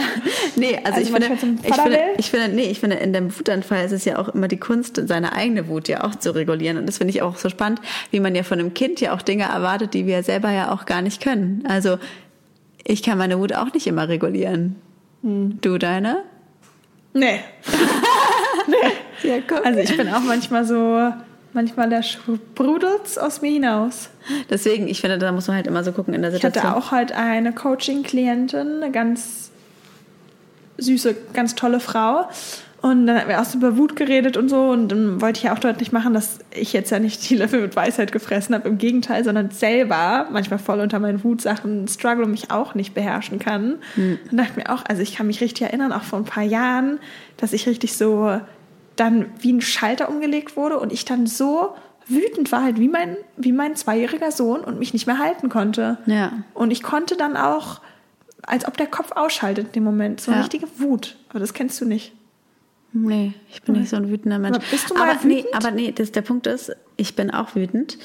nee, 0.55 0.77
also, 0.84 0.97
Also 0.97 1.01
ich, 1.01 1.12
finde, 1.12 1.60
ich 1.63 1.75
finde, 1.75 1.99
ich 2.17 2.29
finde, 2.29 2.49
nee, 2.49 2.63
ich 2.63 2.79
finde, 2.79 2.95
in 2.97 3.13
dem 3.13 3.38
Wutanfall 3.38 3.86
ist 3.86 3.91
es 3.91 4.05
ja 4.05 4.17
auch 4.17 4.29
immer 4.29 4.47
die 4.47 4.60
Kunst, 4.60 5.01
seine 5.08 5.34
eigene 5.34 5.67
Wut 5.67 5.88
ja 5.88 6.03
auch 6.03 6.15
zu 6.15 6.34
regulieren. 6.34 6.77
Und 6.77 6.86
das 6.86 6.99
finde 6.99 7.12
ich 7.12 7.21
auch 7.21 7.38
so 7.38 7.49
spannend, 7.49 7.81
wie 8.12 8.19
man 8.19 8.36
ja 8.36 8.43
von 8.43 8.60
einem 8.60 8.73
Kind 8.73 9.01
ja 9.01 9.13
auch 9.13 9.21
Dinge 9.21 9.43
erwartet, 9.43 9.93
die 9.93 10.05
wir 10.05 10.23
selber 10.23 10.51
ja 10.51 10.71
auch 10.71 10.86
gar 10.86 11.01
nicht 11.01 11.21
können. 11.21 11.63
Also, 11.67 11.97
ich 12.84 13.03
kann 13.03 13.17
meine 13.17 13.39
Wut 13.39 13.53
auch 13.53 13.73
nicht 13.73 13.88
immer 13.88 14.08
regulieren. 14.08 14.75
Hm. 15.23 15.60
Du 15.62 15.77
deine? 15.77 16.23
Nee. 17.13 17.39
Ja, 19.23 19.38
guck. 19.47 19.65
Also 19.65 19.79
ich 19.79 19.95
bin 19.95 20.10
auch 20.10 20.21
manchmal 20.21 20.65
so, 20.65 21.12
manchmal 21.55 21.89
der 21.89 22.03
sprudelt 22.03 23.19
aus 23.19 23.41
mir 23.41 23.51
hinaus. 23.51 24.09
Deswegen, 24.49 24.87
ich 24.87 25.01
finde, 25.01 25.17
da 25.17 25.31
muss 25.31 25.47
man 25.47 25.55
halt 25.57 25.67
immer 25.67 25.83
so 25.83 25.91
gucken 25.91 26.13
in 26.13 26.21
der 26.21 26.31
Ich 26.31 26.37
Situation. 26.41 26.63
hatte 26.63 26.77
auch 26.77 26.91
halt 26.91 27.11
eine 27.13 27.53
Coaching-Klientin, 27.53 28.83
eine 28.83 28.91
ganz 28.91 29.51
süße, 30.77 31.15
ganz 31.33 31.55
tolle 31.55 31.79
Frau. 31.79 32.27
Und 32.81 33.07
dann 33.07 33.17
hatten 33.17 33.29
wir 33.29 33.41
auch 33.41 33.45
so 33.45 33.57
über 33.57 33.77
Wut 33.77 33.95
geredet 33.95 34.37
und 34.37 34.47
so. 34.47 34.69
Und 34.69 34.89
dann 34.89 35.19
wollte 35.19 35.39
ich 35.39 35.43
ja 35.45 35.53
auch 35.53 35.59
deutlich 35.59 35.91
machen, 35.91 36.13
dass 36.13 36.37
ich 36.51 36.71
jetzt 36.71 36.91
ja 36.91 36.99
nicht 36.99 37.27
die 37.27 37.35
Löffel 37.35 37.61
mit 37.61 37.75
Weisheit 37.75 38.11
gefressen 38.11 38.53
habe. 38.53 38.69
Im 38.69 38.77
Gegenteil, 38.77 39.23
sondern 39.23 39.49
selber 39.49 40.27
manchmal 40.31 40.59
voll 40.59 40.79
unter 40.79 40.99
meinen 40.99 41.23
Wutsachen 41.23 41.87
struggle 41.87 42.25
und 42.25 42.31
mich 42.31 42.51
auch 42.51 42.75
nicht 42.75 42.93
beherrschen 42.93 43.39
kann. 43.39 43.77
Und 43.97 44.37
dachte 44.37 44.59
mir 44.59 44.69
auch, 44.71 44.83
also 44.87 45.01
ich 45.01 45.15
kann 45.15 45.25
mich 45.25 45.41
richtig 45.41 45.63
erinnern, 45.63 45.91
auch 45.91 46.03
vor 46.03 46.19
ein 46.19 46.25
paar 46.25 46.43
Jahren, 46.43 46.99
dass 47.37 47.53
ich 47.53 47.65
richtig 47.65 47.97
so 47.97 48.39
dann 48.95 49.27
wie 49.39 49.51
ein 49.53 49.62
Schalter 49.62 50.10
umgelegt 50.10 50.55
wurde 50.58 50.79
und 50.79 50.91
ich 50.93 51.05
dann 51.05 51.27
so 51.27 51.75
wütend 52.08 52.51
war 52.51 52.63
halt 52.63 52.79
wie 52.79 52.88
mein, 52.88 53.17
wie 53.36 53.51
mein 53.51 53.75
zweijähriger 53.75 54.31
Sohn 54.31 54.62
und 54.62 54.77
mich 54.79 54.93
nicht 54.93 55.08
mehr 55.08 55.17
halten 55.17 55.49
konnte. 55.49 55.97
Ja. 56.05 56.31
Und 56.53 56.69
ich 56.71 56.84
konnte 56.84 57.15
dann 57.17 57.36
auch, 57.36 57.81
als 58.43 58.67
ob 58.67 58.77
der 58.77 58.86
Kopf 58.88 59.12
ausschaltet 59.13 59.67
in 59.67 59.71
dem 59.73 59.84
Moment, 59.84 60.21
so 60.21 60.29
eine 60.31 60.39
Ja. 60.39 60.41
richtige 60.43 60.67
Wut. 60.79 61.17
Aber 61.29 61.39
das 61.39 61.53
kennst 61.53 61.81
du 61.81 61.86
nicht. 61.86 62.13
Nee, 62.93 63.34
ich 63.51 63.62
bin 63.63 63.75
nicht 63.75 63.89
so 63.89 63.95
ein 63.97 64.10
wütender 64.10 64.39
Mensch. 64.39 64.55
Aber 64.55 64.65
bist 64.69 64.89
du 64.89 64.93
mal 64.93 65.10
aber, 65.10 65.19
nee, 65.25 65.39
wütend? 65.39 65.53
aber 65.55 65.71
nee, 65.71 65.91
das, 65.91 66.12
der 66.12 66.21
Punkt 66.21 66.47
ist, 66.47 66.71
ich 66.95 67.15
bin 67.15 67.31
auch 67.31 67.55
wütend, 67.55 67.97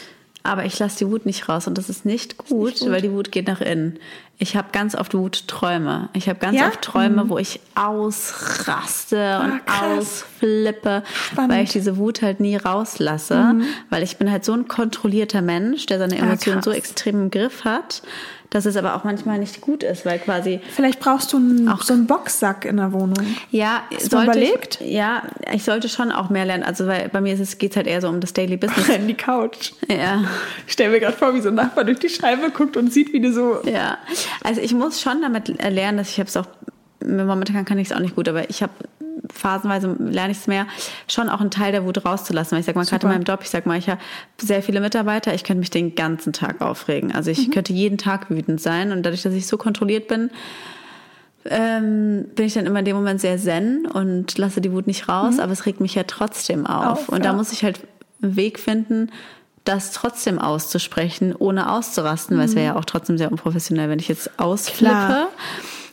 aber 0.42 0.64
ich 0.64 0.78
lasse 0.78 0.98
die 0.98 1.08
Wut 1.10 1.26
nicht 1.26 1.48
raus 1.48 1.66
und 1.66 1.76
das 1.78 1.88
ist 1.90 2.04
nicht 2.04 2.36
gut, 2.38 2.66
nicht 2.70 2.80
gut. 2.80 2.90
weil 2.90 3.02
die 3.02 3.12
Wut 3.12 3.30
geht 3.32 3.46
nach 3.46 3.60
innen. 3.60 3.98
Ich 4.38 4.56
habe 4.56 4.68
ganz 4.72 4.94
oft 4.94 5.12
Wutträume. 5.14 6.08
Ich 6.14 6.28
habe 6.28 6.38
ganz 6.38 6.56
Ja? 6.58 6.68
oft 6.68 6.80
Träume, 6.80 7.28
wo 7.28 7.36
ich 7.36 7.60
ausraste 7.74 9.38
und 9.40 9.52
Ah, 9.52 9.58
krass. 9.66 9.98
ausflippe, 9.98 11.02
Spannend. 11.12 11.50
Mhm. 11.50 11.54
weil 11.56 11.64
ich 11.64 11.72
diese 11.72 11.96
Wut 11.96 12.22
halt 12.22 12.40
nie 12.40 12.56
rauslasse, 12.56 13.56
weil 13.90 14.02
ich 14.02 14.16
bin 14.16 14.30
halt 14.30 14.44
so 14.44 14.52
ein 14.52 14.68
kontrollierter 14.68 15.42
Mensch, 15.42 15.86
der 15.86 15.98
seine 15.98 16.14
Ah, 16.16 16.24
Emotionen 16.24 16.62
so 16.62 16.70
krass. 16.70 16.78
extrem 16.78 17.22
im 17.24 17.30
Griff 17.30 17.64
hat, 17.64 18.02
dass 18.50 18.66
es 18.66 18.76
aber 18.76 18.96
auch 18.96 19.04
manchmal 19.04 19.38
nicht 19.38 19.60
gut 19.60 19.82
ist, 19.84 20.04
weil 20.04 20.18
quasi 20.18 20.60
Vielleicht 20.74 20.98
brauchst 21.00 21.32
du 21.32 21.36
einen, 21.36 21.68
Auch- 21.68 21.82
so 21.82 21.92
einen 21.94 22.06
Boxsack 22.06 22.64
in 22.64 22.76
der 22.78 22.92
Wohnung. 22.92 23.16
ja, 23.50 23.82
Hast 23.94 24.12
mal 24.12 24.24
überlegt? 24.24 24.80
Ich, 24.80 24.90
ja, 24.92 25.22
ich 25.52 25.62
sollte 25.64 25.88
schon 25.88 26.10
auch 26.12 26.30
mehr 26.30 26.44
lernen. 26.44 26.64
Also 26.64 26.86
weil 26.86 27.08
bei 27.08 27.20
mir 27.20 27.34
ist 27.34 27.40
es 27.40 27.58
geht's 27.58 27.76
halt 27.76 27.86
eher 27.86 28.00
so 28.00 28.08
um 28.08 28.20
das 28.20 28.32
Daily 28.32 28.56
Business. 28.56 28.88
In 28.96 29.06
die 29.06 29.14
Couch. 29.14 29.72
ja, 29.88 30.24
Ich 30.66 30.72
stell 30.72 30.90
mir 30.90 30.98
gerade 31.00 31.16
vor, 31.16 31.34
wie 31.34 31.40
so 31.40 31.48
ein 31.48 31.54
Nachbar 31.54 31.84
durch 31.84 32.00
die 32.00 32.08
Scheibe 32.08 32.50
guckt 32.50 32.76
und 32.76 32.92
sieht, 32.92 33.12
wie 33.12 33.20
du 33.20 33.32
so. 33.32 33.58
ja. 33.64 33.98
Also 34.42 34.60
ich 34.60 34.74
muss 34.74 35.00
schon 35.00 35.22
damit 35.22 35.48
lernen, 35.62 35.98
dass 35.98 36.10
ich 36.10 36.18
habe 36.18 36.28
es 36.28 36.36
auch 36.36 36.46
momentan 37.06 37.64
kann 37.64 37.78
ich 37.78 37.90
es 37.90 37.96
auch 37.96 38.00
nicht 38.00 38.14
gut, 38.16 38.28
aber 38.28 38.50
ich 38.50 38.62
habe 38.62 38.72
phasenweise 39.32 39.96
lerne 39.98 40.32
ich 40.32 40.38
es 40.38 40.46
mehr, 40.46 40.66
schon 41.08 41.28
auch 41.28 41.40
einen 41.40 41.50
Teil 41.50 41.72
der 41.72 41.84
Wut 41.84 42.04
rauszulassen. 42.04 42.52
Weil 42.52 42.60
ich 42.60 42.66
sag 42.66 42.76
mal, 42.76 42.84
gerade 42.84 43.06
in 43.06 43.12
meinem 43.12 43.24
Job, 43.24 43.40
ich 43.42 43.50
sag 43.50 43.66
mal, 43.66 43.78
ich 43.78 43.88
habe 43.88 44.00
sehr 44.40 44.62
viele 44.62 44.80
Mitarbeiter, 44.80 45.34
ich 45.34 45.44
könnte 45.44 45.60
mich 45.60 45.70
den 45.70 45.94
ganzen 45.94 46.32
Tag 46.32 46.60
aufregen. 46.60 47.12
Also 47.12 47.30
Mhm. 47.30 47.36
ich 47.38 47.50
könnte 47.50 47.72
jeden 47.72 47.98
Tag 47.98 48.30
wütend 48.30 48.60
sein 48.60 48.92
und 48.92 49.04
dadurch, 49.04 49.22
dass 49.22 49.34
ich 49.34 49.46
so 49.46 49.56
kontrolliert 49.56 50.08
bin, 50.08 50.30
ähm, 51.46 52.26
bin 52.34 52.46
ich 52.46 52.54
dann 52.54 52.66
immer 52.66 52.80
in 52.80 52.84
dem 52.84 52.96
Moment 52.96 53.20
sehr 53.20 53.38
zen 53.38 53.86
und 53.86 54.36
lasse 54.36 54.60
die 54.60 54.72
Wut 54.72 54.86
nicht 54.86 55.08
raus, 55.08 55.38
aber 55.38 55.52
es 55.52 55.64
regt 55.64 55.80
mich 55.80 55.94
ja 55.94 56.02
trotzdem 56.02 56.66
auf. 56.66 56.84
Mhm. 56.84 56.90
Auf, 56.90 57.08
und 57.08 57.24
da 57.24 57.30
ja. 57.30 57.32
muss 57.36 57.52
ich 57.52 57.64
halt 57.64 57.80
einen 58.22 58.36
Weg 58.36 58.58
finden, 58.58 59.10
das 59.64 59.92
trotzdem 59.92 60.38
auszusprechen, 60.38 61.34
ohne 61.38 61.70
auszurasten, 61.72 62.36
weil 62.38 62.46
es 62.46 62.54
wäre 62.54 62.66
ja 62.66 62.76
auch 62.76 62.84
trotzdem 62.84 63.18
sehr 63.18 63.30
unprofessionell, 63.30 63.88
wenn 63.88 63.98
ich 63.98 64.08
jetzt 64.08 64.38
ausflippe. 64.38 64.94
Mhm. 64.94 65.06
Klar. 65.06 65.28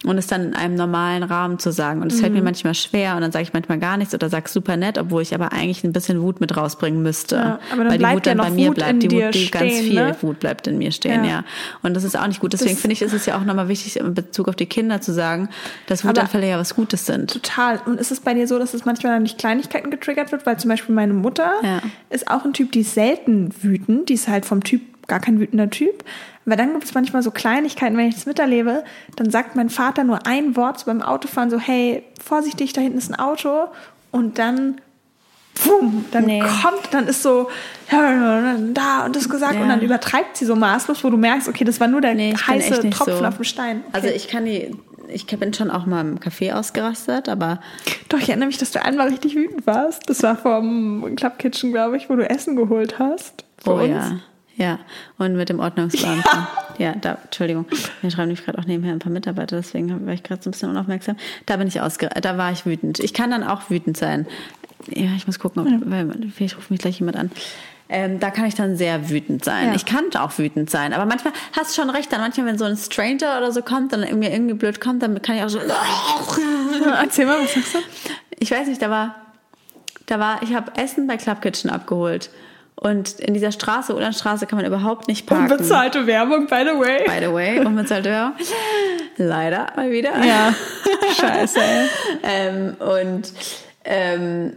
Und 0.05 0.17
es 0.17 0.27
dann 0.27 0.43
in 0.47 0.53
einem 0.53 0.75
normalen 0.75 1.23
Rahmen 1.23 1.57
zu 1.59 1.71
sagen. 1.71 2.01
Und 2.01 2.11
es 2.11 2.17
Mhm. 2.17 2.21
fällt 2.21 2.33
mir 2.33 2.43
manchmal 2.43 2.75
schwer 2.75 3.15
und 3.15 3.21
dann 3.21 3.31
sage 3.31 3.43
ich 3.43 3.53
manchmal 3.53 3.79
gar 3.79 3.97
nichts 3.97 4.13
oder 4.13 4.29
sag 4.29 4.47
super 4.47 4.77
nett, 4.77 4.97
obwohl 4.97 5.21
ich 5.23 5.33
aber 5.33 5.51
eigentlich 5.53 5.83
ein 5.83 5.91
bisschen 5.91 6.21
Wut 6.21 6.39
mit 6.39 6.55
rausbringen 6.55 7.01
müsste. 7.01 7.35
Ja, 7.35 7.59
aber 7.71 7.83
dann 7.83 7.87
weil 7.87 7.91
die 7.93 7.97
bleibt 7.97 8.15
Wut 8.17 8.25
ja 8.27 8.31
dann 8.33 8.37
noch 8.37 8.43
bei 8.45 8.51
mir 8.51 8.67
Wut 8.69 8.75
bleibt. 8.75 9.03
Die 9.03 9.11
Wut, 9.11 9.33
die 9.33 9.51
ganz 9.51 9.65
stehen, 9.73 9.83
viel 9.85 9.95
ne? 10.05 10.15
Wut 10.21 10.39
bleibt 10.39 10.67
in 10.67 10.77
mir 10.77 10.91
stehen, 10.91 11.23
Ja. 11.23 11.29
ja. 11.29 11.43
Und 11.81 11.95
das 11.95 12.03
ist 12.03 12.17
auch 12.17 12.27
nicht 12.27 12.39
gut. 12.39 12.53
Deswegen 12.53 12.71
Das- 12.73 12.81
finde 12.81 12.93
ich, 12.93 13.01
ist 13.01 13.13
es 13.13 13.25
ja 13.25 13.37
auch 13.37 13.43
nochmal 13.43 13.67
wichtig, 13.69 13.97
in 13.99 14.13
Bezug 14.13 14.47
auf 14.47 14.55
die 14.55 14.67
Kinder 14.67 15.01
zu 15.01 15.13
sagen, 15.13 15.49
dass 15.87 16.05
Wutanfälle 16.05 16.47
ja 16.47 16.59
was 16.59 16.75
Gutes 16.75 17.05
sind. 17.05 17.31
Total. 17.33 17.79
Und 17.85 17.99
ist 17.99 18.11
es 18.11 18.19
bei 18.19 18.33
dir 18.33 18.47
so, 18.47 18.59
dass 18.59 18.73
es 18.75 18.85
manchmal 18.85 19.13
dann 19.13 19.23
durch 19.25 19.37
Kleinigkeiten 19.37 19.89
getriggert 19.89 20.31
wird? 20.31 20.45
Weil 20.45 20.57
zum 20.59 20.69
Beispiel 20.69 20.93
meine 20.93 21.13
Mutter 21.13 21.53
Ja. 21.63 21.81
ist 22.09 22.29
auch 22.29 22.45
ein 22.45 22.53
Typ, 22.53 22.71
die 22.71 22.81
ist 22.81 22.93
selten 22.93 23.49
wütend. 23.61 24.09
Die 24.09 24.13
ist 24.13 24.27
halt 24.27 24.45
vom 24.45 24.63
Typ 24.63 24.81
gar 25.07 25.19
kein 25.19 25.39
wütender 25.39 25.69
Typ. 25.69 26.03
Aber 26.45 26.55
dann 26.55 26.73
gibt 26.73 26.85
es 26.85 26.93
manchmal 26.93 27.23
so 27.23 27.31
Kleinigkeiten, 27.31 27.97
wenn 27.97 28.07
ich 28.07 28.15
das 28.15 28.25
miterlebe, 28.25 28.83
dann 29.15 29.29
sagt 29.31 29.55
mein 29.55 29.69
Vater 29.69 30.03
nur 30.03 30.25
ein 30.25 30.55
Wort 30.55 30.79
so 30.79 30.85
beim 30.85 31.01
Autofahren, 31.01 31.49
so, 31.49 31.59
hey, 31.59 32.03
vorsichtig, 32.23 32.73
da 32.73 32.81
hinten 32.81 32.97
ist 32.97 33.09
ein 33.11 33.19
Auto. 33.19 33.67
Und 34.11 34.39
dann, 34.39 34.79
pum, 35.55 36.05
dann 36.11 36.25
Nee. 36.25 36.39
kommt, 36.39 36.87
dann 36.91 37.07
ist 37.07 37.21
so, 37.21 37.49
da 37.89 39.05
und 39.05 39.15
das 39.15 39.29
gesagt. 39.29 39.55
Ja. 39.55 39.61
Und 39.61 39.69
dann 39.69 39.81
übertreibt 39.81 40.37
sie 40.37 40.45
so 40.45 40.55
maßlos, 40.55 41.03
wo 41.03 41.09
du 41.09 41.17
merkst, 41.17 41.47
okay, 41.47 41.63
das 41.63 41.79
war 41.79 41.87
nur 41.87 42.01
der 42.01 42.15
Nee, 42.15 42.33
heiße 42.35 42.89
Tropfen 42.89 43.17
so. 43.19 43.25
auf 43.25 43.35
dem 43.35 43.43
Stein. 43.43 43.81
Okay. 43.87 43.89
Also 43.93 44.07
ich 44.07 44.27
kann 44.27 44.45
die, 44.45 44.71
ich 45.09 45.25
bin 45.25 45.53
schon 45.53 45.69
auch 45.71 45.85
mal 45.85 46.01
im 46.01 46.19
Café 46.19 46.53
ausgerastet, 46.53 47.29
aber 47.29 47.59
Doch, 48.09 48.19
ich 48.19 48.29
erinnere 48.29 48.47
mich, 48.47 48.57
dass 48.57 48.71
du 48.71 48.81
einmal 48.83 49.09
richtig 49.09 49.35
wütend 49.35 49.67
warst. 49.67 50.09
Das 50.09 50.23
war 50.23 50.37
vom 50.37 51.13
Club 51.15 51.39
Kitchen, 51.39 51.71
glaube 51.71 51.97
ich, 51.97 52.09
wo 52.09 52.15
du 52.15 52.29
Essen 52.29 52.55
geholt 52.55 52.99
hast. 52.99 53.43
Für 53.63 53.71
oh 53.71 53.79
uns. 53.79 53.89
ja. 53.89 54.11
Ja, 54.57 54.79
und 55.19 55.35
mit 55.35 55.49
dem 55.49 55.59
Ordnungsbeamten. 55.59 56.47
Ja, 56.79 56.93
da, 56.93 57.17
Entschuldigung. 57.23 57.65
Wir 58.01 58.11
schreiben 58.11 58.27
nämlich 58.27 58.45
gerade 58.45 58.59
auch 58.59 58.65
nebenher 58.65 58.93
ein 58.93 58.99
paar 58.99 59.11
Mitarbeiter, 59.11 59.55
deswegen 59.55 60.05
war 60.05 60.13
ich 60.13 60.21
gerade 60.21 60.43
so 60.43 60.49
ein 60.49 60.51
bisschen 60.51 60.69
unaufmerksam. 60.69 61.15
Da 61.47 61.57
bin 61.57 61.67
ich 61.67 61.81
ausge 61.81 62.07
da 62.21 62.37
war 62.37 62.51
ich 62.51 62.67
wütend. 62.67 62.99
Ich 62.99 63.15
kann 63.15 63.31
dann 63.31 63.43
auch 63.43 63.71
wütend 63.71 63.97
sein. 63.97 64.27
Ja, 64.85 65.09
ich 65.15 65.25
muss 65.25 65.39
gucken, 65.39 65.63
ob, 65.63 65.89
weil, 65.89 66.07
vielleicht 66.31 66.55
ruft 66.55 66.69
mich 66.69 66.79
gleich 66.79 66.99
jemand 66.99 67.17
an. 67.17 67.31
Ähm, 67.89 68.19
da 68.19 68.29
kann 68.29 68.45
ich 68.45 68.53
dann 68.53 68.77
sehr 68.77 69.09
wütend 69.09 69.43
sein. 69.43 69.69
Ja. 69.69 69.75
Ich 69.75 69.85
kann 69.85 70.05
auch 70.19 70.37
wütend 70.37 70.69
sein, 70.69 70.93
aber 70.93 71.05
manchmal 71.05 71.33
hast 71.53 71.75
du 71.75 71.81
schon 71.81 71.89
recht. 71.89 72.11
Dann 72.13 72.21
manchmal, 72.21 72.45
wenn 72.45 72.59
so 72.59 72.65
ein 72.65 72.77
Stranger 72.77 73.39
oder 73.39 73.51
so 73.51 73.63
kommt, 73.63 73.93
dann 73.93 74.03
irgendwie 74.03 74.27
irgendwie 74.27 74.53
blöd 74.53 74.79
kommt, 74.79 75.01
dann 75.01 75.19
kann 75.23 75.37
ich 75.37 75.41
auch 75.41 75.49
so. 75.49 75.59
Erzähl 77.01 77.25
mal, 77.25 77.41
was 77.41 77.55
sagst 77.55 77.73
du? 77.73 77.79
Ich 78.37 78.51
weiß 78.51 78.67
nicht, 78.67 78.83
da 78.83 78.91
war, 78.91 79.15
da 80.05 80.19
war, 80.19 80.43
ich 80.43 80.53
habe 80.53 80.73
Essen 80.75 81.07
bei 81.07 81.17
Club 81.17 81.41
Kitchen 81.41 81.71
abgeholt. 81.71 82.29
Und 82.79 83.19
in 83.19 83.33
dieser 83.33 83.51
Straße, 83.51 83.95
Ulandstraße, 83.95 84.45
kann 84.45 84.57
man 84.57 84.65
überhaupt 84.65 85.07
nicht 85.07 85.25
parken. 85.25 85.51
Unbezahlte 85.51 86.05
Werbung, 86.05 86.45
by 86.47 86.61
the 86.63 86.79
way. 86.79 87.03
By 87.05 87.25
the 87.25 87.33
way, 87.33 87.59
unbezahlte 87.65 88.09
Werbung. 88.09 88.33
Leider 89.17 89.71
mal 89.75 89.89
wieder. 89.89 90.11
Ja, 90.23 90.53
scheiße. 91.19 91.59
ey. 91.59 91.87
Ähm, 92.21 92.75
und 92.79 93.33
ähm, 93.83 94.53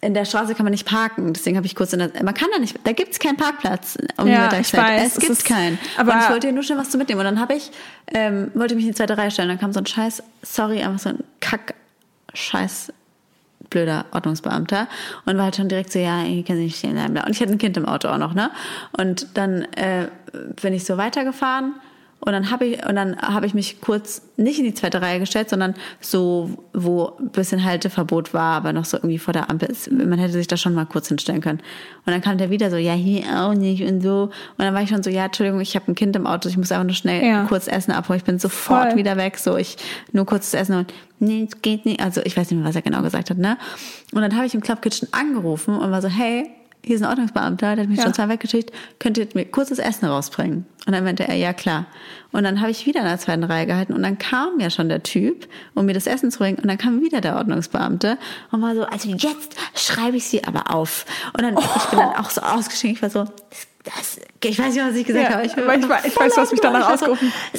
in 0.00 0.14
der 0.14 0.24
Straße 0.24 0.54
kann 0.54 0.64
man 0.64 0.70
nicht 0.70 0.86
parken. 0.86 1.32
Deswegen 1.32 1.56
habe 1.56 1.66
ich 1.66 1.74
kurz 1.74 1.92
in 1.94 1.98
der, 1.98 2.10
man 2.22 2.34
kann 2.34 2.48
da 2.52 2.58
nicht, 2.60 2.76
da 2.84 2.92
gibt's 2.92 3.18
keinen 3.18 3.36
Parkplatz 3.38 3.98
um 4.18 4.28
Ja, 4.28 4.48
die 4.48 4.56
ich 4.60 4.72
weiß, 4.72 5.16
es 5.16 5.26
gibt 5.26 5.44
keinen. 5.44 5.78
aber- 5.96 6.12
und 6.12 6.18
ich 6.20 6.28
wollte 6.30 6.46
hier 6.46 6.54
nur 6.54 6.62
schnell 6.62 6.78
was 6.78 6.90
zu 6.90 6.98
mitnehmen. 6.98 7.20
Und 7.20 7.26
dann 7.26 7.40
habe 7.40 7.54
ich, 7.54 7.72
ähm, 8.12 8.52
wollte 8.54 8.76
mich 8.76 8.84
in 8.84 8.90
die 8.90 8.96
zweite 8.96 9.18
Reihe 9.18 9.30
stellen. 9.32 9.48
Dann 9.48 9.58
kam 9.58 9.72
so 9.72 9.80
ein 9.80 9.86
Scheiß, 9.86 10.22
sorry, 10.42 10.82
einfach 10.82 11.00
so 11.00 11.08
ein 11.08 11.24
Kack, 11.40 11.74
Scheiß, 12.34 12.92
blöder 13.70 14.06
Ordnungsbeamter 14.12 14.88
und 15.24 15.36
war 15.36 15.44
halt 15.44 15.56
schon 15.56 15.68
direkt 15.68 15.92
so, 15.92 15.98
ja, 15.98 16.24
ich 16.24 16.44
kann 16.44 16.58
nicht 16.58 16.78
stehen 16.78 16.94
bleiben. 16.94 17.16
Und 17.16 17.30
ich 17.30 17.40
hatte 17.40 17.52
ein 17.52 17.58
Kind 17.58 17.76
im 17.76 17.86
Auto 17.86 18.08
auch 18.08 18.18
noch, 18.18 18.34
ne? 18.34 18.50
Und 18.92 19.36
dann 19.36 19.62
äh, 19.72 20.08
bin 20.60 20.72
ich 20.72 20.84
so 20.84 20.96
weitergefahren 20.96 21.74
und 22.26 22.32
dann 22.32 22.50
habe 22.50 22.64
ich 22.64 22.86
und 22.86 22.96
dann 22.96 23.16
habe 23.20 23.44
ich 23.46 23.52
mich 23.52 23.82
kurz 23.82 24.22
nicht 24.38 24.58
in 24.58 24.64
die 24.64 24.72
zweite 24.72 25.02
Reihe 25.02 25.20
gestellt, 25.20 25.50
sondern 25.50 25.74
so, 26.00 26.50
wo 26.72 27.12
ein 27.20 27.28
bisschen 27.28 27.62
Halteverbot 27.62 28.32
war, 28.32 28.56
aber 28.56 28.72
noch 28.72 28.86
so 28.86 28.96
irgendwie 28.96 29.18
vor 29.18 29.34
der 29.34 29.50
Ampel 29.50 29.68
ist. 29.70 29.92
Man 29.92 30.18
hätte 30.18 30.32
sich 30.32 30.46
da 30.46 30.56
schon 30.56 30.72
mal 30.74 30.86
kurz 30.86 31.08
hinstellen 31.08 31.42
können. 31.42 31.58
Und 32.06 32.12
dann 32.12 32.22
kam 32.22 32.38
der 32.38 32.48
wieder 32.48 32.70
so, 32.70 32.76
ja, 32.76 32.94
hier 32.94 33.24
auch 33.42 33.52
nicht 33.52 33.82
und 33.82 34.00
so. 34.00 34.24
Und 34.24 34.64
dann 34.64 34.72
war 34.74 34.80
ich 34.82 34.88
schon 34.88 35.02
so, 35.02 35.10
ja, 35.10 35.26
Entschuldigung, 35.26 35.60
ich 35.60 35.74
habe 35.76 35.90
ein 35.92 35.94
Kind 35.94 36.16
im 36.16 36.26
Auto, 36.26 36.48
ich 36.48 36.56
muss 36.56 36.72
einfach 36.72 36.84
nur 36.84 36.94
schnell 36.94 37.22
Ja. 37.26 37.44
kurz 37.44 37.68
Essen 37.68 37.92
abholen. 37.92 38.18
Ich 38.18 38.24
bin 38.24 38.38
sofort 38.38 38.88
Voll. 38.92 38.96
wieder 38.96 39.16
weg, 39.18 39.36
so 39.36 39.56
ich 39.58 39.76
nur 40.12 40.24
kurz 40.24 40.50
zu 40.50 40.56
essen 40.56 40.76
und 40.76 40.94
nee, 41.18 41.46
geht 41.60 41.84
nicht. 41.84 42.00
Also 42.00 42.22
ich 42.24 42.36
weiß 42.36 42.50
nicht 42.50 42.58
mehr, 42.58 42.68
was 42.68 42.74
er 42.76 42.82
genau 42.82 43.02
gesagt 43.02 43.28
hat, 43.30 43.36
ne? 43.38 43.58
Und 44.12 44.22
dann 44.22 44.34
habe 44.34 44.46
ich 44.46 44.54
im 44.54 44.62
Club 44.62 44.80
Kitchen 44.80 45.08
angerufen 45.12 45.76
und 45.76 45.90
war 45.90 46.00
so, 46.00 46.08
hey, 46.08 46.48
hier 46.84 46.96
ist 46.96 47.02
ein 47.02 47.08
Ordnungsbeamter, 47.08 47.74
der 47.76 47.84
hat 47.84 47.88
mich 47.90 47.98
Ja. 47.98 48.04
schon 48.04 48.14
zweimal 48.14 48.34
weggeschickt, 48.34 48.70
könnt 48.98 49.16
ihr 49.18 49.26
mir 49.34 49.44
kurzes 49.46 49.78
Essen 49.78 50.06
rausbringen? 50.06 50.66
Und 50.86 50.92
dann 50.92 51.02
meinte 51.04 51.26
er, 51.26 51.34
ja 51.34 51.52
klar. 51.54 51.86
Und 52.32 52.44
dann 52.44 52.60
habe 52.60 52.70
ich 52.70 52.84
wieder 52.86 53.00
in 53.00 53.06
der 53.06 53.18
zweiten 53.18 53.44
Reihe 53.44 53.64
gehalten 53.66 53.92
und 53.94 54.02
dann 54.02 54.18
kam 54.18 54.60
ja 54.60 54.68
schon 54.70 54.88
der 54.88 55.02
Typ, 55.02 55.48
um 55.74 55.86
mir 55.86 55.94
das 55.94 56.06
Essen 56.06 56.30
zu 56.30 56.38
bringen 56.38 56.58
und 56.58 56.68
dann 56.68 56.76
kam 56.78 57.00
wieder 57.00 57.20
der 57.20 57.36
Ordnungsbeamte 57.36 58.18
und 58.50 58.60
war 58.60 58.74
so, 58.74 58.84
also 58.84 59.08
jetzt 59.08 59.54
schreibe 59.74 60.16
ich 60.18 60.24
sie 60.26 60.44
aber 60.44 60.74
auf. 60.74 61.06
Und 61.32 61.42
dann, 61.42 61.56
ich 61.56 61.84
bin 61.90 61.98
dann 61.98 62.14
auch 62.16 62.28
so 62.30 62.42
ausgestiegen, 62.42 62.96
ich 62.96 63.02
war 63.02 63.10
so, 63.10 63.24
das, 63.84 64.18
ich 64.42 64.58
weiß 64.58 64.74
nicht, 64.74 64.82
was 64.84 64.96
ich 64.96 65.06
gesagt 65.06 65.24
Ja, 65.24 65.36
habe. 65.36 65.42
aber 65.62 65.76
ich 65.76 65.84
weiß- 65.84 66.06
ich 66.06 66.16
weiß, 66.18 66.34
du 66.34 66.40
hast 66.40 66.52
mich 66.52 66.60
danach 66.60 66.80
Ich 66.80 66.86
war 66.86 66.98
so, 66.98 67.04
ausgerufen. 67.12 67.28
Mal, 67.52 67.58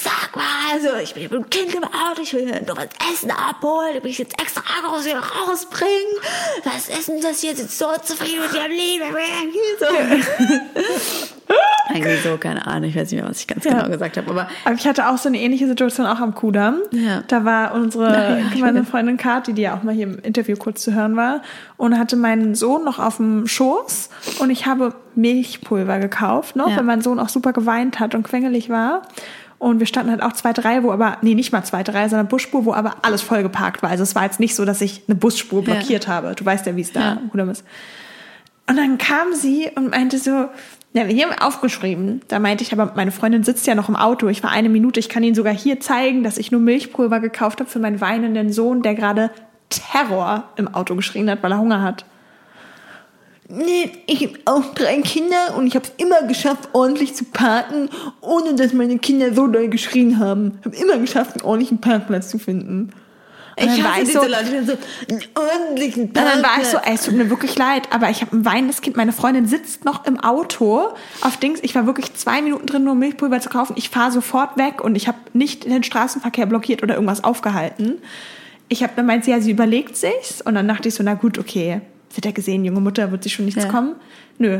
also 0.73 0.89
ich 1.01 1.13
bin 1.13 1.29
dem 1.29 1.49
Kind 1.49 1.73
im 1.75 1.83
Auto, 1.83 2.21
ich 2.21 2.33
will 2.33 2.45
nur 2.45 2.77
was 2.77 2.87
Essen 3.13 3.31
abholen, 3.31 3.95
ich 3.97 4.03
will 4.03 4.11
jetzt 4.11 4.39
extra 4.41 4.61
raus, 4.85 5.05
hier 5.05 5.17
rausbringen. 5.17 5.91
Was 6.63 6.89
ist 6.89 7.07
denn 7.09 7.21
das 7.21 7.41
jetzt? 7.41 7.59
Jetzt 7.61 7.77
so 7.77 7.87
zufrieden 8.03 8.41
mit 8.41 8.53
ihrem 8.53 8.71
Leben. 8.71 9.05
So. 9.79 9.85
Eigentlich 11.87 12.23
so, 12.23 12.37
keine 12.37 12.65
Ahnung, 12.65 12.89
ich 12.89 12.95
weiß 12.95 13.11
nicht 13.11 13.21
mehr, 13.21 13.29
was 13.29 13.39
ich 13.39 13.47
ganz 13.47 13.63
Ja. 13.63 13.73
genau 13.73 13.89
gesagt 13.89 14.17
habe, 14.17 14.29
aber 14.31 14.47
Aber 14.65 14.75
ich 14.75 14.87
hatte 14.87 15.07
auch 15.07 15.17
so 15.17 15.29
eine 15.29 15.39
ähnliche 15.39 15.67
Situation 15.67 16.05
auch 16.07 16.19
am 16.19 16.33
Kudamm. 16.33 16.79
Ja. 16.91 17.23
Da 17.27 17.45
war 17.45 17.73
unsere 17.75 18.39
Ja, 18.55 18.59
meine. 18.59 18.83
Freundin 18.83 19.17
Kathi, 19.17 19.53
die 19.53 19.61
ja 19.61 19.77
auch 19.77 19.83
mal 19.83 19.93
hier 19.93 20.07
im 20.07 20.19
Interview 20.19 20.55
kurz 20.57 20.81
zu 20.81 20.93
hören 20.93 21.15
war, 21.15 21.41
und 21.77 21.97
hatte 21.97 22.15
meinen 22.15 22.55
Sohn 22.55 22.83
noch 22.83 22.99
auf 22.99 23.17
dem 23.17 23.47
Schoß 23.47 24.09
und 24.39 24.49
ich 24.49 24.65
habe 24.65 24.95
Milchpulver 25.13 25.99
gekauft, 25.99 26.55
noch, 26.55 26.69
Ja. 26.69 26.77
weil 26.77 26.83
mein 26.83 27.01
Sohn 27.01 27.19
auch 27.19 27.29
super 27.29 27.53
geweint 27.53 27.99
hat 27.99 28.15
und 28.15 28.23
quengelig 28.23 28.69
war. 28.69 29.03
Und 29.57 29.79
wir 29.79 29.87
standen 29.87 30.11
halt 30.11 30.21
auch 30.21 30.33
zweite 30.33 30.65
Reihe, 30.65 30.83
wo 30.83 30.91
aber, 30.91 31.17
nee, 31.21 31.33
nicht 31.33 31.51
mal 31.51 31.63
zweite 31.63 31.93
Reihe, 31.93 32.09
sondern 32.09 32.27
Busspur, 32.27 32.65
wo 32.65 32.73
aber 32.73 32.97
alles 33.03 33.21
vollgeparkt 33.21 33.81
war. 33.83 33.89
Also 33.89 34.03
es 34.03 34.13
war 34.15 34.23
jetzt 34.23 34.39
nicht 34.39 34.55
so, 34.55 34.65
dass 34.65 34.81
ich 34.81 35.03
eine 35.07 35.15
Busspur 35.15 35.63
Ja. 35.63 35.73
blockiert 35.75 36.07
habe. 36.07 36.33
Du 36.35 36.45
weißt 36.45 36.65
ja, 36.65 36.75
wie 36.75 36.81
es 36.81 36.91
da 36.91 36.99
Ja. 36.99 37.17
Kudamm 37.31 37.49
ist. 37.49 37.63
Und 38.67 38.77
dann 38.77 38.97
kam 38.97 39.33
sie 39.33 39.69
und 39.75 39.91
meinte 39.91 40.17
so, 40.17 40.47
ja, 40.93 41.07
wir 41.07 41.25
haben 41.25 41.37
aufgeschrieben. 41.39 42.21
Da 42.27 42.39
meinte 42.39 42.63
ich, 42.63 42.73
aber 42.73 42.93
meine 42.95 43.11
Freundin 43.11 43.43
sitzt 43.43 43.67
ja 43.67 43.75
noch 43.75 43.89
im 43.89 43.95
Auto. 43.95 44.27
Ich 44.27 44.43
war 44.43 44.51
eine 44.51 44.69
Minute. 44.69 44.99
Ich 44.99 45.09
kann 45.09 45.23
Ihnen 45.23 45.35
sogar 45.35 45.53
hier 45.53 45.79
zeigen, 45.79 46.23
dass 46.23 46.37
ich 46.37 46.51
nur 46.51 46.61
Milchpulver 46.61 47.19
gekauft 47.19 47.59
habe 47.59 47.69
für 47.69 47.79
meinen 47.79 48.01
weinenden 48.01 48.51
Sohn, 48.51 48.81
der 48.81 48.95
gerade 48.95 49.29
Terror 49.69 50.45
im 50.55 50.73
Auto 50.73 50.95
geschrien 50.95 51.29
hat, 51.29 51.43
weil 51.43 51.51
er 51.51 51.59
Hunger 51.59 51.81
hat. 51.81 52.05
Nee, 53.47 53.91
ich 54.07 54.23
habe 54.23 54.39
auch 54.45 54.73
drei 54.73 55.01
Kinder 55.01 55.55
und 55.55 55.67
ich 55.67 55.75
habe 55.75 55.85
es 55.85 56.03
immer 56.03 56.23
geschafft, 56.27 56.69
ordentlich 56.73 57.13
zu 57.13 57.25
parken, 57.25 57.89
ohne 58.21 58.55
dass 58.55 58.73
meine 58.73 58.97
Kinder 58.97 59.33
so 59.35 59.45
doll 59.47 59.67
geschrien 59.67 60.17
haben. 60.17 60.57
Ich 60.61 60.65
habe 60.65 60.75
immer 60.75 60.97
geschafft, 60.97 61.33
einen 61.33 61.43
ordentlichen 61.43 61.79
Parkplatz 61.79 62.29
zu 62.29 62.39
finden. 62.39 62.91
Und 63.57 63.67
dann 63.67 63.83
war 63.83 64.01
ich 64.01 64.11
so, 64.11 64.19
Leute, 64.19 64.59
die 64.59 64.65
so 64.65 64.73
einen 65.09 65.23
ordentlichen 65.35 66.07
und 66.07 66.17
dann 66.17 66.43
war 66.43 66.59
ich 66.59 66.67
so, 66.67 66.77
ey, 66.77 66.95
es 66.95 67.05
tut 67.05 67.13
mir 67.13 67.29
wirklich 67.29 67.57
leid, 67.57 67.87
aber 67.91 68.09
ich 68.09 68.21
habe 68.21 68.35
ein 68.35 68.43
weinendes 68.43 68.81
Kind. 68.81 68.97
Meine 68.97 69.13
Freundin 69.13 69.47
sitzt 69.47 69.85
noch 69.85 70.05
im 70.05 70.19
Auto 70.19 70.89
auf 71.21 71.37
Dings. 71.37 71.59
Ich 71.61 71.73
war 71.73 71.85
wirklich 71.85 72.13
zwei 72.15 72.41
Minuten 72.41 72.65
drin, 72.65 72.83
nur 72.83 72.95
Milchpulver 72.95 73.39
zu 73.39 73.49
kaufen. 73.49 73.75
Ich 73.77 73.89
fahre 73.89 74.11
sofort 74.11 74.57
weg 74.57 74.83
und 74.83 74.95
ich 74.95 75.07
habe 75.07 75.19
nicht 75.31 75.63
den 75.63 75.83
Straßenverkehr 75.83 76.47
blockiert 76.47 76.83
oder 76.83 76.95
irgendwas 76.95 77.23
aufgehalten. 77.23 78.01
Ich 78.67 78.83
habe 78.83 78.93
dann 78.95 79.05
meint 79.05 79.23
sie, 79.23 79.31
ja, 79.31 79.39
sie 79.39 79.51
überlegt 79.51 79.95
sich's 79.95 80.41
und 80.41 80.55
dann 80.55 80.67
dachte 80.67 80.89
ich 80.89 80.95
so, 80.95 81.03
na 81.03 81.13
gut, 81.13 81.37
okay, 81.37 81.79
sie 82.09 82.17
hat 82.17 82.25
ja 82.25 82.31
gesehen, 82.31 82.65
junge 82.65 82.81
Mutter 82.81 83.11
wird 83.11 83.23
sich 83.23 83.33
schon 83.33 83.45
nichts 83.45 83.63
Ja. 83.63 83.69
kommen. 83.69 83.95
Nö. 84.37 84.59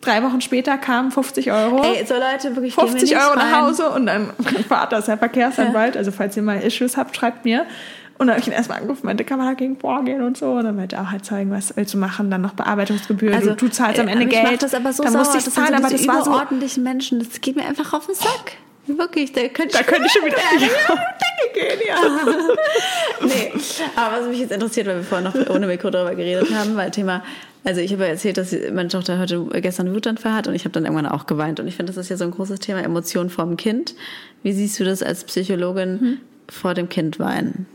Drei 0.00 0.22
Wochen 0.22 0.40
später 0.40 0.78
kamen 0.78 1.10
50 1.10 1.50
Euro. 1.50 1.82
Ey, 1.82 2.06
so 2.06 2.14
Leute, 2.14 2.54
wirklich 2.54 2.76
geh 2.76 2.82
mir 2.82 2.88
50 2.88 3.10
nicht 3.10 3.20
Euro 3.20 3.34
nach. 3.36 3.62
Hause 3.62 3.90
und 3.90 4.06
dann 4.06 4.30
mein 4.38 4.64
Vater 4.68 4.98
ist 4.98 5.08
ja 5.08 5.16
Verkehrsanwalt, 5.16 5.96
also 5.96 6.12
falls 6.12 6.36
ihr 6.36 6.42
mal 6.42 6.60
Issues 6.62 6.96
habt, 6.96 7.16
schreibt 7.16 7.44
mir. 7.44 7.66
Und 8.16 8.26
dann 8.26 8.34
habe 8.34 8.40
ich 8.40 8.46
ihn 8.48 8.52
erstmal 8.52 8.78
angerufen, 8.78 9.06
meinte, 9.06 9.24
kann 9.24 9.38
man 9.38 9.46
dagegen 9.46 9.78
vorgehen 9.78 10.22
und 10.22 10.36
so. 10.36 10.50
Und 10.52 10.64
dann 10.64 10.74
meinte 10.76 10.96
er 10.96 11.02
auch 11.02 11.10
halt 11.12 11.24
zeigen, 11.24 11.50
was 11.52 11.76
willst 11.76 11.94
du 11.94 11.98
machen, 11.98 12.30
dann 12.32 12.40
noch 12.40 12.52
Bearbeitungsgebühren, 12.54 13.40
du, 13.40 13.54
du 13.54 13.68
zahlst 13.68 14.00
am 14.00 14.08
äh, 14.08 14.12
Ende 14.12 14.26
Geld. 14.26 14.42
macht 14.44 14.62
das 14.62 14.74
aber 14.74 14.92
so 14.92 15.02
dann 15.04 15.12
sauer. 15.12 15.22
musste 15.22 15.38
ich 15.38 15.44
das 15.44 15.54
zahlen, 15.54 15.68
sind 15.68 15.78
so 15.78 15.84
aber 15.86 15.96
das 15.96 16.08
war 16.08 16.24
so, 16.24 16.30
überordentlichen 16.30 16.82
Menschen, 16.82 17.18
das 17.20 17.40
geht 17.40 17.54
mir 17.56 17.64
einfach 17.64 17.92
auf 17.92 18.06
den 18.06 18.14
Sack. 18.16 18.52
Wirklich, 18.88 19.32
da 19.32 19.46
könnte 19.48 19.76
da 19.76 19.82
könnte 19.82 20.06
ich 20.06 20.12
schon 20.12 20.24
wieder 20.24 20.36
Ja, 20.60 20.68
gehen, 21.52 21.80
ja. 21.86 21.96
nee, 23.26 23.52
aber 23.96 24.20
was 24.20 24.28
mich 24.28 24.40
jetzt 24.40 24.52
interessiert, 24.52 24.86
weil 24.86 24.96
wir 24.96 25.02
vorhin 25.04 25.24
noch 25.24 25.54
ohne 25.54 25.66
Mikro 25.66 25.90
darüber 25.90 26.14
geredet 26.14 26.52
haben, 26.52 26.76
war 26.76 26.90
Thema, 26.90 27.22
also 27.64 27.80
ich 27.80 27.92
habe 27.92 28.04
ja 28.04 28.10
erzählt, 28.10 28.38
dass 28.38 28.54
meine 28.72 28.88
Tochter 28.88 29.18
heute 29.18 29.44
gestern 29.60 29.94
Wutanfall 29.94 30.32
hat 30.32 30.48
und 30.48 30.54
ich 30.54 30.64
habe 30.64 30.72
dann 30.72 30.84
irgendwann 30.84 31.06
auch 31.06 31.26
geweint. 31.26 31.60
Und 31.60 31.68
ich 31.68 31.76
finde, 31.76 31.92
das 31.92 32.02
ist 32.02 32.08
ja 32.08 32.16
so 32.16 32.24
ein 32.24 32.30
großes 32.30 32.60
Thema, 32.60 32.82
Emotionen 32.82 33.30
vor 33.30 33.44
dem 33.44 33.56
Kind. 33.56 33.94
Wie 34.42 34.52
siehst 34.52 34.78
du 34.80 34.84
das 34.84 35.02
als 35.02 35.24
Psychologin 35.24 36.20
vor 36.48 36.74
dem 36.74 36.88
Kind 36.88 37.18
weinen? 37.18 37.66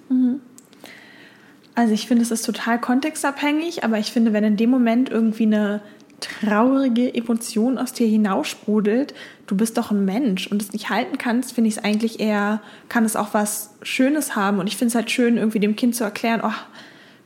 Also 1.75 1.93
ich 1.93 2.07
finde, 2.07 2.23
es 2.23 2.31
ist 2.31 2.45
total 2.45 2.79
kontextabhängig, 2.79 3.83
aber 3.83 3.97
ich 3.97 4.11
finde, 4.11 4.33
wenn 4.33 4.43
in 4.43 4.57
dem 4.57 4.69
Moment 4.69 5.09
irgendwie 5.09 5.45
eine 5.45 5.81
traurige 6.23 7.13
Emotion 7.13 7.77
aus 7.77 7.93
dir 7.93 8.07
hinaussprudelt, 8.07 9.13
du 9.47 9.55
bist 9.55 9.77
doch 9.77 9.91
ein 9.91 10.05
Mensch 10.05 10.47
und 10.47 10.61
es 10.61 10.73
nicht 10.73 10.89
halten 10.89 11.17
kannst, 11.17 11.53
finde 11.53 11.67
ich 11.69 11.77
es 11.77 11.83
eigentlich 11.83 12.19
eher, 12.19 12.61
kann 12.89 13.05
es 13.05 13.15
auch 13.15 13.33
was 13.33 13.75
Schönes 13.81 14.35
haben. 14.35 14.59
Und 14.59 14.67
ich 14.67 14.77
finde 14.77 14.89
es 14.89 14.95
halt 14.95 15.11
schön, 15.11 15.37
irgendwie 15.37 15.59
dem 15.59 15.75
Kind 15.75 15.95
zu 15.95 16.03
erklären, 16.03 16.41
oh, 16.43 16.51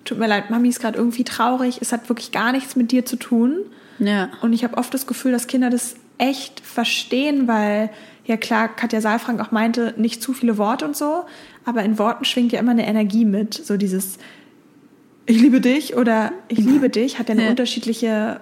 tut 0.06 0.18
mir 0.20 0.28
leid, 0.28 0.50
Mami 0.50 0.70
ist 0.70 0.80
gerade 0.80 0.98
irgendwie 0.98 1.24
traurig, 1.24 1.80
es 1.82 1.92
hat 1.92 2.10
wirklich 2.10 2.32
gar 2.32 2.52
nichts 2.52 2.76
mit 2.76 2.92
dir 2.92 3.06
zu 3.06 3.16
tun. 3.18 3.58
Ja. 4.00 4.30
Und 4.42 4.54
ich 4.54 4.64
habe 4.64 4.78
oft 4.78 4.94
das 4.94 5.08
Gefühl, 5.08 5.32
dass 5.32 5.48
Kinder 5.48 5.70
das 5.70 5.96
echt 6.18 6.60
verstehen, 6.60 7.48
weil 7.48 7.90
ja 8.26 8.38
klar, 8.38 8.68
Katja 8.68 9.02
Saalfrank 9.02 9.40
auch 9.40 9.52
meinte, 9.52 9.94
nicht 9.98 10.22
zu 10.22 10.34
viele 10.34 10.58
Worte 10.58 10.86
und 10.86 10.96
so, 10.98 11.26
aber 11.66 11.84
in 11.84 11.98
Worten 11.98 12.26
schwingt 12.26 12.52
ja 12.52 12.60
immer 12.60 12.72
eine 12.72 12.88
Energie 12.88 13.26
mit. 13.26 13.54
So 13.54 13.78
dieses 13.78 14.18
Ich 15.26 15.40
liebe 15.40 15.62
dich 15.62 15.96
oder 15.96 16.32
Ich 16.48 16.60
liebe 16.60 16.90
dich 16.90 17.20
hat 17.20 17.30
ja 17.30 17.34
eine 17.34 17.44
Ja. 17.46 17.50
unterschiedliche 17.50 18.40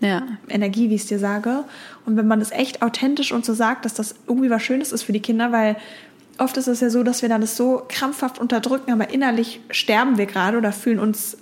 Ja. 0.00 0.22
Energie, 0.48 0.90
wie 0.90 0.94
ich 0.94 1.02
es 1.02 1.06
dir 1.08 1.18
sage. 1.18 1.64
Und 2.06 2.16
wenn 2.16 2.28
man 2.28 2.38
das 2.38 2.52
echt 2.52 2.82
authentisch 2.82 3.32
und 3.32 3.44
so 3.44 3.54
sagt, 3.54 3.84
dass 3.84 3.94
das 3.94 4.14
irgendwie 4.26 4.50
was 4.50 4.62
Schönes 4.62 4.92
ist 4.92 5.02
für 5.02 5.12
die 5.12 5.20
Kinder, 5.20 5.50
weil 5.50 5.76
oft 6.38 6.56
ist 6.56 6.68
es 6.68 6.80
ja 6.80 6.88
so, 6.88 7.02
dass 7.02 7.22
wir 7.22 7.28
dann 7.28 7.40
das 7.40 7.56
so 7.56 7.82
krampfhaft 7.88 8.38
unterdrücken, 8.38 8.92
aber 8.92 9.10
innerlich 9.10 9.60
sterben 9.70 10.18
wir 10.18 10.26
gerade 10.26 10.56
oder 10.56 10.72
fühlen 10.72 11.00
uns 11.00 11.36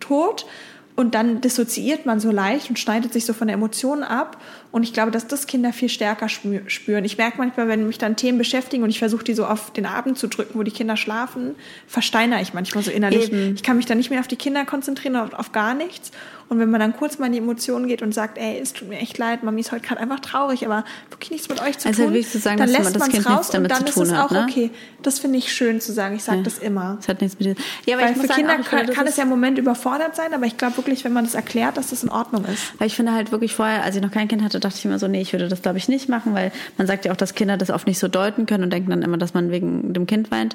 tot 0.00 0.46
und 0.94 1.14
dann 1.14 1.40
dissoziiert 1.40 2.04
man 2.04 2.20
so 2.20 2.30
leicht 2.30 2.68
und 2.68 2.78
schneidet 2.78 3.14
sich 3.14 3.24
so 3.24 3.32
von 3.32 3.46
der 3.46 3.54
Emotion 3.54 4.02
ab. 4.02 4.38
Und 4.72 4.82
ich 4.82 4.92
glaube, 4.92 5.10
dass 5.10 5.26
das 5.26 5.46
Kinder 5.46 5.72
viel 5.72 5.88
stärker 5.88 6.26
spü- 6.26 6.68
spüren. 6.68 7.04
Ich 7.04 7.16
merke 7.16 7.38
manchmal, 7.38 7.66
wenn 7.66 7.86
mich 7.86 7.96
dann 7.96 8.14
Themen 8.14 8.36
beschäftigen 8.36 8.82
und 8.82 8.90
ich 8.90 8.98
versuche, 8.98 9.24
die 9.24 9.32
so 9.32 9.46
auf 9.46 9.70
den 9.72 9.86
Abend 9.86 10.18
zu 10.18 10.28
drücken, 10.28 10.58
wo 10.58 10.62
die 10.62 10.70
Kinder 10.70 10.98
schlafen, 10.98 11.54
versteine 11.86 12.42
ich 12.42 12.52
manchmal 12.52 12.84
so 12.84 12.90
innerlich. 12.90 13.32
Eben. 13.32 13.54
Ich 13.54 13.62
kann 13.62 13.78
mich 13.78 13.86
dann 13.86 13.96
nicht 13.96 14.10
mehr 14.10 14.20
auf 14.20 14.28
die 14.28 14.36
Kinder 14.36 14.66
konzentrieren, 14.66 15.16
auf 15.16 15.52
gar 15.52 15.72
nichts. 15.72 16.10
Und 16.52 16.58
wenn 16.58 16.70
man 16.70 16.80
dann 16.80 16.94
kurz 16.94 17.18
mal 17.18 17.24
in 17.26 17.32
die 17.32 17.38
Emotionen 17.38 17.88
geht 17.88 18.02
und 18.02 18.12
sagt, 18.12 18.36
ey, 18.36 18.60
es 18.60 18.74
tut 18.74 18.86
mir 18.86 18.98
echt 18.98 19.16
leid, 19.16 19.42
Mami 19.42 19.62
ist 19.62 19.72
heute 19.72 19.86
gerade 19.86 20.02
einfach 20.02 20.20
traurig, 20.20 20.66
aber 20.66 20.84
wirklich 21.08 21.30
nichts 21.30 21.48
mit 21.48 21.62
euch 21.62 21.78
zu 21.78 21.88
Also 21.88 22.10
tun, 22.10 22.22
zu 22.22 22.38
sagen, 22.38 22.58
dann 22.58 22.68
lässt 22.68 22.94
das 22.94 22.98
man 22.98 23.08
Kind 23.08 23.24
es 23.24 23.30
raus 23.30 23.54
und 23.54 23.70
dann 23.70 23.86
zu 23.86 23.94
tun 23.94 24.02
ist 24.02 24.12
es 24.12 24.18
auch 24.18 24.30
ne? 24.30 24.46
okay. 24.46 24.70
Das 25.00 25.18
finde 25.18 25.38
ich 25.38 25.50
schön 25.50 25.80
zu 25.80 25.94
sagen. 25.94 26.14
Ich 26.14 26.24
sage 26.24 26.42
das 26.42 26.58
immer. 26.58 26.96
Das 26.98 27.08
hat 27.08 27.22
nichts 27.22 27.38
mit 27.38 27.48
dir. 27.48 27.64
Ja, 27.86 27.96
aber 27.96 28.04
Weil 28.04 28.12
ich 28.12 28.18
für 28.18 28.28
Kinder 28.28 28.58
auch, 28.60 28.64
kann, 28.66 28.86
kann 28.88 29.06
es 29.06 29.16
ja 29.16 29.22
im 29.22 29.30
Moment 29.30 29.56
überfordert 29.56 30.14
sein, 30.14 30.34
aber 30.34 30.44
ich 30.44 30.58
glaube 30.58 30.76
wirklich, 30.76 31.06
wenn 31.06 31.14
man 31.14 31.24
das 31.24 31.34
erklärt, 31.34 31.78
dass 31.78 31.88
das 31.88 32.02
in 32.02 32.10
Ordnung 32.10 32.44
ist. 32.44 32.78
Weil 32.78 32.88
ich 32.88 32.96
finde 32.96 33.12
halt 33.12 33.32
wirklich 33.32 33.54
vorher, 33.54 33.82
als 33.82 33.96
ich 33.96 34.02
noch 34.02 34.10
kein 34.12 34.28
Kind 34.28 34.42
hatte, 34.42 34.60
dachte 34.60 34.76
ich 34.76 34.84
immer 34.84 34.98
so, 34.98 35.08
nee, 35.08 35.22
ich 35.22 35.32
würde 35.32 35.48
das 35.48 35.62
glaube 35.62 35.78
ich 35.78 35.88
nicht 35.88 36.10
machen, 36.10 36.34
weil 36.34 36.52
man 36.76 36.86
sagt 36.86 37.06
ja 37.06 37.12
auch, 37.12 37.16
dass 37.16 37.34
Kinder 37.34 37.56
das 37.56 37.70
oft 37.70 37.86
nicht 37.86 37.98
so 37.98 38.08
deuten 38.08 38.44
können 38.44 38.64
und 38.64 38.70
denken 38.74 38.90
dann 38.90 39.00
immer, 39.00 39.16
dass 39.16 39.32
man 39.32 39.50
wegen 39.50 39.94
dem 39.94 40.06
Kind 40.06 40.30
weint. 40.30 40.54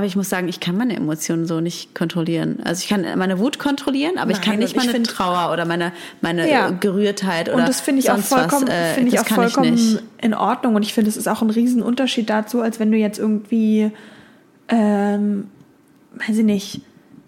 Aber 0.00 0.06
ich 0.06 0.16
muss 0.16 0.30
sagen, 0.30 0.48
ich 0.48 0.60
kann 0.60 0.78
meine 0.78 0.96
Emotionen 0.96 1.44
so 1.46 1.60
nicht 1.60 1.94
kontrollieren. 1.94 2.60
Also 2.64 2.80
ich 2.82 2.88
kann 2.88 3.04
meine 3.18 3.38
Wut 3.38 3.58
kontrollieren, 3.58 4.16
aber 4.16 4.30
ich 4.30 4.40
kann 4.40 4.52
Nein, 4.54 4.60
nicht 4.60 4.70
ich 4.70 4.76
meine 4.78 4.92
find- 4.92 5.06
Trauer 5.08 5.52
oder 5.52 5.66
meine, 5.66 5.92
meine 6.22 6.50
Ja. 6.50 6.70
Gerührtheit 6.70 7.50
oder 7.50 7.58
Und 7.58 7.68
das 7.68 7.82
finde 7.82 8.00
ich 8.00 8.10
auch 8.10 8.16
vollkommen, 8.16 8.66
was. 8.66 8.74
Äh, 8.96 9.02
ich 9.02 9.20
auch 9.20 9.26
ich 9.26 9.34
vollkommen 9.34 9.72
nicht. 9.74 10.02
in 10.22 10.32
Ordnung. 10.32 10.74
Und 10.74 10.84
ich 10.84 10.94
finde, 10.94 11.10
es 11.10 11.18
ist 11.18 11.28
auch 11.28 11.42
ein 11.42 11.50
Riesenunterschied 11.50 12.30
dazu, 12.30 12.62
als 12.62 12.80
wenn 12.80 12.90
du 12.90 12.96
jetzt 12.96 13.18
irgendwie, 13.18 13.90
ähm, 14.70 15.48
weiß 16.26 16.38
ich 16.38 16.44
nicht, 16.46 16.80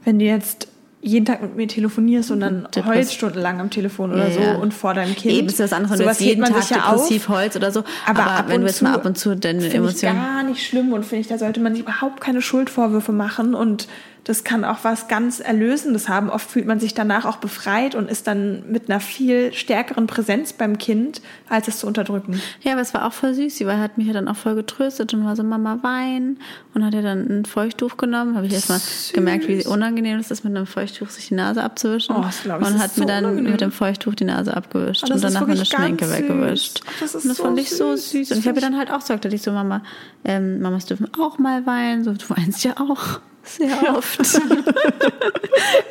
wenn 0.05 0.19
du 0.19 0.25
jetzt 0.25 0.69
jeden 1.05 1.27
Tag 1.27 1.43
mit 1.43 1.57
mir 1.57 1.67
telefonierst 1.67 2.31
und 2.31 2.39
dann 2.41 2.69
Depress- 2.75 2.87
heulst 2.87 3.15
stundenlang 3.15 3.61
am 3.61 3.71
Telefon 3.71 4.13
oder 4.13 4.29
Ja, 4.29 4.35
so 4.35 4.41
ja. 4.41 4.55
und 4.57 4.73
vor 4.73 4.95
deinem 4.95 5.15
Kind. 5.17 5.35
Eben 5.35 5.49
ist 5.49 5.59
das 5.59 5.73
andere, 5.73 5.95
wenn 5.99 5.99
du 5.99 6.05
jetzt 6.07 6.21
jeden 6.21 6.45
Tag 6.45 6.71
ja 6.71 6.85
auf. 6.87 6.95
depressiv 7.03 7.29
heulst 7.29 7.57
oder 7.57 7.73
so. 7.73 7.83
Aber, 8.07 8.23
ab 8.25 8.45
wenn 8.47 8.57
und 8.57 8.61
du 8.63 8.67
jetzt 8.69 8.83
mal 8.83 8.95
ab 8.95 9.05
und 9.05 9.19
zu 9.19 9.35
deine 9.37 9.61
finde 9.61 9.69
ich 9.71 9.75
Emotionen. 9.79 10.17
gar 10.17 10.43
nicht 10.45 10.65
schlimm 10.65 10.93
und 10.93 11.05
finde 11.05 11.23
ich, 11.23 11.27
da 11.27 11.39
sollte 11.39 11.59
man 11.61 11.75
sich 11.75 11.83
überhaupt 11.83 12.21
keine 12.21 12.41
Schuldvorwürfe 12.41 13.11
machen 13.13 13.55
und 13.55 13.89
das 14.25 14.45
kann 14.45 14.65
auch 14.65 14.79
was 14.83 15.09
ganz 15.09 15.41
Erlösendes 15.41 16.09
haben. 16.09 16.31
Oft 16.31 16.49
fühlt 16.49 16.67
man 16.67 16.79
sich 16.79 16.95
danach 16.95 17.25
auch 17.25 17.39
befreit 17.39 17.97
und 17.97 18.09
ist 18.09 18.29
dann 18.29 18.63
mit 18.71 18.89
einer 18.89 19.01
viel 19.01 19.53
stärkeren 19.53 20.07
Präsenz 20.07 20.53
beim 20.53 20.79
Kind, 20.79 21.21
als 21.49 21.67
es 21.67 21.79
zu 21.79 21.89
unterdrücken. 21.89 22.41
Ja, 22.61 22.73
aber 22.73 22.83
es 22.83 22.95
war 22.95 23.07
auch 23.07 23.13
voll 23.13 23.35
süß. 23.35 23.57
Sie 23.57 23.67
war, 23.67 23.79
hat 23.79 23.99
mich 23.99 24.07
ja 24.07 24.13
dann 24.13 24.29
auch 24.29 24.37
voll 24.37 24.55
getröstet 24.55 25.13
und 25.13 25.25
war 25.25 25.35
so, 25.35 25.43
Mama, 25.43 25.81
wein. 25.83 26.39
Und 26.73 26.85
hat 26.85 26.95
ja 26.95 27.03
dann 27.03 27.27
ein 27.29 27.45
Feuchttuch 27.45 27.97
genommen. 27.97 28.37
Habe 28.37 28.47
ich 28.47 28.53
erstmal 28.53 28.81
gemerkt, 29.13 29.49
wie 29.49 29.67
unangenehm 29.67 30.21
es 30.21 30.31
ist, 30.31 30.45
mit 30.45 30.57
einem 30.57 30.67
Feuchttuch 30.67 31.11
sich 31.11 31.29
die 31.29 31.35
Nase 31.35 31.63
abzuwischen. 31.63 32.15
Oh, 32.15 32.23
das 32.23 32.45
glaub 32.45 32.61
ich, 32.61 32.67
und 32.69 32.79
hat 32.79 32.87
ist 32.93 32.99
mir 32.99 33.03
so 33.03 33.09
dann 33.09 33.25
unangenehm. 33.25 33.53
mit 33.53 33.61
dem 33.61 33.73
Feuchttuch 33.73 34.15
die 34.15 34.25
Nase 34.25 34.57
abgewischt. 34.57 35.05
Oh, 35.09 35.15
und 35.15 35.25
danach 35.25 35.49
meine 35.49 35.67
Schminke 35.67 36.05
süß. 36.05 36.15
weggewischt. 36.17 36.83
Oh, 36.85 36.91
das 37.01 37.15
ist 37.17 37.25
und 37.25 37.29
das 37.31 37.37
so 37.39 37.45
fand 37.45 37.59
ich 37.59 37.71
so 37.71 37.97
süß. 37.97 38.11
süß. 38.11 38.31
Und 38.33 38.39
ich 38.39 38.47
habe 38.47 38.59
ihr 38.59 38.63
dann 38.63 38.79
halt 38.79 38.93
auch 38.93 39.01
gesagt, 39.01 39.25
dass 39.25 39.33
ich 39.33 39.43
so, 39.43 39.51
Mama, 39.51 39.83
ähm, 40.25 40.61
Mamas 40.61 40.87
dürfen 40.87 41.09
auch 41.19 41.39
mal 41.39 41.67
weinen. 41.67 42.05
So, 42.05 42.13
du 42.13 42.31
weinst 42.31 42.63
ja 42.63 42.75
auch. 42.79 43.21
Sehr 43.45 43.97
oft. 43.97 44.21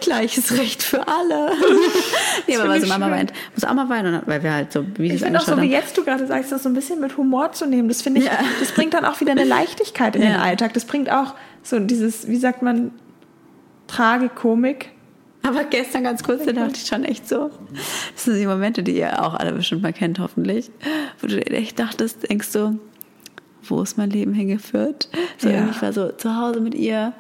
Gleiches 0.02 0.58
Recht 0.58 0.82
für 0.84 1.08
alle. 1.08 1.52
nee, 2.48 2.56
aber 2.58 2.72
also 2.72 2.88
Mama 2.88 3.06
schön. 3.08 3.14
weint, 3.16 3.34
muss 3.56 3.64
auch 3.66 3.74
mal 3.74 3.90
weinen, 3.90 4.22
weil 4.26 4.42
wir 4.44 4.54
halt 4.54 4.72
so, 4.72 4.86
wie 4.98 5.12
Ich 5.14 5.22
finde 5.22 5.40
auch 5.40 5.44
so, 5.46 5.62
wie 5.62 5.70
jetzt 5.70 5.98
du 5.98 6.04
gerade 6.04 6.26
sagst, 6.28 6.52
das 6.52 6.64
so 6.64 6.70
ein 6.70 6.74
bisschen 6.74 7.00
mit 7.02 7.18
Humor 7.18 7.52
zu 7.52 7.66
nehmen, 7.66 7.88
das 7.88 8.02
finde 8.02 8.22
ich, 8.22 8.26
Ja. 8.28 8.40
das 8.60 8.72
bringt 8.72 8.94
dann 8.94 9.06
auch 9.06 9.20
wieder 9.22 9.32
eine 9.32 9.44
Leichtigkeit 9.44 10.16
in 10.16 10.22
den 10.22 10.32
Ja. 10.32 10.40
Alltag. 10.42 10.74
Das 10.74 10.86
bringt 10.86 11.12
auch 11.12 11.36
so 11.64 11.80
dieses, 11.80 12.28
wie 12.28 12.38
sagt 12.38 12.62
man, 12.62 12.92
Tragikomik. 13.88 14.90
Aber 15.44 15.64
gestern 15.64 16.04
ganz 16.04 16.24
kurz, 16.24 16.46
da 16.46 16.52
dachte 16.54 16.74
ich 16.76 16.86
schon 16.88 17.04
echt 17.04 17.28
so. 17.28 17.50
Das 18.14 18.26
sind 18.26 18.38
die 18.40 18.46
Momente, 18.46 18.84
die 18.84 18.96
ihr 18.98 19.24
auch 19.24 19.34
alle 19.34 19.52
bestimmt 19.54 19.82
mal 19.82 19.92
kennt, 19.92 20.20
hoffentlich. 20.20 20.70
Wo 21.20 21.28
du 21.28 21.44
echt 21.46 21.80
dachtest, 21.80 22.30
denkst 22.30 22.52
du, 22.54 22.80
wo 23.64 23.82
ist 23.82 23.98
mein 23.98 24.12
Leben 24.12 24.34
hingeführt? 24.34 25.10
So 25.40 25.50
Ja. 25.50 25.68
ich 25.72 25.82
war 25.82 25.94
so 25.94 26.10
zu 26.12 26.36
Hause 26.38 26.62
mit 26.62 26.76
ihr, 26.76 27.14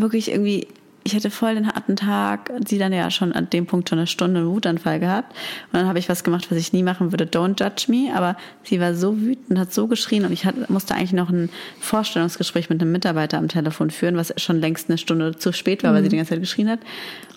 wirklich 0.00 0.30
irgendwie, 0.30 0.66
ich 1.02 1.14
hatte 1.14 1.30
voll 1.30 1.54
den 1.54 1.66
harten 1.66 1.96
Tag. 1.96 2.50
Sie 2.66 2.78
dann 2.78 2.92
ja 2.92 3.10
schon 3.10 3.32
an 3.32 3.48
dem 3.50 3.66
Punkt 3.66 3.88
schon 3.88 3.98
eine 3.98 4.06
Stunde 4.06 4.40
einen 4.40 4.50
Wutanfall 4.50 5.00
gehabt. 5.00 5.32
Und 5.72 5.78
dann 5.78 5.86
habe 5.86 5.98
ich 5.98 6.08
was 6.08 6.24
gemacht, 6.24 6.46
was 6.50 6.58
ich 6.58 6.72
nie 6.72 6.82
machen 6.82 7.12
würde. 7.12 7.24
Don't 7.24 7.58
judge 7.62 7.86
me. 7.88 8.14
Aber 8.14 8.36
sie 8.64 8.80
war 8.80 8.94
so 8.94 9.18
wütend, 9.18 9.58
hat 9.58 9.72
so 9.72 9.86
geschrien 9.86 10.24
und 10.24 10.32
ich 10.32 10.44
hatte, 10.44 10.66
musste 10.68 10.94
eigentlich 10.94 11.12
noch 11.12 11.30
ein 11.30 11.48
Vorstellungsgespräch 11.80 12.68
mit 12.70 12.80
einem 12.80 12.92
Mitarbeiter 12.92 13.38
am 13.38 13.48
Telefon 13.48 13.90
führen, 13.90 14.16
was 14.16 14.34
schon 14.36 14.60
längst 14.60 14.88
eine 14.90 14.98
Stunde 14.98 15.36
zu 15.36 15.52
spät 15.52 15.82
war, 15.82 15.94
weil 15.94 16.02
sie 16.02 16.10
die 16.10 16.16
ganze 16.16 16.30
Zeit 16.30 16.40
geschrien 16.40 16.68
hat. 16.68 16.80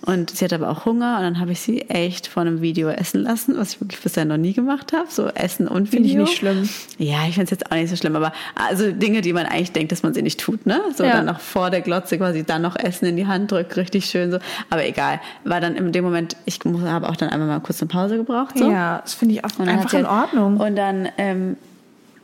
Und 0.06 0.32
sie 0.32 0.44
hatte 0.44 0.56
aber 0.56 0.70
auch 0.70 0.84
Hunger 0.86 1.16
und 1.18 1.24
dann 1.24 1.40
habe 1.40 1.54
ich 1.54 1.62
sie 1.62 1.84
echt 1.84 2.28
vor 2.28 2.42
einem 2.42 2.62
Video 2.62 2.90
essen 2.90 3.22
lassen, 3.22 3.56
was 3.58 3.76
ich 3.76 3.82
wirklich 3.82 4.02
bisher 4.02 4.26
noch 4.26 4.36
nie 4.36 4.52
gemacht 4.52 4.92
habe. 4.92 5.06
So 5.10 5.28
Essen 5.30 5.70
und 5.70 5.94
Video. 5.94 6.02
Finde 6.04 6.10
ich 6.10 6.16
nicht 6.18 6.38
schlimm. 6.38 6.70
Ja, 6.98 7.20
ich 7.26 7.36
finde 7.36 7.46
es 7.46 7.52
jetzt 7.52 7.72
auch 7.72 7.76
nicht 7.78 7.90
so 7.90 7.96
schlimm, 7.96 8.18
aber 8.18 8.34
also 8.56 8.92
Dinge, 8.92 9.22
die 9.22 9.32
man 9.32 9.46
eigentlich 9.46 9.72
denkt, 9.72 9.94
dass 9.94 10.04
man 10.04 10.14
sie 10.14 10.22
nicht 10.22 10.42
tut, 10.42 10.66
ne? 10.66 10.82
So 10.94 11.06
Ja. 11.06 11.14
dann 11.14 11.26
noch 11.28 11.40
vor 11.40 11.70
der 11.70 11.80
Glotze 11.80 12.18
quasi 12.18 12.44
dann 12.44 12.62
noch 12.64 12.76
Essen 12.76 13.06
in 13.06 13.16
die 13.16 13.28
Hand 13.28 13.53
drückt, 13.54 13.78
richtig 13.78 14.06
schön 14.06 14.32
so. 14.32 14.40
Aber 14.70 14.86
egal, 14.86 15.20
war 15.44 15.62
dann 15.62 15.76
in 15.76 15.92
dem 15.92 16.04
Moment, 16.04 16.36
ich 16.46 16.60
habe 16.66 17.10
auch 17.10 17.16
dann 17.16 17.30
einmal 17.30 17.48
mal 17.48 17.60
kurz 17.60 17.82
eine 17.82 17.90
Pause 17.90 18.18
gebraucht. 18.18 18.58
So. 18.58 18.70
Ja, 18.70 19.00
das 19.00 19.14
finde 19.14 19.36
ich 19.36 19.46
auch 19.46 19.60
einfach 19.60 19.94
in 19.94 20.06
Ordnung. 20.06 20.58
Und 20.58 20.76
dann 20.76 21.10
ähm, 21.18 21.58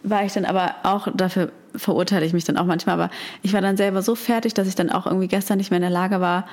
war 0.03 0.23
ich 0.23 0.33
dann 0.33 0.45
aber 0.45 0.75
auch, 0.83 1.07
dafür 1.13 1.51
verurteile 1.75 2.25
ich 2.25 2.33
mich 2.33 2.45
dann 2.45 2.57
auch 2.57 2.65
manchmal, 2.65 2.99
aber 2.99 3.11
ich 3.43 3.53
war 3.53 3.61
dann 3.61 3.77
selber 3.77 4.01
so 4.01 4.15
fertig, 4.15 4.53
dass 4.53 4.67
ich 4.67 4.75
dann 4.75 4.89
auch 4.89 5.05
irgendwie 5.05 5.27
gestern 5.27 5.57
nicht 5.57 5.69
mehr 5.69 5.77
in 5.77 5.83
der 5.83 5.91
Lage 5.91 6.19
war, 6.19 6.45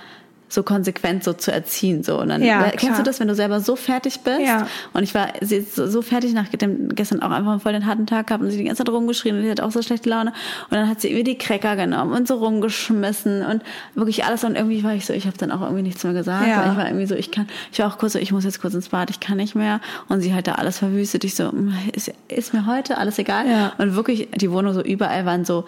so 0.48 0.62
konsequent 0.62 1.24
so 1.24 1.32
zu 1.32 1.50
erziehen. 1.52 2.02
So. 2.04 2.20
Und 2.20 2.28
dann, 2.28 2.42
Ja, 2.42 2.60
weil- 2.60 2.70
kennst 2.70 2.84
klar. 2.86 2.96
du 2.98 3.02
das, 3.02 3.18
wenn 3.20 3.28
du 3.28 3.34
selber 3.34 3.60
so 3.60 3.74
fertig 3.76 4.20
bist? 4.20 4.40
Ja. 4.40 4.66
Und 4.92 5.02
ich 5.02 5.12
war 5.14 5.28
so, 5.40 5.86
so 5.88 6.02
fertig 6.02 6.32
nach 6.34 6.48
dem 6.48 6.94
gestern 6.94 7.20
auch 7.22 7.30
einfach 7.32 7.60
voll 7.60 7.72
den 7.72 7.86
harten 7.86 8.06
Tag 8.06 8.28
gehabt 8.28 8.42
und 8.44 8.50
sie 8.50 8.58
die 8.58 8.64
ganze 8.64 8.84
Zeit 8.84 8.92
rumgeschrien 8.94 9.36
und 9.36 9.42
sie 9.42 9.50
hat 9.50 9.60
auch 9.60 9.72
so 9.72 9.82
schlechte 9.82 10.08
Laune. 10.08 10.30
Und 10.70 10.76
dann 10.76 10.88
hat 10.88 11.00
sie 11.00 11.08
irgendwie 11.08 11.24
die 11.32 11.38
Cracker 11.38 11.74
genommen 11.76 12.12
und 12.12 12.28
so 12.28 12.34
rumgeschmissen 12.36 13.44
und 13.44 13.62
wirklich 13.94 14.24
alles. 14.24 14.44
Und 14.44 14.54
irgendwie 14.56 14.84
war 14.84 14.94
ich 14.94 15.04
so, 15.04 15.12
ich 15.12 15.26
habe 15.26 15.36
dann 15.36 15.50
auch 15.50 15.62
irgendwie 15.62 15.82
nichts 15.82 16.04
mehr 16.04 16.12
gesagt. 16.12 16.46
Ja. 16.46 16.70
Ich 16.70 16.78
war 16.78 16.86
irgendwie 16.86 17.06
so, 17.06 17.14
ich 17.16 17.30
kann, 17.32 17.48
ich 17.72 17.78
war 17.80 17.88
auch 17.92 17.98
kurz 17.98 18.12
so, 18.12 18.18
ich 18.20 18.30
muss 18.32 18.44
jetzt 18.44 18.60
kurz 18.60 18.74
ins 18.74 18.88
Bad, 18.90 19.10
ich 19.10 19.18
kann 19.20 19.38
nicht 19.38 19.54
mehr. 19.56 19.80
Und 20.08 20.20
sie 20.20 20.32
hat 20.32 20.46
da 20.46 20.52
alles 20.52 20.78
verwüstet. 20.78 21.24
Ich 21.24 21.34
so, 21.34 21.50
"Mm, 21.50 21.72
ist, 21.92 22.12
ist 22.28 22.54
mir 22.54 22.66
heute 22.66 22.98
alles 22.98 23.18
egal. 23.18 23.48
Ja. 23.48 23.72
Und 23.78 23.96
wirklich, 23.96 24.28
die 24.36 24.50
Wohnung 24.52 24.72
so 24.74 24.80
überall 24.82 25.26
waren 25.26 25.44
so 25.44 25.64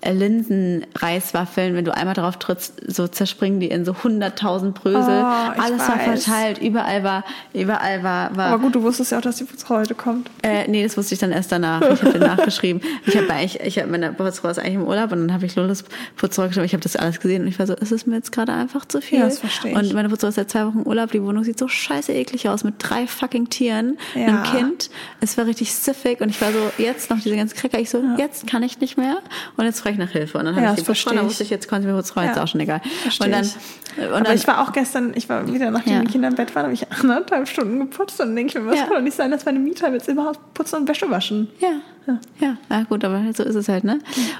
äh, 0.00 0.12
Linsenreiswaffeln. 0.12 1.74
Wenn 1.74 1.84
du 1.84 1.94
einmal 1.94 2.14
drauf 2.14 2.38
trittst, 2.38 2.80
so 2.86 3.06
zerspringen 3.08 3.60
die 3.60 3.68
in 3.68 3.84
so 3.84 3.92
100.000 4.22 4.72
Brösel. 4.72 5.00
Oh, 5.24 5.52
ich 5.56 5.60
alles 5.62 5.80
war 5.80 5.96
weiß. 5.98 6.24
verteilt. 6.24 6.58
Überall 6.62 7.02
war, 7.04 7.24
überall 7.52 8.02
war, 8.02 8.36
war 8.36 8.46
Aber 8.52 8.58
gut, 8.62 8.74
du 8.74 8.82
wusstest 8.82 9.12
ja 9.12 9.18
auch, 9.18 9.22
dass 9.22 9.36
die 9.36 9.44
Putzfrau 9.44 9.76
heute 9.76 9.94
kommt. 9.94 10.30
äh, 10.42 10.68
nee, 10.68 10.82
das 10.82 10.96
wusste 10.96 11.14
ich 11.14 11.20
dann 11.20 11.32
erst 11.32 11.52
danach. 11.52 11.80
Ich 11.82 12.02
habe 12.02 12.18
nachgeschrieben. 12.18 12.82
Ich 13.06 13.16
habe 13.16 13.30
eigentlich, 13.32 13.60
ich 13.60 13.78
habe 13.78 13.88
meine 13.90 14.12
Putzfrau 14.12 14.48
ist 14.48 14.58
eigentlich 14.58 14.74
im 14.74 14.84
Urlaub 14.86 15.12
und 15.12 15.20
dann 15.26 15.32
habe 15.32 15.46
ich 15.46 15.54
Lulus 15.56 15.84
Putzfrau 16.16 16.46
geschrieben. 16.46 16.66
Ich 16.66 16.72
habe 16.72 16.82
das 16.82 16.96
alles 16.96 17.20
gesehen 17.20 17.42
und 17.42 17.48
ich 17.48 17.58
war 17.58 17.66
so, 17.66 17.74
es 17.80 17.92
ist 17.92 18.06
mir 18.06 18.16
jetzt 18.16 18.32
gerade 18.32 18.52
einfach 18.52 18.84
zu 18.84 19.00
viel. 19.00 19.18
Ja, 19.20 19.24
das 19.26 19.38
verstehe 19.38 19.72
ich. 19.72 19.76
Und 19.76 19.92
meine 19.94 20.08
Putzfrau 20.08 20.28
ist 20.28 20.34
seit 20.36 20.50
zwei 20.50 20.66
Wochen 20.66 20.78
im 20.80 20.86
Urlaub. 20.86 21.10
Die 21.12 21.22
Wohnung 21.22 21.44
sieht 21.44 21.58
so 21.58 21.68
scheiße 21.68 22.12
eklig 22.12 22.48
aus 22.48 22.64
mit 22.64 22.74
drei 22.78 23.06
fucking 23.06 23.48
Tieren, 23.50 23.98
Ja. 24.14 24.26
einem 24.26 24.42
Kind. 24.44 24.90
Es 25.20 25.36
war 25.38 25.46
richtig 25.46 25.74
siffig 25.74 26.20
und 26.20 26.28
ich 26.30 26.40
war 26.40 26.52
so, 26.52 26.58
jetzt 26.78 27.10
noch 27.10 27.20
diese 27.20 27.36
ganzen 27.36 27.56
Cracker. 27.56 27.78
Ich 27.78 27.90
so, 27.90 28.02
jetzt 28.18 28.46
kann 28.46 28.62
ich 28.62 28.80
nicht 28.80 28.96
mehr 28.96 29.18
und 29.56 29.64
jetzt 29.64 29.80
frage 29.80 29.94
ich 29.94 29.98
nach 29.98 30.10
Hilfe. 30.10 30.38
Und 30.38 30.44
dann 30.46 30.54
habe 30.56 30.64
Ja, 30.66 30.72
ich 30.72 30.80
die 30.80 30.84
Putzfrau, 30.84 31.12
ich. 31.14 31.22
wusste 31.22 31.42
ich, 31.44 31.50
jetzt 31.50 31.68
konnte 31.68 31.86
ich 31.86 31.92
mir 31.92 31.98
Putzfrau, 31.98 32.22
jetzt 32.22 32.36
Ja, 32.36 32.42
auch 32.44 32.48
schon 32.48 32.60
egal. 32.60 32.80
verstehe 33.02 33.26
Und 33.26 33.32
dann, 33.32 33.44
ich. 33.44 34.03
Aber 34.08 34.20
dann 34.22 34.34
ich 34.36 34.46
war 34.46 34.60
auch 34.62 34.72
gestern, 34.72 35.12
ich 35.14 35.28
war 35.28 35.46
wieder, 35.52 35.70
nachdem 35.70 35.92
Ja. 35.94 36.00
die 36.00 36.06
Kinder 36.06 36.28
im 36.28 36.34
Bett 36.34 36.54
waren, 36.54 36.64
habe 36.64 36.74
ich 36.74 36.86
anderthalb 36.90 37.48
Stunden 37.48 37.80
geputzt 37.80 38.20
und 38.20 38.34
denke 38.36 38.56
ich 38.58 38.62
mir, 38.64 38.70
was 38.70 38.78
Ja. 38.78 38.84
kann 38.86 38.94
doch 38.94 39.00
nicht 39.02 39.16
sein, 39.16 39.30
dass 39.30 39.44
meine 39.44 39.58
Mieter 39.58 39.92
jetzt 39.92 40.08
überhaupt 40.08 40.54
putzen 40.54 40.76
und 40.80 40.88
Wäsche 40.88 41.10
waschen. 41.10 41.48
Ja, 41.60 42.18
ja, 42.40 42.56
ja, 42.70 42.82
gut, 42.84 43.04
aber 43.04 43.22
so 43.34 43.42
ist 43.42 43.54
es 43.54 43.68
halt, 43.68 43.84
ne? 43.84 43.98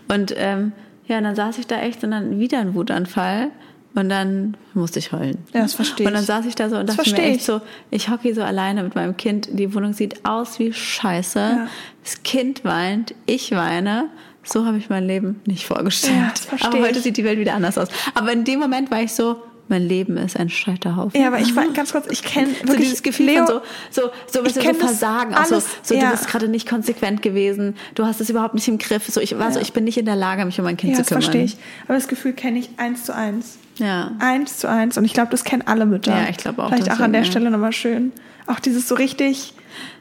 Und 0.08 0.34
ähm, 0.36 0.72
ja, 1.06 1.18
und 1.18 1.24
dann 1.24 1.34
saß 1.36 1.58
ich 1.58 1.66
da 1.66 1.80
echt 1.80 2.02
und 2.04 2.10
dann 2.12 2.38
wieder 2.38 2.58
ein 2.58 2.74
Wutanfall 2.74 3.50
und 3.94 4.08
dann 4.08 4.56
musste 4.74 4.98
ich 4.98 5.12
heulen. 5.12 5.38
Ja, 5.52 5.62
das 5.62 5.74
verstehe 5.74 6.06
Und 6.06 6.14
dann 6.14 6.22
ich. 6.22 6.26
saß 6.26 6.46
ich 6.46 6.54
da 6.54 6.68
so 6.68 6.76
und 6.78 6.88
dachte 6.88 7.10
mir 7.10 7.18
echt 7.22 7.36
ich. 7.36 7.44
so, 7.44 7.60
ich 7.90 8.08
hocke 8.08 8.22
hier 8.22 8.34
so 8.34 8.42
alleine 8.42 8.82
mit 8.82 8.94
meinem 8.94 9.16
Kind, 9.16 9.48
die 9.52 9.72
Wohnung 9.74 9.92
sieht 9.92 10.24
aus 10.26 10.58
wie 10.58 10.72
Scheiße, 10.72 11.38
Ja. 11.38 11.66
das 12.02 12.22
Kind 12.22 12.64
weint, 12.64 13.14
ich 13.26 13.52
weine. 13.52 14.06
So 14.46 14.66
habe 14.66 14.76
ich 14.76 14.90
mein 14.90 15.06
Leben 15.06 15.40
nicht 15.46 15.64
vorgestellt. 15.66 16.16
Ja, 16.16 16.30
das 16.30 16.44
verstehe 16.44 16.70
aber 16.70 16.80
heute 16.82 16.98
ich. 16.98 17.04
sieht 17.04 17.16
die 17.16 17.24
Welt 17.24 17.38
wieder 17.38 17.54
anders 17.54 17.78
aus. 17.78 17.88
Aber 18.14 18.30
in 18.32 18.44
dem 18.44 18.60
Moment 18.60 18.90
war 18.90 19.00
ich 19.00 19.12
so, 19.14 19.42
mein 19.68 19.82
Leben 19.82 20.16
ist 20.16 20.38
ein 20.38 20.48
Scheiterhaufen. 20.50 21.20
Ja, 21.20 21.28
aber 21.28 21.40
ich 21.40 21.56
war 21.56 21.66
ganz 21.68 21.92
kurz, 21.92 22.06
ich 22.10 22.22
kenne 22.22 22.48
So 22.66 22.76
dieses 22.76 23.02
Gefühl 23.02 23.26
Leo, 23.26 23.46
von 23.46 23.60
so, 23.90 24.02
so, 24.02 24.10
so, 24.30 24.42
du, 24.42 24.50
so 24.50 24.60
Versagen, 24.74 25.32
so, 25.32 25.54
alles, 25.54 25.66
so 25.82 25.94
du 25.94 26.00
ja. 26.00 26.10
bist 26.10 26.26
gerade 26.28 26.48
nicht 26.48 26.68
konsequent 26.68 27.22
gewesen, 27.22 27.74
du 27.94 28.04
hast 28.04 28.20
es 28.20 28.28
überhaupt 28.30 28.54
nicht 28.54 28.68
im 28.68 28.78
Griff, 28.78 29.06
so 29.08 29.20
ich 29.20 29.38
war 29.38 29.52
so, 29.52 29.60
ich 29.60 29.72
bin 29.72 29.84
nicht 29.84 29.96
in 29.96 30.04
der 30.06 30.16
Lage, 30.16 30.44
mich 30.44 30.58
um 30.58 30.64
mein 30.64 30.76
Kind 30.76 30.92
Ja, 30.92 30.96
zu 30.96 31.02
das 31.02 31.08
kümmern. 31.08 31.22
verstehe 31.22 31.44
ich. 31.44 31.56
Aber 31.86 31.94
das 31.94 32.08
Gefühl 32.08 32.32
kenne 32.34 32.58
ich 32.58 32.70
eins 32.76 33.04
zu 33.04 33.14
eins. 33.14 33.58
Ja. 33.78 34.12
Eins 34.20 34.58
zu 34.58 34.68
eins. 34.68 34.98
Und 34.98 35.04
ich 35.04 35.14
glaube, 35.14 35.30
das 35.30 35.44
kennen 35.44 35.62
alle 35.66 35.86
Mütter. 35.86 36.12
Ja, 36.14 36.28
ich 36.28 36.36
glaube 36.36 36.62
auch, 36.62 36.68
Vielleicht 36.68 36.92
auch 36.92 37.00
an 37.00 37.12
der 37.12 37.22
ja. 37.22 37.30
Stelle 37.30 37.50
nochmal 37.50 37.72
schön. 37.72 38.12
Auch 38.46 38.60
dieses 38.60 38.86
so 38.88 38.94
richtig, 38.94 39.54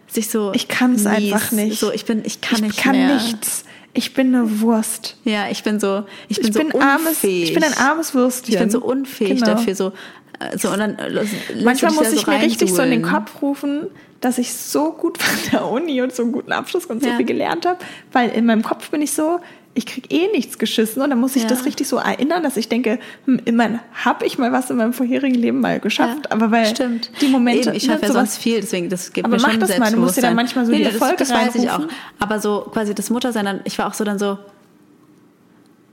Sich 0.08 0.30
so 0.30 0.52
ich 0.54 0.68
kann 0.68 0.94
es 0.96 1.06
einfach 1.08 1.52
nicht. 1.52 1.80
So, 1.80 1.92
ich 1.92 2.06
bin, 2.06 2.22
ich 2.24 2.42
kann 2.42 2.58
ich 2.60 2.62
nicht 2.64 2.78
kann 2.80 2.96
mehr. 2.96 3.16
nichts. 3.16 3.64
Ich 3.94 4.14
bin 4.14 4.34
eine 4.34 4.62
Wurst. 4.62 5.18
Ja, 5.24 5.50
ich 5.50 5.64
bin 5.64 5.80
so, 5.80 6.04
ich 6.28 6.38
bin 6.38 6.48
Ich 6.48 6.54
so 6.54 6.60
bin, 6.60 6.72
unfähig. 6.72 6.84
armes, 6.92 7.24
ich 7.24 7.54
bin 7.54 7.64
ein 7.64 7.74
armes 7.78 8.14
Würstchen. 8.16 8.54
Ich 8.54 8.60
bin 8.60 8.70
so 8.70 8.82
unfähig 8.82 9.36
Genau. 9.40 9.46
dafür, 9.54 9.76
so, 9.76 9.92
äh, 10.40 10.58
so 10.58 10.70
und 10.70 10.80
dann 10.80 10.98
äh, 10.98 11.26
Manchmal 11.64 11.92
muss 11.94 12.12
ich 12.12 12.26
mir 12.26 12.42
richtig 12.42 12.74
so 12.74 12.82
in 12.82 12.90
den. 12.92 13.02
Kopf 13.04 13.42
rufen, 13.42 13.88
dass 14.20 14.38
ich 14.40 14.54
so 14.54 14.92
gut 14.94 15.18
von 15.22 15.52
der 15.52 15.68
Uni 15.70 16.02
und 16.02 16.14
so 16.14 16.24
einen 16.24 16.32
guten 16.32 16.52
Abschluss 16.52 16.86
und 16.88 17.04
so 17.04 17.10
Ja. 17.10 17.18
viel 17.18 17.26
gelernt 17.26 17.66
habe, 17.68 17.80
weil 18.12 18.30
in 18.32 18.46
meinem 18.46 18.64
Kopf 18.64 18.90
bin 18.90 19.02
ich 19.02 19.12
so, 19.12 19.40
ich 19.76 19.86
krieg 19.88 20.12
eh 20.14 20.28
nichts 20.32 20.60
geschissen 20.60 21.02
und 21.02 21.10
dann 21.10 21.20
muss 21.20 21.36
ich 21.36 21.44
Ja. 21.44 21.50
das 21.50 21.66
richtig 21.66 21.88
so 21.88 21.98
erinnern, 21.98 22.44
dass 22.44 22.58
ich 22.58 22.70
denke, 22.70 23.00
hm, 23.26 23.42
immerhin 23.46 23.80
habe 24.06 24.26
ich 24.26 24.38
mal 24.38 24.52
was 24.52 24.70
in 24.70 24.78
meinem 24.78 24.94
vorherigen 24.94 25.34
Leben 25.36 25.62
mal 25.62 25.80
geschafft, 25.80 26.32
aber 26.32 26.52
weil 26.52 26.68
Stimmt. 26.68 27.10
die 27.22 27.28
Momente, 27.28 27.70
Eben, 27.70 27.78
ich 27.78 27.84
schaffe 27.86 28.02
ne, 28.02 28.08
ja 28.08 28.14
sowas- 28.14 28.30
sonst 28.34 28.38
viel, 28.38 28.62
deswegen 28.62 28.90
das 28.90 29.12
gibt 29.14 29.26
Aber 29.26 29.36
mir 29.36 29.40
schon 29.40 29.60
das 29.60 29.78
mal, 29.80 29.92
du 29.92 29.98
musst 30.00 30.18
dir 30.18 30.22
dann 30.22 30.36
manchmal 30.36 30.66
so 30.68 30.72
die 30.72 30.84
das, 30.84 30.94
Erfolge 30.94 31.16
das 31.18 31.32
weiß 31.32 31.56
ich 31.56 31.72
auch. 31.72 31.82
Aber 32.20 32.40
so 32.40 32.68
quasi 32.72 32.94
das 32.94 33.10
Muttersein, 33.10 33.46
dann, 33.46 33.62
ich 33.64 33.78
war 33.80 33.88
auch 33.88 33.96
so 33.96 34.04
dann 34.04 34.20
so, 34.20 34.38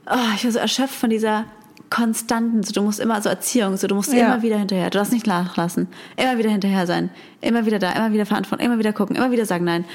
oh, 0.09 0.15
ich 0.35 0.43
war 0.45 0.51
so 0.51 0.59
erschöpft 0.59 0.95
von 0.95 1.09
dieser 1.09 1.45
konstanten, 1.89 2.63
so, 2.63 2.71
du 2.71 2.81
musst 2.83 2.99
immer, 2.99 3.21
so 3.21 3.29
Erziehung, 3.29 3.75
so, 3.77 3.87
du 3.87 3.95
musst 3.95 4.13
Ja. 4.13 4.27
immer 4.27 4.41
wieder 4.43 4.57
hinterher, 4.57 4.89
du 4.89 4.97
darfst 4.97 5.11
nicht 5.11 5.27
nachlassen, 5.27 5.87
immer 6.15 6.37
wieder 6.37 6.49
hinterher 6.49 6.87
sein, 6.87 7.09
immer 7.41 7.65
wieder 7.65 7.79
da, 7.79 7.91
immer 7.91 8.13
wieder 8.13 8.25
verantworten, 8.25 8.63
immer 8.63 8.79
wieder 8.79 8.93
gucken, 8.93 9.15
immer 9.15 9.31
wieder 9.31 9.45
sagen 9.45 9.65
nein 9.65 9.85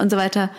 und 0.00 0.10
so 0.10 0.16
weiter. 0.16 0.50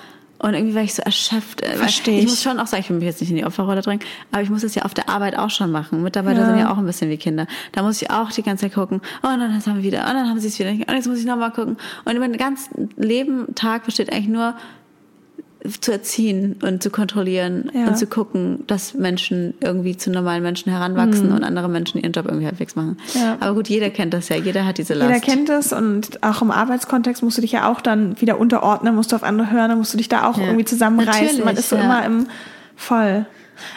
Und 0.44 0.56
irgendwie 0.56 0.74
war 0.74 0.82
ich 0.82 0.96
so 0.96 1.04
erschöpft. 1.04 1.62
äh, 1.62 1.70
weil 1.74 1.78
Versteh 1.78 2.18
Ich 2.18 2.24
ich. 2.24 2.30
muss 2.30 2.42
schon 2.42 2.60
auch 2.60 2.66
sagen, 2.68 2.82
ich 2.82 2.90
will 2.90 2.98
mich 2.98 3.06
jetzt 3.06 3.22
nicht 3.22 3.30
in 3.30 3.36
die 3.36 3.46
Opferrolle 3.46 3.82
drängen, 3.82 4.04
aber 4.32 4.42
ich 4.42 4.50
muss 4.50 4.64
es 4.64 4.74
ja 4.74 4.82
auf 4.84 4.94
der 4.96 5.08
Arbeit 5.08 5.38
auch 5.38 5.50
schon 5.52 5.72
machen. 5.72 6.02
Mitarbeiter 6.02 6.40
Ja. 6.42 6.46
sind 6.48 6.58
ja 6.58 6.72
auch 6.74 6.78
ein 6.78 6.86
bisschen 6.86 7.10
wie 7.12 7.18
Kinder. 7.18 7.46
Da 7.74 7.84
muss 7.84 8.02
ich 8.02 8.10
auch 8.10 8.32
die 8.32 8.42
ganze 8.42 8.66
Zeit 8.66 8.74
gucken. 8.74 9.02
Oh, 9.24 9.28
und 9.28 9.40
dann 9.40 9.54
haben 9.54 9.76
wir 9.76 9.84
wieder. 9.84 10.00
Und 10.08 10.14
dann 10.16 10.28
haben 10.30 10.40
sie 10.40 10.48
es 10.48 10.58
wieder. 10.58 10.72
Und 10.72 10.90
jetzt 10.90 11.08
muss 11.08 11.20
ich 11.20 11.26
nochmal 11.26 11.52
gucken. 11.52 11.78
Und 12.06 12.20
mein 12.20 12.34
ganzen 12.38 12.90
Leben, 12.98 13.54
Tag 13.56 13.86
besteht 13.86 14.12
eigentlich 14.12 14.30
nur 14.30 14.56
zu 15.80 15.92
erziehen 15.92 16.56
und 16.64 16.82
zu 16.82 16.90
kontrollieren 16.90 17.70
Ja. 17.74 17.88
und 17.88 17.98
zu 17.98 18.08
gucken, 18.08 18.64
dass 18.68 18.94
Menschen 18.94 19.54
irgendwie 19.62 19.96
zu 19.96 20.10
normalen 20.10 20.42
Menschen 20.42 20.72
heranwachsen 20.72 21.32
und 21.32 21.44
andere 21.44 21.70
Menschen 21.70 22.02
ihren 22.02 22.12
Job 22.14 22.26
irgendwie 22.26 22.46
halbwegs 22.48 22.76
machen. 22.76 22.98
Mhm. 23.14 23.20
Ja. 23.22 23.38
Aber 23.40 23.54
gut, 23.54 23.70
jeder 23.70 23.90
kennt 23.90 24.14
das 24.14 24.30
ja. 24.30 24.38
Jeder 24.38 24.66
hat 24.66 24.78
diese 24.78 24.94
Last. 24.94 25.10
Jeder 25.14 25.20
kennt 25.24 25.50
es 25.50 25.72
und 25.72 26.24
auch 26.24 26.42
im 26.42 26.52
Arbeitskontext 26.52 27.22
musst 27.24 27.38
du 27.38 27.42
dich 27.42 27.52
ja 27.52 27.70
auch 27.72 27.82
dann 27.82 28.20
wieder 28.20 28.40
unterordnen, 28.40 28.96
musst 28.96 29.12
du 29.12 29.16
auf 29.16 29.24
andere 29.24 29.52
hören, 29.52 29.70
dann 29.70 29.78
musst 29.78 29.94
du 29.94 29.98
dich 29.98 30.10
da 30.10 30.28
auch 30.28 30.38
Ja. 30.38 30.46
irgendwie 30.46 30.66
zusammenreißen. 30.66 31.22
Natürlich, 31.26 31.46
Man 31.46 31.56
ist 31.58 31.70
so 31.70 31.76
immer 31.76 32.04
im 32.06 32.28
Voll. 32.76 33.26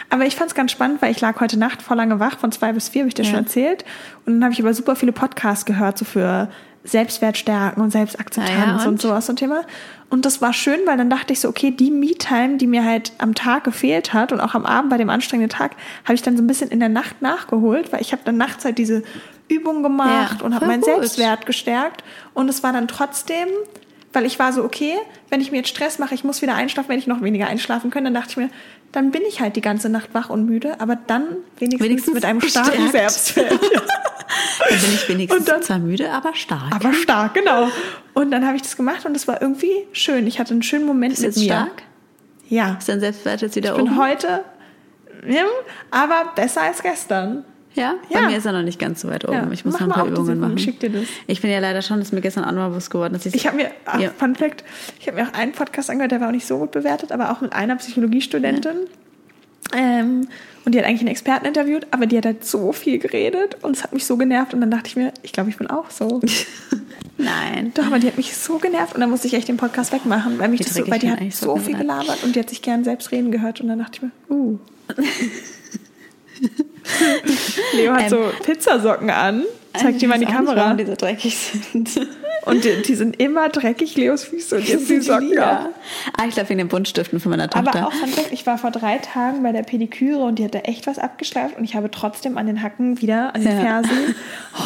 Aber 0.09 0.25
ich 0.25 0.35
fand 0.35 0.49
es 0.49 0.55
ganz 0.55 0.71
spannend, 0.71 1.03
weil 1.03 1.11
ich 1.11 1.21
lag 1.21 1.39
heute 1.39 1.59
Nacht 1.59 1.83
voll 1.83 1.97
lange 1.97 2.19
wach, 2.19 2.39
von 2.39 2.51
zwei 2.51 2.73
bis 2.73 2.89
vier, 2.89 3.01
habe 3.01 3.09
ich 3.09 3.13
dir 3.13 3.23
schon 3.25 3.35
erzählt. 3.35 3.85
Und 4.25 4.33
dann 4.33 4.43
habe 4.43 4.53
ich 4.53 4.59
über 4.59 4.73
super 4.73 4.95
viele 4.95 5.11
Podcasts 5.11 5.65
gehört, 5.65 5.99
so 5.99 6.05
für 6.05 6.49
Selbstwertstärken 6.85 7.81
und 7.81 7.91
Selbstakzeptanz 7.91 8.83
ja, 8.83 8.87
und? 8.87 8.93
und 8.93 9.01
sowas 9.01 9.29
und 9.29 9.37
Thema. 9.37 9.63
Und 10.09 10.25
das 10.25 10.41
war 10.41 10.53
schön, 10.53 10.79
weil 10.85 10.97
dann 10.97 11.09
dachte 11.09 11.33
ich 11.33 11.39
so, 11.39 11.49
okay, 11.49 11.71
die 11.71 11.91
Me-Time, 11.91 12.57
die 12.57 12.67
mir 12.67 12.85
halt 12.85 13.11
am 13.17 13.33
Tag 13.33 13.63
gefehlt 13.63 14.13
hat 14.13 14.31
und 14.31 14.39
auch 14.39 14.53
am 14.53 14.65
Abend 14.65 14.91
bei 14.91 14.97
dem 14.97 15.09
anstrengenden 15.09 15.55
Tag, 15.55 15.75
habe 16.03 16.13
ich 16.13 16.21
dann 16.21 16.37
so 16.37 16.43
ein 16.43 16.47
bisschen 16.47 16.69
in 16.69 16.79
der 16.79 16.89
Nacht 16.89 17.21
nachgeholt, 17.21 17.91
weil 17.91 18.01
ich 18.01 18.11
habe 18.11 18.21
dann 18.23 18.37
nachts 18.37 18.65
halt 18.65 18.77
diese 18.77 19.03
Übung 19.47 19.83
gemacht 19.83 20.37
Ja, 20.39 20.45
und 20.45 20.55
habe 20.55 20.67
meinen 20.67 20.81
gut. 20.81 20.89
Selbstwert 20.89 21.45
gestärkt. 21.45 22.03
Und 22.33 22.49
es 22.49 22.63
war 22.63 22.71
dann 22.71 22.87
trotzdem, 22.87 23.47
weil 24.15 24.25
ich 24.25 24.39
war 24.39 24.51
so, 24.53 24.63
okay, 24.63 24.93
wenn 25.29 25.41
ich 25.41 25.51
mir 25.51 25.57
jetzt 25.57 25.69
Stress 25.69 25.99
mache, 25.99 26.15
ich 26.15 26.23
muss 26.23 26.41
wieder 26.41 26.55
einschlafen, 26.55 26.89
wenn 26.89 26.99
ich 26.99 27.07
noch 27.07 27.21
weniger 27.21 27.47
einschlafen 27.47 27.91
kann, 27.91 28.03
dann 28.05 28.13
dachte 28.13 28.29
ich 28.31 28.37
mir, 28.37 28.49
dann 28.91 29.11
bin 29.11 29.21
ich 29.27 29.41
halt 29.41 29.55
die 29.55 29.61
ganze 29.61 29.89
Nacht 29.89 30.09
wach 30.13 30.29
und 30.29 30.45
müde, 30.45 30.79
aber 30.79 30.95
dann 30.95 31.23
wenigstens, 31.59 31.85
Wenigstens 31.89 32.13
mit 32.13 32.25
einem 32.25 32.41
starken. 32.41 32.89
Selbstwert. 32.91 33.51
Dann 34.69 34.79
bin 34.79 34.93
ich 34.93 35.09
wenigstens 35.09 35.39
Und 35.41 35.47
dann- 35.49 35.61
zwar 35.61 35.77
müde, 35.79 36.09
aber 36.11 36.33
stark. 36.33 36.73
aber 36.73 36.93
stark, 36.93 37.33
genau. 37.35 37.69
Und 38.13 38.31
dann 38.31 38.45
habe 38.45 38.55
ich 38.55 38.63
das 38.63 38.75
gemacht 38.75 39.05
und 39.05 39.15
es 39.15 39.27
war 39.27 39.39
irgendwie 39.41 39.85
schön. 39.91 40.25
Ich 40.27 40.39
hatte 40.39 40.53
einen 40.53 40.63
schönen 40.63 40.85
Moment 40.85 41.13
Ist 41.13 41.21
mit 41.21 41.35
mir. 41.37 41.43
stark? 41.45 41.83
Ja. 42.49 42.75
Ist 42.79 42.89
dein 42.89 42.99
Selbstwert 42.99 43.41
jetzt 43.41 43.55
wieder 43.55 43.71
Ich 43.71 43.75
bin 43.77 43.87
oben? 43.89 43.97
heute, 43.99 44.43
ja, 45.27 45.43
aber 45.91 46.31
besser 46.35 46.63
als 46.63 46.81
gestern. 46.81 47.45
Ja? 47.75 47.95
Ja. 48.09 48.21
Bei 48.21 48.27
mir 48.27 48.37
ist 48.37 48.45
er 48.45 48.53
noch 48.53 48.63
nicht 48.63 48.79
ganz 48.79 49.01
so 49.01 49.09
weit 49.09 49.25
oben. 49.25 49.33
Ja. 49.33 49.51
Ich 49.51 49.65
muss 49.65 49.73
Mach 49.73 49.81
noch 49.81 49.87
ein 49.87 49.93
paar 49.93 50.07
Übungen 50.07 50.37
Übung, 50.37 50.39
machen. 50.39 50.57
schick 50.57 50.79
dir 50.79 50.89
das. 50.89 51.03
Ich 51.27 51.41
bin 51.41 51.51
ja 51.51 51.59
leider 51.59 51.81
schon, 51.81 51.99
das 51.99 52.07
ist 52.07 52.13
mir 52.13 52.21
gestern 52.21 52.45
auch 52.45 52.51
noch 52.51 52.59
mal 52.61 52.69
bewusst 52.69 52.89
geworden, 52.89 53.13
dass 53.13 53.25
ich 53.25 53.45
habe 53.45 53.57
mir, 53.57 53.71
ach, 53.85 53.99
Ja. 53.99 54.09
Fun 54.17 54.35
Fact, 54.35 54.63
ich 54.99 55.07
habe 55.07 55.17
mir 55.21 55.27
auch 55.27 55.33
einen 55.33 55.51
Podcast 55.51 55.89
angehört, 55.89 56.11
der 56.11 56.21
war 56.21 56.29
auch 56.29 56.33
nicht 56.33 56.47
so 56.47 56.57
gut 56.57 56.71
bewertet, 56.71 57.11
aber 57.11 57.31
auch 57.31 57.41
mit 57.41 57.53
einer 57.53 57.75
Psychologiestudentin. 57.75 58.87
Ähm, 59.73 60.27
und 60.63 60.73
die 60.73 60.79
hat 60.79 60.85
eigentlich 60.85 61.01
einen 61.01 61.09
Experten 61.09 61.45
interviewt, 61.45 61.87
aber 61.91 62.05
die 62.05 62.17
hat 62.17 62.25
halt 62.25 62.45
so 62.45 62.71
viel 62.71 62.97
geredet 62.97 63.57
und 63.61 63.75
es 63.75 63.83
hat 63.83 63.93
mich 63.93 64.05
so 64.05 64.15
genervt. 64.17 64.53
Und 64.53 64.61
dann 64.61 64.71
dachte 64.71 64.87
ich 64.87 64.95
mir, 64.95 65.11
ich 65.21 65.31
glaube, 65.33 65.49
ich 65.49 65.57
bin 65.57 65.67
auch 65.67 65.89
so. 65.89 66.21
Nein. 67.17 67.71
Doch, 67.73 67.85
aber 67.87 67.99
die 67.99 68.07
hat 68.07 68.17
mich 68.17 68.35
so 68.35 68.57
genervt 68.57 68.95
und 68.95 69.01
dann 69.01 69.09
musste 69.09 69.27
ich 69.27 69.33
echt 69.33 69.47
den 69.47 69.57
Podcast 69.57 69.91
wegmachen, 69.91 70.37
weil 70.39 70.49
mich 70.49 70.59
Wie 70.61 70.63
das 70.63 70.73
so, 70.75 70.87
weil 70.89 70.99
die 70.99 71.09
hat 71.11 71.19
so 71.31 71.57
viel 71.57 71.75
gelabert 71.77 72.23
und 72.23 72.35
die 72.35 72.39
hat 72.39 72.49
sich 72.49 72.61
gern 72.61 72.83
selbst 72.83 73.11
reden 73.11 73.31
gehört 73.31 73.61
und 73.61 73.67
dann 73.67 73.79
dachte 73.79 73.97
ich 73.97 74.01
mir, 74.01 74.11
uh. 74.35 74.57
Leo 77.73 77.93
hat 77.93 78.03
Ähm, 78.03 78.09
so 78.09 78.31
Pizzasocken 78.43 79.09
an. 79.09 79.45
Zeig 79.77 79.99
die 79.99 80.07
mal 80.07 80.15
in 80.15 80.21
die 80.21 80.27
Kamera. 80.27 80.55
warum 80.55 80.77
die 80.77 80.85
so 80.85 80.95
dreckig 80.95 81.37
sind. 81.37 81.89
Und 82.45 82.63
die, 82.63 82.81
die 82.83 82.93
sind 82.93 83.19
immer 83.19 83.49
dreckig, 83.49 83.95
Leos 83.95 84.23
Füße 84.25 84.57
und 84.57 84.67
jetzt 84.69 84.87
die 84.87 85.01
Socken 85.01 85.39
ab. 85.39 85.69
Ah, 86.15 86.25
ich 86.27 86.35
glaube 86.35 86.49
wegen 86.49 86.59
den 86.59 86.67
Buntstiften 86.67 87.19
von 87.19 87.31
meiner 87.31 87.49
Tochter. 87.49 87.79
Aber 87.79 87.87
auch 87.87 87.91
Fact, 87.93 88.31
ich 88.31 88.45
war 88.45 88.59
vor 88.59 88.69
drei 88.69 88.99
Tagen 88.99 89.41
bei 89.41 89.51
der 89.51 89.63
Pediküre 89.63 90.19
und 90.23 90.37
die 90.37 90.43
hat 90.45 90.53
da 90.53 90.59
echt 90.59 90.85
was 90.85 90.99
abgeschleift 90.99 91.57
und 91.57 91.63
ich 91.63 91.75
habe 91.75 91.89
trotzdem 91.89 92.37
an 92.37 92.45
den 92.45 92.61
Hacken 92.61 93.01
wieder, 93.01 93.33
an 93.33 93.41
den 93.41 93.57
Ja. 93.57 93.61
Fersen, 93.81 94.15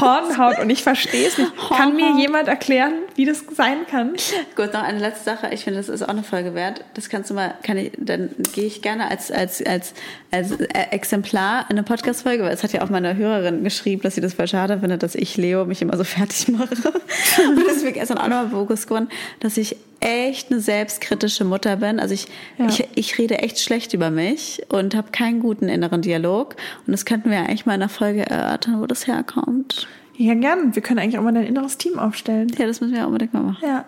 Hornhaut 0.02 0.60
und 0.62 0.70
ich 0.70 0.84
verstehe 0.84 1.26
es 1.26 1.38
nicht. 1.38 1.52
Kann 1.70 1.96
mir 1.96 2.08
Hornhaut. 2.08 2.20
jemand 2.22 2.48
erklären, 2.50 2.94
wie 3.16 3.24
das 3.26 3.46
sein 3.56 3.78
kann? 3.90 4.12
Gut, 4.58 4.74
noch 4.74 4.84
eine 4.84 5.00
letzte 5.00 5.24
Sache. 5.24 5.48
Ich 5.54 5.64
finde, 5.64 5.80
das 5.80 5.88
ist 5.88 6.02
auch 6.04 6.10
eine 6.10 6.24
Folge 6.24 6.54
wert. 6.56 6.84
Das 6.96 7.08
kannst 7.08 7.30
du 7.30 7.34
mal, 7.34 7.54
kann 7.64 7.78
ich, 7.78 7.94
dann 7.98 8.30
gehe 8.54 8.66
ich 8.66 8.82
gerne 8.82 9.10
als, 9.10 9.32
als, 9.32 9.66
als, 9.66 9.94
als 10.32 10.52
äh, 10.52 10.68
Exemplar 10.92 11.62
in 11.70 11.78
eine 11.78 11.84
Podcast-Folge, 11.84 12.44
weil 12.44 12.52
es 12.52 12.62
hat 12.64 12.74
ja 12.74 12.82
auch 12.82 12.90
meine 12.90 13.16
Hörerin 13.16 13.64
geschrieben, 13.64 14.02
dass 14.02 14.16
sie 14.16 14.22
das 14.22 14.34
voll 14.34 14.48
schade 14.50 14.80
findet, 14.80 14.99
dass 15.00 15.16
ich 15.16 15.38
Leo 15.38 15.66
mich 15.66 15.82
immer 15.82 15.98
so 15.98 16.04
fertig 16.06 16.48
mache. 16.50 16.76
Und 16.76 17.66
das 17.68 17.78
ist 17.78 17.84
mir 17.84 17.92
gestern 17.94 18.18
auch 18.18 18.28
nochmal 18.28 18.48
bewusst 18.48 18.88
geworden, 18.88 19.10
dass 19.40 19.58
ich 19.58 19.76
echt 20.02 20.52
eine 20.52 20.62
selbstkritische 20.62 21.44
Mutter 21.44 21.76
bin. 21.78 22.00
Also 22.00 22.14
ich, 22.14 22.28
Ja. 22.58 22.68
ich, 22.68 22.88
ich 22.96 23.18
rede 23.18 23.40
echt 23.40 23.60
schlecht 23.60 23.94
über 23.94 24.10
mich 24.12 24.62
und 24.70 24.96
habe 24.96 25.12
keinen 25.12 25.40
guten 25.42 25.68
inneren 25.68 26.02
Dialog. 26.02 26.56
Und 26.88 26.92
das 26.92 27.06
könnten 27.06 27.30
wir 27.32 27.40
eigentlich 27.40 27.66
mal 27.66 27.74
in 27.76 27.82
einer 27.82 27.90
Folge 27.90 28.26
erörtern, 28.30 28.80
wo 28.82 28.86
das 28.86 29.08
herkommt. 29.08 29.88
Ja, 30.16 30.34
gern. 30.36 30.76
Wir 30.76 30.82
können 30.82 31.00
eigentlich 31.00 31.18
auch 31.18 31.24
mal 31.24 31.34
dein 31.34 31.46
inneres 31.48 31.78
Team 31.78 31.98
aufstellen. 32.00 32.50
Ja, 32.58 32.66
das 32.68 32.82
müssen 32.82 32.94
wir 32.94 33.06
unbedingt 33.08 33.34
mal 33.34 33.42
machen. 33.42 33.66
Ja. 33.66 33.86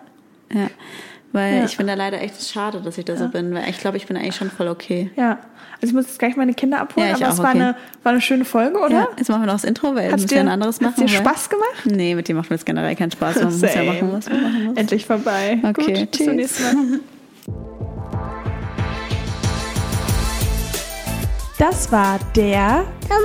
Ja. 0.52 0.68
Weil 1.32 1.56
Ja. 1.58 1.64
ich 1.64 1.76
finde 1.76 1.92
da 1.92 1.96
leider 1.96 2.20
echt 2.20 2.46
schade, 2.46 2.82
dass 2.82 2.98
ich 2.98 3.06
da 3.06 3.16
so 3.16 3.28
bin, 3.28 3.54
weil 3.54 3.68
ich 3.70 3.78
glaube, 3.78 3.96
ich 3.96 4.06
bin 4.06 4.16
eigentlich 4.18 4.36
schon 4.36 4.50
voll 4.50 4.68
okay. 4.68 5.10
Ja. 5.16 5.38
Also 5.82 5.90
ich 5.90 5.94
muss 5.96 6.06
jetzt 6.06 6.18
gleich 6.20 6.36
meine 6.36 6.54
Kinder 6.54 6.78
abholen, 6.80 7.08
Ja, 7.08 7.16
ich 7.16 7.24
aber 7.24 7.32
es 7.32 7.40
auch, 7.40 7.42
war, 7.42 7.50
okay. 7.50 7.60
eine, 7.60 7.76
war 8.04 8.12
eine 8.12 8.20
schöne 8.20 8.44
Folge, 8.44 8.78
oder? 8.78 8.90
Ja, 8.94 9.08
jetzt 9.18 9.28
machen 9.28 9.42
wir 9.42 9.46
noch 9.46 9.54
das 9.54 9.64
Intro, 9.64 9.96
weil 9.96 10.12
Hat's 10.12 10.22
müssen 10.22 10.34
wir 10.36 10.40
ein 10.42 10.48
anderes 10.48 10.80
machen. 10.80 10.94
hat's 10.96 11.10
dir 11.12 11.18
Spaß 11.18 11.50
gemacht? 11.50 11.86
Nee, 11.86 12.14
mit 12.14 12.28
dir 12.28 12.36
macht 12.36 12.50
mir 12.50 12.54
jetzt 12.56 12.64
generell 12.66 12.94
keinen 12.94 13.10
Spaß. 13.10 13.34
Man 13.42 13.44
muss 13.46 13.60
ja 13.62 13.82
machen, 13.82 14.12
was 14.12 14.28
man 14.28 14.42
machen 14.42 14.64
muss. 14.66 14.76
Endlich 14.76 15.04
vorbei. 15.06 15.58
Okay, 15.64 15.72
Gut, 15.72 16.10
bis 16.12 16.18
zum 16.18 16.26
tschüss. 16.26 16.36
nächsten 16.36 16.62
Mal. 16.90 17.00
Das 21.58 21.90
war 21.90 22.18
der 22.36 22.84
Der 23.08 23.16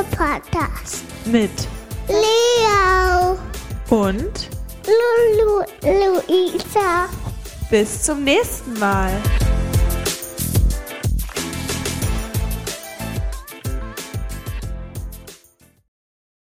Mutter-Podcast. 0.00 1.04
mit 1.26 1.50
Leo, 2.08 3.38
und 3.90 4.48
Lulu, 4.86 5.62
Luisa. 5.84 7.08
bis 7.70 8.02
zum 8.02 8.24
nächsten 8.24 8.76
Mal. 8.80 9.10